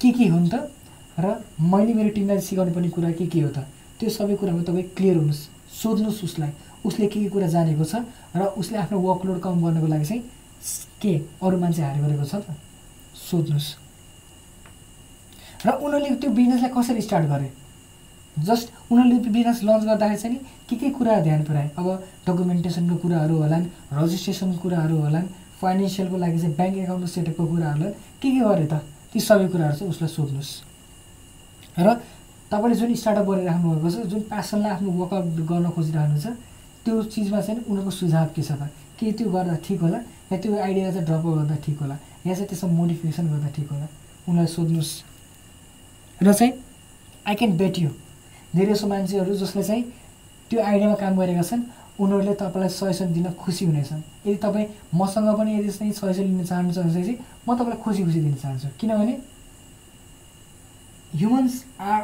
के 0.00 0.10
के 0.12 0.26
हुन् 0.28 0.48
त? 0.48 0.70
र 1.18 1.42
मैले 1.58 1.94
मेरो 1.94 2.10
टिमलाई 2.14 2.38
सिकाउनु 2.38 2.72
पर्ने 2.74 2.88
कुरा 2.94 3.10
के 3.18 3.26
के 3.26 3.40
हो 3.40 3.50
त? 3.50 3.66
त्यो 3.98 4.10
सबै 4.10 4.34
कुरामा 4.38 4.62
तपाईँ 4.62 4.94
क्लियर 4.94 5.16
हुनुहोस् 5.16 5.42
सोध्नुहोस् 5.74 6.24
उसलाई। 6.24 6.50
उसले 6.86 7.06
के 7.10 7.18
के 7.20 7.28
कुरा 7.34 7.46
जानेको 7.50 7.84
छ 7.84 8.06
र 8.36 8.54
उसले 8.54 8.78
आफ्नो 8.78 8.98
वर्कलोड 8.98 9.40
कम 9.42 9.58
गर्नको 9.58 9.86
लागि 9.90 10.04
चाहिँ 10.06 10.22
के 11.02 11.12
अरू 11.42 11.58
मान्छे 11.58 11.82
हायर 11.82 11.98
गरेको 11.98 12.24
छ 12.30 12.34
त? 12.46 12.54
सोध्नुहोस्। 13.18 13.68
र 15.66 15.68
उनीहरूले 15.82 16.14
त्यो 16.22 16.30
बिजनेसलाई 16.30 16.70
कसरी 16.70 17.02
स्टार्ट 17.02 17.26
गरे? 17.26 17.50
जस्ट 18.38 18.66
उनीहरूले 18.94 19.18
त्यो 19.18 19.32
बिजनेस 19.34 19.58
लन्च 19.66 19.82
गर्दाखेरि 19.82 20.18
चाहिँ 20.22 20.34
नि 20.34 20.38
के 20.70 20.76
के 20.78 20.88
कुरा 20.94 21.18
ध्यान 21.26 21.42
पुऱ्याए? 21.42 21.68
अब 21.74 21.86
डकुमेन्टेसनको 22.26 22.96
कुराहरू 23.02 23.34
होलान् 23.42 23.66
रजिस्ट्रेसनको 23.98 24.58
कुराहरू 24.62 24.96
होलान् 25.02 25.26
फाइनेन्सियलको 25.58 26.16
लागि 26.22 26.38
चाहिँ 26.38 26.54
ब्याङ्क 26.54 26.76
एकाउन्टको 26.86 27.10
सेटअपको 27.10 27.46
कुराहरू 27.50 27.90
के 28.22 28.28
के 28.30 28.40
गरे 28.46 28.66
त? 28.70 28.74
ती 29.12 29.20
सबै 29.20 29.46
कुराहरू 29.48 29.76
चाहिँ 29.78 29.90
उसलाई 29.90 30.10
सोध्नुहोस्। 30.16 30.52
र 31.78 31.88
तपाईँले 32.50 32.76
जुन 32.80 32.94
स्टार्टअप 32.94 33.26
गरिराख्नु 33.28 33.68
भएको 33.70 33.88
छ 33.90 33.96
जुन 34.10 34.20
प्यासनलाई 34.28 34.72
आफ्नो 34.72 34.90
वर्कआउट 35.00 35.26
गर्न 35.48 35.66
खोजिरहनु 35.76 36.18
छ 36.20 36.26
त्यो 36.84 37.02
चिजमा 37.12 37.40
चाहिँ 37.40 37.60
उनीहरूको 37.68 37.90
सुझाव 37.90 38.26
के 38.36 38.42
छ 38.42 38.52
त? 38.60 38.68
के 38.98 39.12
त्यो 39.12 39.28
गर्दा 39.30 39.56
ठिक 39.64 39.80
होला? 39.80 39.98
या 40.32 40.36
त्यो 40.38 40.56
आइडिया 40.56 40.90
चाहिँ 40.92 41.06
ड्रप 41.06 41.24
गर्दा 41.24 41.56
ठिक 41.64 41.78
होला? 41.80 41.96
या 42.26 42.34
चाहिँ 42.34 42.48
त्यसमा 42.48 42.72
मोडिफिकेसन 42.72 43.26
गर्दा 43.32 43.48
ठिक 43.56 43.68
होला? 43.72 43.86
उनीलाई 44.28 44.46
सोध्नुहोस्। 44.46 44.92
र 46.20 46.32
चाहिँ 46.32 46.52
आई 47.28 47.34
क्यान 47.34 47.56
बेट 47.56 47.78
यु 47.78 47.90
धेरै 48.56 48.72
जसो 48.74 48.86
मान्छेहरू 48.88 49.34
जसले 49.36 49.62
चाहिँ 49.62 49.82
त्यो 50.50 50.60
आइडियामा 50.60 50.94
काम 50.96 51.12
गरेका 51.20 51.42
छन् 51.42 51.62
उनीहरूले 51.98 52.34
तपाईँलाई 52.34 52.68
सजेसन 52.70 53.12
दिन 53.12 53.26
खुसी 53.42 53.64
हुनेछन्। 53.66 54.02
यदि 54.26 54.36
तपाईँ 54.44 54.66
मसँग 54.94 55.28
पनि 55.38 55.50
यदि 55.58 55.70
चाहिँ 55.70 55.92
सजेसन 55.92 56.24
लिन 56.24 56.44
चाहनुहुन्छ 56.44 56.78
भने 56.78 56.92
चाहिँ 56.94 57.18
म 57.48 57.54
तपाईँलाई 57.54 57.82
खुसी 57.82 58.02
खुसी 58.04 58.20
दिन 58.20 58.34
चाहन्छु। 58.34 58.68
किनभने 58.80 59.14
humans 61.14 61.54
are 61.80 62.00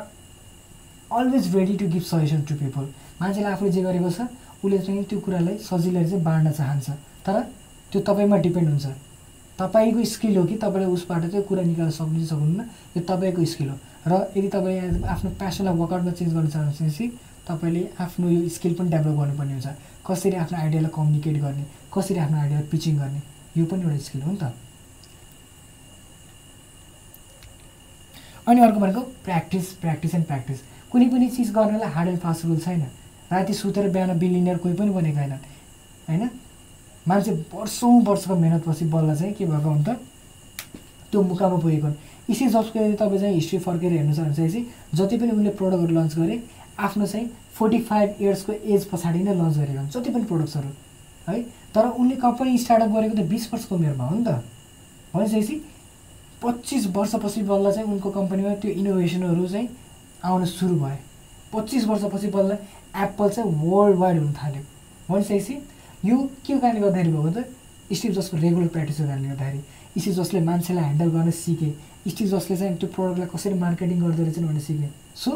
always 1.13 1.55
ready 1.57 1.77
to 1.77 1.87
give 1.89 2.03
suggestion 2.03 2.43
to 2.49 2.55
people 2.55 2.85
मान्छेले 3.21 3.47
आफूले 3.47 3.71
जे 3.71 3.83
गरेको 3.83 4.11
छ 4.11 4.21
उसले 4.65 4.79
चाहिँ 4.79 5.05
त्यो 5.05 5.19
कुरालाई 5.21 5.57
सजिलै 5.63 6.05
चाहिँ 6.05 6.25
बाँड्न 6.25 6.51
चाहन्छ। 6.53 6.91
तर 7.27 7.41
त्यो 7.93 8.01
तपाईँमा 8.03 8.37
डिपेन्ड 8.43 8.69
हुन्छ। 8.69 8.87
तपाईँको 9.59 10.05
स्किल 10.05 10.37
हो 10.37 10.45
कि 10.45 10.55
तपाईँले 10.59 10.91
उसबाट 10.91 11.25
त्यो 11.31 11.43
कुरा 11.47 11.63
निकाल्न 11.63 11.91
सक्नु 11.95 12.25
सक्नुहुन्न 12.27 12.61
यो 12.97 13.03
तपाईँको 13.07 13.45
स्किल 13.45 13.69
हो। 13.69 13.77
र 14.09 14.13
यदि 14.37 14.49
तपाईँ 14.49 15.05
आफ्नो 15.05 15.31
प्यासनलाई 15.39 15.75
वर्कआउटमा 15.79 16.13
चेन्ज 16.19 16.33
गर्न 16.35 16.49
चाहनुहुन्छ 16.49 16.81
भनेपछि 16.81 17.07
तपाईँले 17.49 17.83
आफ्नो 18.01 18.29
यो 18.29 18.49
स्किल 18.49 18.75
पनि 18.75 18.91
डेभलप 18.91 19.17
गर्नुपर्ने 19.19 19.53
हुन्छ। 19.53 19.69
कसरी 20.07 20.37
आफ्नो 20.37 20.59
आइडियालाई 20.59 20.91
कम्युनिकेट 20.95 21.37
गर्ने 21.43 21.65
कसरी 21.95 22.19
आफ्नो 22.19 22.37
आइडियालाई 22.39 22.67
पिचिङ 22.71 22.99
गर्ने 22.99 23.21
यो 23.57 23.65
पनि 23.67 23.83
एउटा 23.83 23.99
स्किल 24.05 24.23
हो 24.23 24.31
नि 24.31 24.37
त। 24.37 24.53
अनि 28.49 28.61
अर्को 28.61 28.81
भनेको 28.81 29.01
प्र्याक्टिस 29.25 29.73
प्र्याक्टिस 29.83 30.15
एन्ड 30.15 30.27
प्र्याक्टिस। 30.27 30.59
कुनै 30.93 31.09
पनि 31.09 31.29
चिज 31.37 31.51
गर्नलाई 31.53 31.91
हार्ड 31.91 32.09
एन्ड 32.09 32.21
फास्ट 32.21 32.45
रुल 32.45 32.59
छैन। 32.61 32.83
राति 33.33 33.55
सुतेर 33.55 33.89
बिहान 33.91 34.19
बिलिनियर 34.19 34.59
कोही 34.59 34.75
पनि 34.75 34.91
बनेको 34.91 35.19
होइन 35.19 35.33
होइन? 36.09 36.31
मान्छे 37.09 37.33
वर्षौँ 37.53 38.01
वर्षको 38.05 38.35
मेहनतपछि 38.37 38.85
बल्ल 38.93 39.15
चाहिँ 39.17 39.33
के 39.35 39.45
भएको 39.45 39.69
हुन्छ 39.69 39.89
त्यो 41.11 41.23
मुकामा 41.23 41.57
पुगेको 41.61 41.89
इसी 42.33 42.45
यदि 42.45 42.97
तपाईँ 42.97 43.21
चाहिँ 43.21 43.35
हिस्ट्री 43.35 43.59
फर्केर 43.59 43.93
हेर्नु 43.93 44.15
छ 44.15 44.19
भने 44.19 44.35
चाहिँ 44.35 44.65
जति 44.95 45.17
पनि 45.19 45.31
उनले 45.31 45.51
प्रडक्टहरू 45.61 45.95
लन्च 45.95 46.15
गरे 46.19 46.37
आफ्नो 46.79 47.07
चाहिँ 47.07 47.29
फोर्टी 47.55 47.79
फाइभ 47.89 48.17
इयर्सको 48.21 48.53
एज 48.53 48.85
पछाडि 48.91 49.19
नै 49.19 49.35
लन्च 49.35 49.57
गरेको 49.57 49.79
हुन्छ 49.79 49.97
जति 49.97 50.11
पनि 50.11 50.25
प्रोडक्ट्सहरू 50.25 50.69
है? 51.29 51.41
तर 51.75 51.87
उनले 51.89 52.17
कम्पनी 52.17 52.59
स्टार्टअप 52.59 52.91
गरेको 52.91 53.17
त 53.17 53.27
बिस 53.29 53.53
वर्षको 53.53 53.75
उमेरमा 53.75 54.05
हो 54.05 54.17
नि 54.17 54.25
त। 54.25 54.43
भनेपछि 55.15 55.61
पच्चिस 56.43 56.87
वर्षपछि 56.97 57.43
बल्ल 57.43 57.73
चाहिँ 57.73 57.89
उनको 57.93 58.11
कम्पनीमा 58.11 58.55
त्यो 58.63 58.71
इनोभेसनहरू 58.71 59.47
चाहिँ 59.49 59.69
आउन 60.25 60.45
सुरु 60.45 60.77
भयो। 60.77 60.99
पच्चिस 61.53 61.85
वर्षपछि 61.87 62.27
बल्ल 62.35 62.59
एप्पल 62.97 63.29
चाहिँ 63.31 63.51
वर्ल्ड 63.63 63.99
वाइड 63.99 64.19
हुन 64.19 64.33
थाल्यो। 64.33 64.63
भनिसकेपछि 65.09 65.55
यो 66.05 66.19
के 66.47 66.59
कारणले 66.59 66.81
गर्दाखेरि 66.81 67.13
भएको 67.13 67.31
त 67.31 67.97
स्टिभ 67.97 68.13
जसको 68.13 68.37
रेगुलर 68.37 68.69
प्र्याक्टिसको 68.69 69.07
कारणले 69.07 69.29
गर्दाखेरि 69.29 70.01
स्टिभ 70.01 70.15
जसले 70.15 70.41
मान्छेलाई 70.41 70.85
ह्यान्डल 70.85 71.09
गर्न 71.17 71.31
सिके। 71.31 71.71
स्टिभ 72.11 72.29
जसले 72.29 72.57
चाहिँ 72.57 72.77
त्यो 72.77 72.89
प्रडक्टलाई 72.97 73.29
कसरी 73.35 73.55
मार्केटिङ 73.59 74.01
गर्दो 74.03 74.23
रहेछ 74.23 74.39
भनेर 74.39 74.61
सिकेँ। 74.61 74.91
सो 75.17 75.31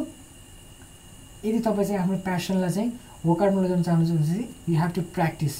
यदि 1.44 1.58
तपाईँ 1.58 1.86
चाहिँ 1.86 2.00
आफ्नो 2.00 2.16
प्यासनलाई 2.26 2.70
चाहिँ 2.70 2.90
वर्कआउटमा 3.26 3.60
लैजान 3.62 3.82
चाहनुहुन्छ 3.82 4.10
भने 4.10 4.26
चाहिँ 4.26 4.48
you 4.68 4.80
have 4.80 4.90
to 4.94 5.02
practise 5.14 5.54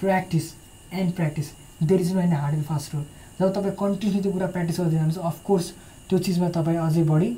practise 0.00 0.52
and 0.92 1.12
practise 1.14 1.50
there 1.82 2.00
is 2.00 2.12
no 2.12 2.20
end 2.20 2.34
hard 2.34 2.54
and 2.54 2.64
fast 2.66 2.94
rule 2.94 3.04
जब 3.40 3.52
तपाईँ 3.52 3.74
कन्टिन्यू 3.80 4.22
त्यो 4.22 4.32
कुरा 4.32 4.46
प्र्याक्टिस 4.46 4.80
गर्दै 4.80 4.96
जानुहुन्छ 4.96 5.18
अफकोर्स 5.18 5.70
त्यो 6.08 6.18
चिजमा 6.18 6.48
तपाईँ 6.56 6.78
अझै 6.78 7.02
बढी 7.02 7.30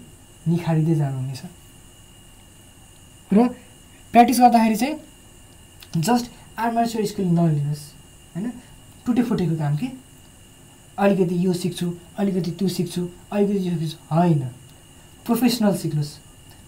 निखारिँदै 0.49 0.95
जानुहुनेछ। 0.95 1.43
र 3.31 3.47
प्र्याक्टिस 4.15 4.41
गर्दाखेरि 4.41 4.77
चाहिँ 4.77 6.03
जस्ट 6.03 6.31
आर्माचर 6.59 7.05
स्किल 7.07 7.27
नलिनुहोस् 7.27 7.85
होइन? 8.35 8.51
टुटेफुटेको 9.07 9.57
काम 9.57 9.77
के? 9.77 9.89
अलिकति 10.99 11.37
यो 11.47 11.53
सिक्छु 11.53 11.87
अलिकति 12.19 12.51
त्यो 12.51 12.69
सिक्छु 12.69 13.09
अलिकति 13.33 13.69
यो 13.69 13.79
सिक्छु। 13.79 14.15
होइन। 14.15 14.43
प्रोफेसनल 15.27 15.77
सिक्नुहोस्। 15.77 16.13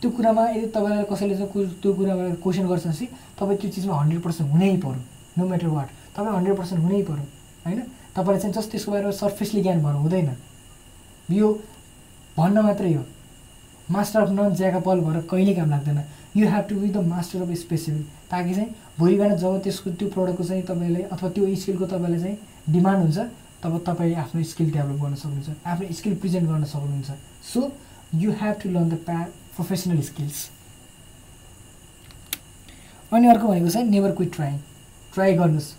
त्यो 0.00 0.10
कुरामा 0.10 0.42
यदि 0.50 0.66
तपाईँलाई 0.76 1.04
कसैले 1.10 1.36
चाहिँ 1.36 1.68
त्यो 1.82 1.92
कुरामा 1.94 2.22
क्वेसन 2.42 2.66
गर्छ 2.68 2.86
भने 2.86 3.06
तपाईँ 3.38 3.58
त्यो 3.58 3.70
चिजमा 3.70 3.94
हन्ड्रेड 4.00 4.22
पर्सेन्ट 4.22 4.52
हुनै 4.52 4.76
पऱ्यो 4.84 5.00
नो 5.38 5.48
म्याटर 5.48 5.66
वाट 5.76 5.88
तपाईँ 6.16 6.34
हन्ड्रेड 6.36 6.56
पर्सेन्ट 6.56 6.82
हुनै 6.84 7.02
पऱ्यो 7.02 7.24
होइन? 7.66 7.80
तपाईँलाई 8.16 8.40
चाहिँ 8.40 8.54
जस्ट 8.54 8.70
त्यसको 8.70 8.92
बारेमा 8.92 9.10
सर्फेसली 9.12 9.62
ज्ञान 9.62 9.82
भएर 9.84 9.94
हुँदैन। 9.94 10.30
यो 11.30 11.48
भन्न 12.36 12.58
मात्रै 12.64 12.92
हो। 12.94 13.04
मास्टर 13.90 14.20
अफ 14.20 14.30
नन 14.30 14.54
ज्याकापल 14.54 15.00
भएर 15.00 15.20
कहिले 15.30 15.54
काम 15.54 15.70
लाग्दैन। 15.70 16.00
You 16.36 16.48
have 16.48 16.64
to 16.68 16.74
be 16.80 16.88
the 16.88 16.96
master 17.06 17.42
of 17.42 17.50
specific 17.56 18.06
ताकि 18.30 18.54
चाहिँ 18.54 18.68
भोलि 18.98 19.16
बिहान 19.16 19.36
जब 19.36 19.60
त्यसको 19.64 19.90
त्यो 19.90 20.08
प्रडक्टको 20.08 20.44
चाहिँ 20.44 20.62
तपाईँले 20.62 21.02
अथवा 21.08 21.28
त्यो 21.30 21.54
स्किलको 21.56 21.86
तपाईँलाई 21.86 22.20
चाहिँ 22.20 22.36
डिमान्ड 22.70 23.00
हुन्छ 23.02 23.18
तब 23.62 23.78
तपाईँ 23.86 24.14
आफ्नो 24.22 24.42
स्किल 24.42 24.70
डेभलप 24.72 25.00
गर्न 25.02 25.14
सक्नुहुन्छ 25.14 25.48
आफ्नो 25.66 25.92
स्किल 25.96 26.14
प्रेजेन्ट 26.20 26.48
गर्न 26.48 26.64
सक्नुहुन्छ। 26.64 27.10
So 27.52 27.60
you 28.14 28.32
have 28.40 28.54
to 28.62 28.68
learn 28.70 28.88
the 28.88 28.94
प्या 29.06 29.20
प्रोफेसनल 29.56 30.00
स्किल्स 30.02 30.48
अनि 33.12 33.26
अर्को 33.28 33.48
भनेको 33.48 33.70
छ 33.70 33.76
नेभर 33.88 34.12
क्विट 34.12 34.34
ट्राई 34.34 34.58
ट्राई 35.14 35.34
गर्नुहोस्। 35.34 35.72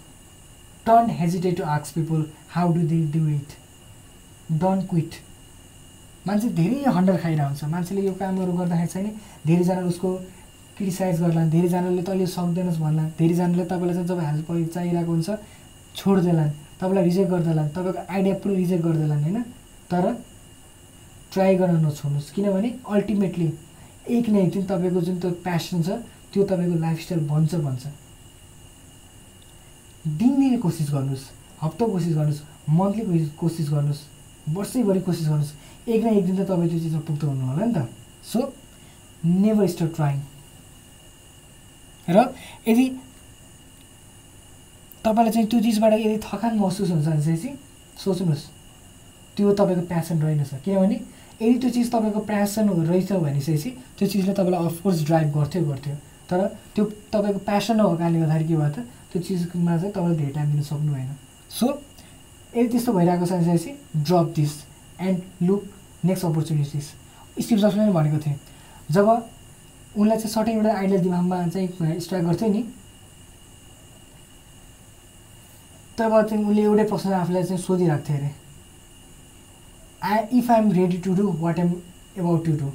don't 0.86 1.10
hesitate 1.20 1.58
to 1.58 1.63
आक्स 1.76 1.92
people 1.92 2.26
how 2.52 2.74
do 2.74 2.82
they 2.88 3.00
do 3.13 3.28
it 3.30 3.50
don't 4.62 4.90
quit 4.90 5.12
मान्छे 6.28 6.50
धेरै 6.56 6.84
हन्डर 6.96 7.18
खाइरहेको 7.18 7.48
हुन्छ। 7.48 7.63
मान्छेले 7.74 8.02
यो 8.06 8.13
कामहरू 8.20 8.54
गर्दाखेरि 8.54 8.88
चाहिँ 8.88 9.12
धेरैजनाले 9.48 9.88
उसको 9.88 10.10
क्रिटिसाइज 10.78 11.22
गर्ला। 11.22 11.46
धेरैजनाले 11.50 12.02
तैँले 12.04 12.26
सक्दैनस् 12.28 12.80
भन्ला। 12.80 13.04
धेरैजनाले 13.20 13.66
तपाईँलाई 13.66 13.96
चाहिँ 13.96 14.08
जब 14.08 14.20
हेल्प 14.20 14.74
चाहिरहेको 14.74 15.12
हुन्छ 15.12 15.30
छोडिदेलान्। 15.96 16.52
तपाईँलाई 16.80 17.04
रिजेक्ट 17.04 17.30
गरिदेलान्। 17.32 17.70
तपाईँको 17.76 18.02
आइडिया 18.13 18.36
पुरै 18.42 18.56
रिजेक्ट 18.56 18.84
गरिदेलान् 18.86 19.24
होइन? 19.24 19.42
तर 19.92 20.04
ट्राई 21.32 21.56
गर्न 21.56 21.76
नछोड्नुहोस्। 21.86 22.32
किनभने 22.36 22.70
अल्टिमेटली 22.88 23.48
एक 24.10 24.30
न 24.30 24.36
एक 24.38 24.52
दिन 24.54 24.65
तपाईँको 24.65 25.02
जुन 25.02 25.20
त्यो 25.20 25.32
प्यासन 25.43 25.82
छ 25.84 25.89
त्यो 26.34 26.43
तपाईँको 26.43 26.76
लाइफस्टाइल 26.80 27.22
बन्छ 27.28 27.56
भन्छ 27.56 27.84
दिनदिनै 30.06 30.58
कोसिस 30.58 30.91
गर्नुहोस् 30.91 31.26
हप्ता 31.62 31.86
कोसिस 31.86 32.13
गर्नुहोस् 32.15 32.41
मन्थली 32.70 33.26
कोसिस 33.39 33.70
गर्नुहोस् 33.70 34.04
वर्षैभरि 34.56 35.01
कोसिस 35.01 35.28
गर्नुहोस्। 35.28 35.53
एक 35.89 36.03
न 36.03 36.08
एक 36.08 36.26
दिन 36.26 36.36
त 36.36 36.47
तपाईँ 36.47 36.70
त्यो 36.70 36.80
चिजमा 36.80 36.99
पुग्नु 37.08 37.30
हुनु 37.30 37.45
होला 37.47 37.66
नि 37.66 37.74
त। 37.74 37.88
सो 38.24 38.39
नेभर 39.26 39.68
स्टप 39.68 39.91
ट्राइङ 39.95 40.20
र 42.08 42.18
यदि 42.68 42.86
तपाईँलाई 45.03 45.34
चाहिँ 45.34 45.47
त्यो 45.47 45.60
चिजबाट 45.60 45.93
यदि 45.93 46.18
थकान 46.24 46.53
महसुस 46.60 46.89
हुन्छ 46.91 47.08
भने 47.08 47.22
चाहिँ 47.24 47.55
सोच्नुहोस् 47.97 48.45
त्यो 49.38 49.53
तपाईँको 49.53 49.84
प्यासन 49.88 50.22
रहेनछ 50.22 50.53
किनभने 50.64 50.97
यदि 51.42 51.58
त्यो 51.60 51.70
चिज 51.70 51.92
तपाईँको 51.92 52.20
प्यासन 52.30 52.70
रहेछ 52.70 53.12
भनेपछि 53.14 53.70
त्यो 53.98 54.08
चिजले 54.08 54.34
तपाईँलाई 54.34 54.66
अफकोर्स 54.66 55.06
ड्राइभ 55.06 55.28
गर्थ्यो 55.38 55.64
गर्थ्यो। 55.66 55.96
तर 56.30 56.40
त्यो 56.76 56.84
तपाईँको 57.14 57.40
प्यासन 57.46 57.76
नभएको 57.80 57.98
कारणले 57.98 58.20
गर्दाखेरि 58.20 58.48
के 58.48 58.56
भयो 58.56 58.70
त 58.70 58.80
त्यो 59.12 59.22
चिजमा 59.22 59.78
चाहिँ 59.78 59.94
तपाईँले 59.94 60.16
धेरै 60.18 60.32
टाइम 60.34 60.52
दिन 60.52 60.62
सक्नु 60.64 60.94
भएन। 60.94 61.10
सो 61.50 61.68
यदि 62.58 62.68
त्यस्तो 62.70 62.94
भइरहेको 62.94 63.26
छ 63.26 63.32
भनेपछि 63.32 63.72
drop 63.98 64.34
this 64.36 64.54
and 65.00 65.46
look 65.48 65.62
next 66.06 66.26
opportunities 66.26 66.86
Steve 67.44 67.60
जसले 67.60 67.86
नै 67.86 67.92
भनेको 67.94 68.18
थिएँ 68.26 68.38
जब 68.92 69.08
उनलाई 69.08 70.18
चाहिँ 70.18 70.34
सर्टेन 70.34 70.58
एउटा 70.58 70.74
आइडिया 70.78 71.00
दिमागमा 71.02 71.48
चाहिँ 71.48 72.00
स्ट्राइक 72.02 72.26
गर्थ्यो 72.26 72.50
नि 72.50 72.62
तब 75.98 76.22
चाहिँ 76.22 76.44
उसले 76.46 76.62
एउटै 76.62 76.84
प्रश्न 76.90 77.14
आफूलाई 77.14 77.44
चाहिँ 77.44 77.62
सोधिरहेको 77.62 78.04
थियो 78.10 78.18
अरे। 78.18 78.47
I 80.04 80.38
if 80.38 80.52
I'm 80.52 80.72
ready 80.72 80.98
to 81.06 81.14
do 81.16 81.32
what 81.39 81.60
am 81.60 81.72
about 82.18 82.45
to 82.45 82.52
do 82.58 82.70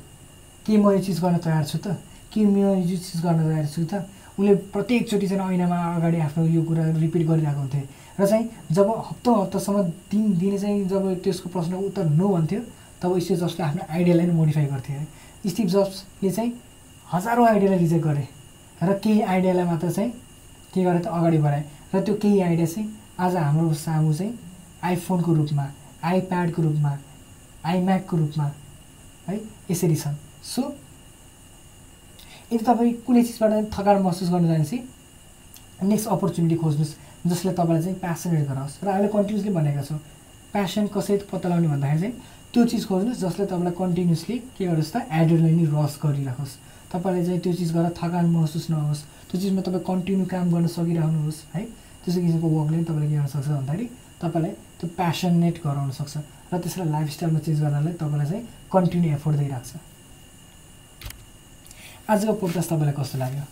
के 0.66 0.76
म 0.78 0.90
यो 0.90 0.98
चिज 0.98 1.20
गर्न 1.22 1.36
तयार 1.38 1.64
छु 1.64 1.78
त? 1.78 1.96
के 2.32 2.44
म 2.44 2.56
यो 2.58 2.96
चिज 2.98 3.20
गर्न 3.22 3.38
तयार 3.48 3.66
छु 3.66 3.84
त? 3.84 4.04
उसले 4.38 4.54
प्रत्येकचोटि 4.74 5.28
चाहिँ 5.28 5.54
ऐनामा 5.54 5.78
अगाडि 5.96 6.18
आफ्नो 6.20 6.46
यो 6.46 6.62
कुरा 6.62 6.84
रिपिट 6.98 7.26
गरिरहेको 7.26 7.60
हुन्थे। 7.60 7.82
र 8.20 8.26
चाहिँ 8.26 8.48
जब 8.72 8.88
हप्ता 9.08 9.30
हप्तासम्म 9.30 9.82
दिन 10.10 10.38
दिने 10.38 10.58
चाहिँ 10.58 10.84
जब 10.88 11.22
त्यसको 11.24 11.48
प्रश्नको 11.48 11.82
उत्तर 11.86 12.04
नो 12.10 12.28
भन्थ्यो 12.28 12.60
तब 13.02 13.18
स्टिभ 13.18 13.36
जब्सले 13.38 13.64
आफ्नो 13.66 13.82
आइडियालाई 13.90 14.26
नै 14.26 14.32
मोडिफाई 14.32 14.66
गर्थ्यो। 14.66 14.96
अरे 14.96 15.50
स्टिभ 15.50 15.68
जब्सले 15.68 16.30
चाहिँ 16.30 16.52
हजारौँ 17.12 17.46
आइडियालाई 17.48 17.78
रिजेक्ट 17.78 18.04
गरे। 18.04 18.26
र 18.82 18.98
केही 18.98 19.20
आइडियालाई 19.20 19.64
मात्र 19.64 19.90
चाहिँ 19.90 20.10
के 20.74 20.84
गरे 20.84 20.98
त 20.98 21.06
अगाडि 21.06 21.38
बढाए। 21.38 21.64
र 21.94 22.00
त्यो 22.02 22.14
केही 22.22 22.40
आइडिया 22.40 22.66
चाहिँ 22.66 22.88
आज 23.20 23.36
हाम्रो 23.36 23.72
सामु 23.74 24.12
चाहिँ 24.14 24.32
आइफोनको 24.84 25.32
रूपमा 25.34 25.66
आइप्याडको 26.02 26.62
रूपमा 26.62 26.92
आइम्याकको 27.64 28.16
रूपमा 28.16 28.46
है 29.28 29.40
यसरी 29.70 29.96
छन्। 29.96 30.16
सो 30.42 30.62
यदि 32.52 32.64
तपाईँ 32.64 32.92
कुनै 33.06 33.22
चिजबाट 33.22 33.52
थकान 33.72 34.02
महसुस 34.02 34.28
गर्नु 34.30 34.48
जानेपछि 34.48 34.78
नेक्स्ट 35.82 36.06
अपर्च्युनिटी 36.08 36.56
खोज्नुहोस् 36.62 36.94
जसले 37.26 37.52
तपाईँलाई 37.52 37.82
चाहिँ 37.82 37.98
प्यासनेट 38.00 38.48
गराओस्। 38.48 38.74
र 38.84 38.88
अहिले 38.88 39.08
कन्टिन्युसली 39.08 39.52
भनेको 39.54 39.82
छौँ 39.88 39.98
प्यासन 40.52 40.86
कसरी 40.94 41.16
पत्ता 41.30 41.48
लगाउने 41.48 41.68
भन्दाखेरि 41.68 42.00
चाहिँ 42.00 42.14
त्यो 42.52 42.64
चिज 42.66 42.82
खोज्नुहोस् 42.90 43.20
जसले 43.24 43.44
तपाईँलाई 43.46 43.74
कन्टिन्युसली 43.78 44.36
के 44.58 44.64
गरोस् 44.66 44.92
त 44.92 44.96
एड्रोलिनी 45.10 45.64
रस 45.72 45.94
गरिराखोस्। 46.02 46.52
तपाईँले 46.92 47.24
चाहिँ 47.26 47.40
त्यो 47.40 47.52
चिज 47.56 47.70
गरेर 47.72 47.92
थकान 47.96 48.26
महसुस 48.36 48.66
नहोस् 48.70 49.00
त्यो 49.30 49.40
चिजमा 49.40 49.62
तपाईँ 49.62 49.84
कन्टिन्यू 49.86 50.26
काम 50.28 50.46
गर्न 50.52 50.66
सकिरहनुहोस् 50.66 51.40
है। 51.54 51.62
त्यस्तो 52.02 52.20
किसिमको 52.20 52.48
वर्कले 52.52 52.84
तपाईँले 52.84 53.08
के 53.08 53.16
गर्न 53.16 53.30
सक्छ 53.32 53.48
भन्दाखेरि 53.48 53.86
तपाईँलाई 54.20 54.52
त्यो 54.78 54.86
प्यासनेट 54.98 55.56
गराउन 55.64 55.90
सक्छ। 55.98 56.14
र 56.52 56.58
त्यसलाई 56.58 56.88
लाइफस्टाइलमा 56.90 57.38
चेन्ज 57.40 57.60
गर्नाले 57.60 57.92
तपाईँलाई 57.96 58.28
चाहिँ 58.30 58.44
कन्टिन्यू 58.72 59.12
एफोर्ट 59.16 59.36
दिइरहेको 59.38 59.66
छ। 59.68 59.80
आजको 62.12 62.32
पोडकास्ट 62.32 62.68
तपाईँलाई 62.70 62.94
कस्तो 63.00 63.18
लाग्यो? 63.18 63.44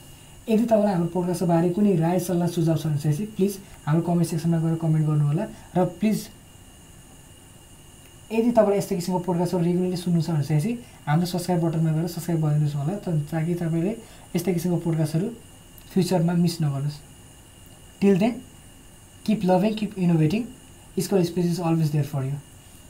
यदि 0.49 0.65
तपाईँलाई 0.65 0.93
हाम्रो 0.95 1.09
पोडकास्टको 1.15 1.47
बारे 1.47 1.69
कुनै 1.71 1.95
राय 1.97 2.19
सल्लाह 2.21 2.49
सुझाव 2.49 2.77
छ 2.77 2.87
भने 2.87 2.99
चाहिँ 2.99 3.27
प्लिज 3.37 3.53
हाम्रो 3.87 4.03
कमेन्ट 4.03 4.29
सेक्सनमा 4.31 4.59
गएर 4.61 4.77
कमेन्ट 4.85 5.07
गर्नुहोला 5.07 5.45
र 5.77 5.85
प्लिज 6.01 6.19
यदि 8.33 8.51
तपाईँलाई 8.51 8.79
यस्तो 8.79 8.95
किसिमको 8.97 9.21
पोडकास्टहरू 9.27 9.65
रेगुलरली 9.65 9.97
सुन्नु 9.97 10.23
छ 10.23 10.31
भने 10.31 10.45
चाहिँ 10.45 10.75
हाम्रो 11.07 11.27
सब्सक्राइब 11.27 11.61
बटनमा 11.65 11.93
गएर 11.93 12.07
सब्सक्राइब 12.09 12.41
गरिदिनुहोस् 12.45 12.77
होला 12.77 12.95
ताकि 13.31 13.55
तपाईँले 13.63 13.93
यस्तै 14.37 14.53
किसिमको 14.55 14.79
पोडकास्टहरू 14.85 15.29
फ्युचरमा 15.93 16.33
मिस 16.43 16.55
नगर्नुहोस्। 16.63 16.99
Till 18.01 18.19
then 18.19 18.33
keep 19.27 19.41
loving 19.45 19.75
keep 19.79 19.99
innovating 19.99 20.43
school 20.99 21.23
space 21.25 21.47
is 21.47 21.61
always 21.61 21.91
there 21.93 22.07
for 22.13 22.25
you 22.25 22.37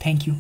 thank 0.05 0.29
you 0.29 0.35